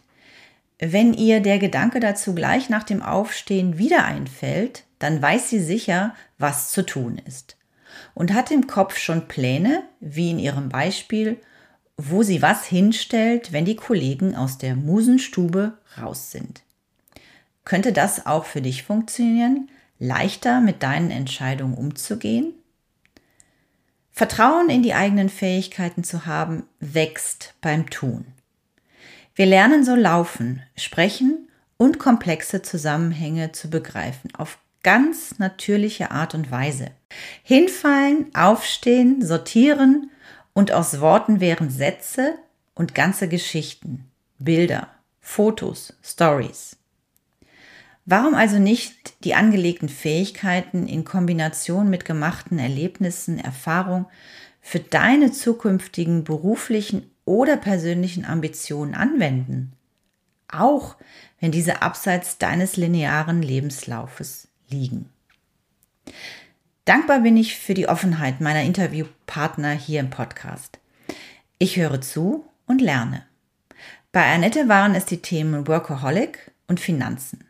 Wenn 0.78 1.12
ihr 1.12 1.40
der 1.40 1.58
Gedanke 1.58 2.00
dazu 2.00 2.34
gleich 2.34 2.70
nach 2.70 2.82
dem 2.82 3.02
Aufstehen 3.02 3.76
wieder 3.76 4.06
einfällt, 4.06 4.84
dann 4.98 5.20
weiß 5.20 5.50
sie 5.50 5.60
sicher, 5.60 6.14
was 6.38 6.70
zu 6.70 6.80
tun 6.86 7.20
ist. 7.26 7.58
Und 8.14 8.32
hat 8.32 8.50
im 8.50 8.66
Kopf 8.66 8.96
schon 8.96 9.28
Pläne, 9.28 9.82
wie 10.00 10.30
in 10.30 10.38
ihrem 10.38 10.70
Beispiel, 10.70 11.36
wo 11.98 12.22
sie 12.22 12.40
was 12.40 12.64
hinstellt, 12.64 13.52
wenn 13.52 13.66
die 13.66 13.76
Kollegen 13.76 14.34
aus 14.34 14.56
der 14.56 14.76
Musenstube 14.76 15.76
raus 16.00 16.30
sind. 16.30 16.62
Könnte 17.66 17.92
das 17.92 18.24
auch 18.24 18.46
für 18.46 18.62
dich 18.62 18.82
funktionieren, 18.82 19.68
leichter 19.98 20.62
mit 20.62 20.82
deinen 20.82 21.10
Entscheidungen 21.10 21.74
umzugehen? 21.74 22.54
Vertrauen 24.16 24.70
in 24.70 24.84
die 24.84 24.94
eigenen 24.94 25.28
Fähigkeiten 25.28 26.04
zu 26.04 26.24
haben, 26.24 26.68
wächst 26.78 27.54
beim 27.60 27.90
Tun. 27.90 28.26
Wir 29.34 29.44
lernen 29.44 29.84
so 29.84 29.96
laufen, 29.96 30.62
sprechen 30.76 31.48
und 31.78 31.98
komplexe 31.98 32.62
Zusammenhänge 32.62 33.50
zu 33.50 33.68
begreifen 33.68 34.32
auf 34.36 34.58
ganz 34.84 35.40
natürliche 35.40 36.12
Art 36.12 36.32
und 36.34 36.52
Weise. 36.52 36.92
Hinfallen, 37.42 38.32
aufstehen, 38.36 39.20
sortieren 39.20 40.12
und 40.52 40.70
aus 40.70 41.00
Worten 41.00 41.40
wären 41.40 41.68
Sätze 41.68 42.36
und 42.76 42.94
ganze 42.94 43.26
Geschichten, 43.26 44.08
Bilder, 44.38 44.90
Fotos, 45.20 45.92
Stories. 46.04 46.76
Warum 48.06 48.34
also 48.34 48.58
nicht 48.58 49.24
die 49.24 49.34
angelegten 49.34 49.88
Fähigkeiten 49.88 50.86
in 50.86 51.04
Kombination 51.04 51.88
mit 51.88 52.04
gemachten 52.04 52.58
Erlebnissen, 52.58 53.38
Erfahrung 53.38 54.06
für 54.60 54.80
deine 54.80 55.32
zukünftigen 55.32 56.22
beruflichen 56.22 57.10
oder 57.24 57.56
persönlichen 57.56 58.26
Ambitionen 58.26 58.94
anwenden? 58.94 59.72
Auch 60.48 60.96
wenn 61.40 61.50
diese 61.50 61.80
abseits 61.80 62.36
deines 62.36 62.76
linearen 62.76 63.40
Lebenslaufes 63.40 64.48
liegen. 64.68 65.08
Dankbar 66.84 67.20
bin 67.20 67.38
ich 67.38 67.56
für 67.56 67.72
die 67.72 67.88
Offenheit 67.88 68.42
meiner 68.42 68.62
Interviewpartner 68.62 69.72
hier 69.72 70.00
im 70.00 70.10
Podcast. 70.10 70.78
Ich 71.58 71.78
höre 71.78 72.02
zu 72.02 72.44
und 72.66 72.82
lerne. 72.82 73.24
Bei 74.12 74.30
Annette 74.32 74.68
waren 74.68 74.94
es 74.94 75.06
die 75.06 75.22
Themen 75.22 75.66
Workaholic 75.66 76.52
und 76.68 76.80
Finanzen. 76.80 77.44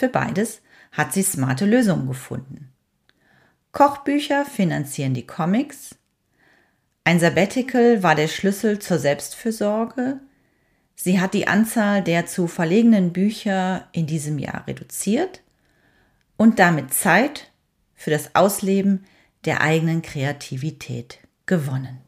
Für 0.00 0.08
beides 0.08 0.62
hat 0.92 1.12
sie 1.12 1.22
smarte 1.22 1.66
Lösungen 1.66 2.08
gefunden. 2.08 2.72
Kochbücher 3.72 4.46
finanzieren 4.46 5.12
die 5.12 5.26
Comics. 5.26 5.94
Ein 7.04 7.20
Sabbatical 7.20 8.02
war 8.02 8.14
der 8.14 8.28
Schlüssel 8.28 8.78
zur 8.78 8.98
Selbstfürsorge. 8.98 10.18
Sie 10.94 11.20
hat 11.20 11.34
die 11.34 11.48
Anzahl 11.48 12.02
der 12.02 12.24
zu 12.24 12.46
verlegenen 12.46 13.12
Bücher 13.12 13.88
in 13.92 14.06
diesem 14.06 14.38
Jahr 14.38 14.66
reduziert 14.66 15.42
und 16.38 16.58
damit 16.58 16.94
Zeit 16.94 17.52
für 17.94 18.10
das 18.10 18.34
Ausleben 18.34 19.04
der 19.44 19.60
eigenen 19.60 20.00
Kreativität 20.00 21.18
gewonnen. 21.44 21.98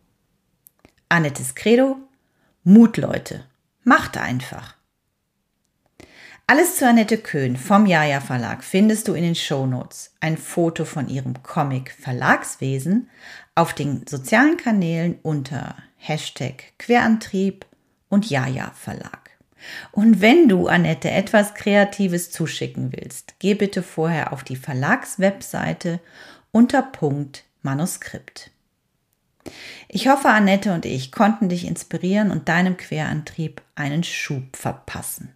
Annettes 1.11 1.55
Credo, 1.55 1.99
Mut 2.65 2.97
Leute, 2.97 3.45
macht 3.85 4.17
einfach. 4.17 4.82
Alles 6.53 6.77
zu 6.77 6.87
Annette 6.87 7.17
Köhn 7.17 7.57
vom 7.57 7.87
Jaja 7.87 8.21
Verlag 8.21 8.63
findest 8.63 9.09
du 9.09 9.15
in 9.15 9.23
den 9.23 9.35
Shownotes. 9.35 10.13
Ein 10.21 10.37
Foto 10.37 10.85
von 10.85 11.09
ihrem 11.09 11.43
Comic 11.43 11.93
Verlagswesen 11.93 13.09
auf 13.55 13.73
den 13.73 14.07
sozialen 14.07 14.59
Kanälen 14.59 15.19
unter 15.23 15.77
Hashtag 15.97 16.75
Querantrieb 16.79 17.65
und 18.11 18.29
Jaja 18.29 18.71
Verlag. 18.75 19.31
Und 19.93 20.21
wenn 20.21 20.47
du 20.47 20.67
Annette 20.67 21.11
etwas 21.11 21.55
Kreatives 21.55 22.31
zuschicken 22.31 22.93
willst, 22.93 23.37
geh 23.39 23.55
bitte 23.55 23.83
vorher 23.83 24.35
auf 24.35 24.45
die 24.45 24.57
Verlagswebseite 24.57 26.01
unter 26.51 26.83
Punkt 26.83 27.45
Manuskript. 27.63 28.51
Ich 29.89 30.07
hoffe, 30.07 30.29
Annette 30.29 30.75
und 30.75 30.85
ich 30.85 31.13
konnten 31.13 31.49
dich 31.49 31.67
inspirieren 31.67 32.31
und 32.31 32.51
deinem 32.51 32.77
Querantrieb 32.77 33.63
einen 33.75 34.05
Schub 34.05 34.55
verpassen. 34.55 35.33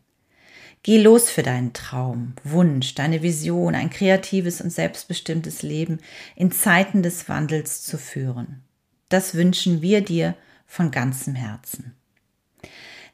Geh 0.87 1.03
los 1.03 1.31
für 1.31 1.43
deinen 1.43 1.73
Traum, 1.73 2.35
Wunsch, 2.45 2.95
deine 2.95 3.21
Vision, 3.21 3.75
ein 3.75 3.91
kreatives 3.91 4.61
und 4.61 4.71
selbstbestimmtes 4.71 5.63
Leben 5.63 5.99
in 6.37 6.53
Zeiten 6.53 7.03
des 7.03 7.29
Wandels 7.29 7.83
zu 7.83 7.99
führen. 7.99 8.63
Das 9.09 9.35
wünschen 9.35 9.83
wir 9.83 10.01
dir 10.01 10.37
von 10.65 10.93
ganzem 10.93 11.35
Herzen. 11.35 11.97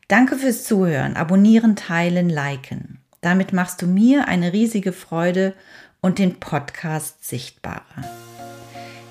Danke 0.07 0.37
fürs 0.37 0.65
Zuhören, 0.65 1.17
abonnieren, 1.17 1.75
teilen, 1.75 2.29
liken. 2.29 2.99
Damit 3.23 3.55
machst 3.55 3.81
du 3.81 3.87
mir 3.87 4.29
eine 4.29 4.53
riesige 4.53 4.93
Freude 4.93 5.55
und 6.03 6.19
den 6.19 6.41
Podcast 6.41 7.27
sichtbarer. 7.27 8.05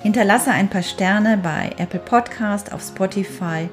Hinterlasse 0.04 0.52
ein 0.52 0.70
paar 0.70 0.84
Sterne 0.84 1.36
bei 1.36 1.72
Apple 1.78 1.98
Podcast, 1.98 2.70
auf 2.70 2.82
Spotify 2.82 3.68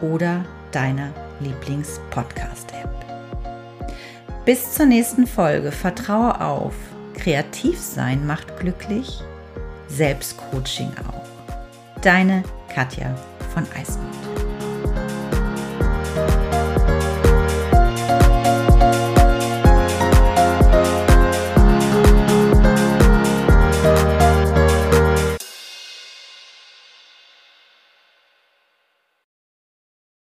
oder 0.00 0.44
deiner 0.70 1.12
Lieblings-Podcast-App. 1.40 2.97
Bis 4.48 4.72
zur 4.72 4.86
nächsten 4.86 5.26
Folge. 5.26 5.70
Vertraue 5.70 6.40
auf. 6.40 6.72
Kreativ 7.12 7.78
sein 7.78 8.26
macht 8.26 8.58
glücklich. 8.58 9.20
Selbstcoaching 9.88 10.90
auch. 11.06 12.00
Deine 12.00 12.42
Katja 12.74 13.14
von 13.52 13.66
Eismund. 13.78 14.27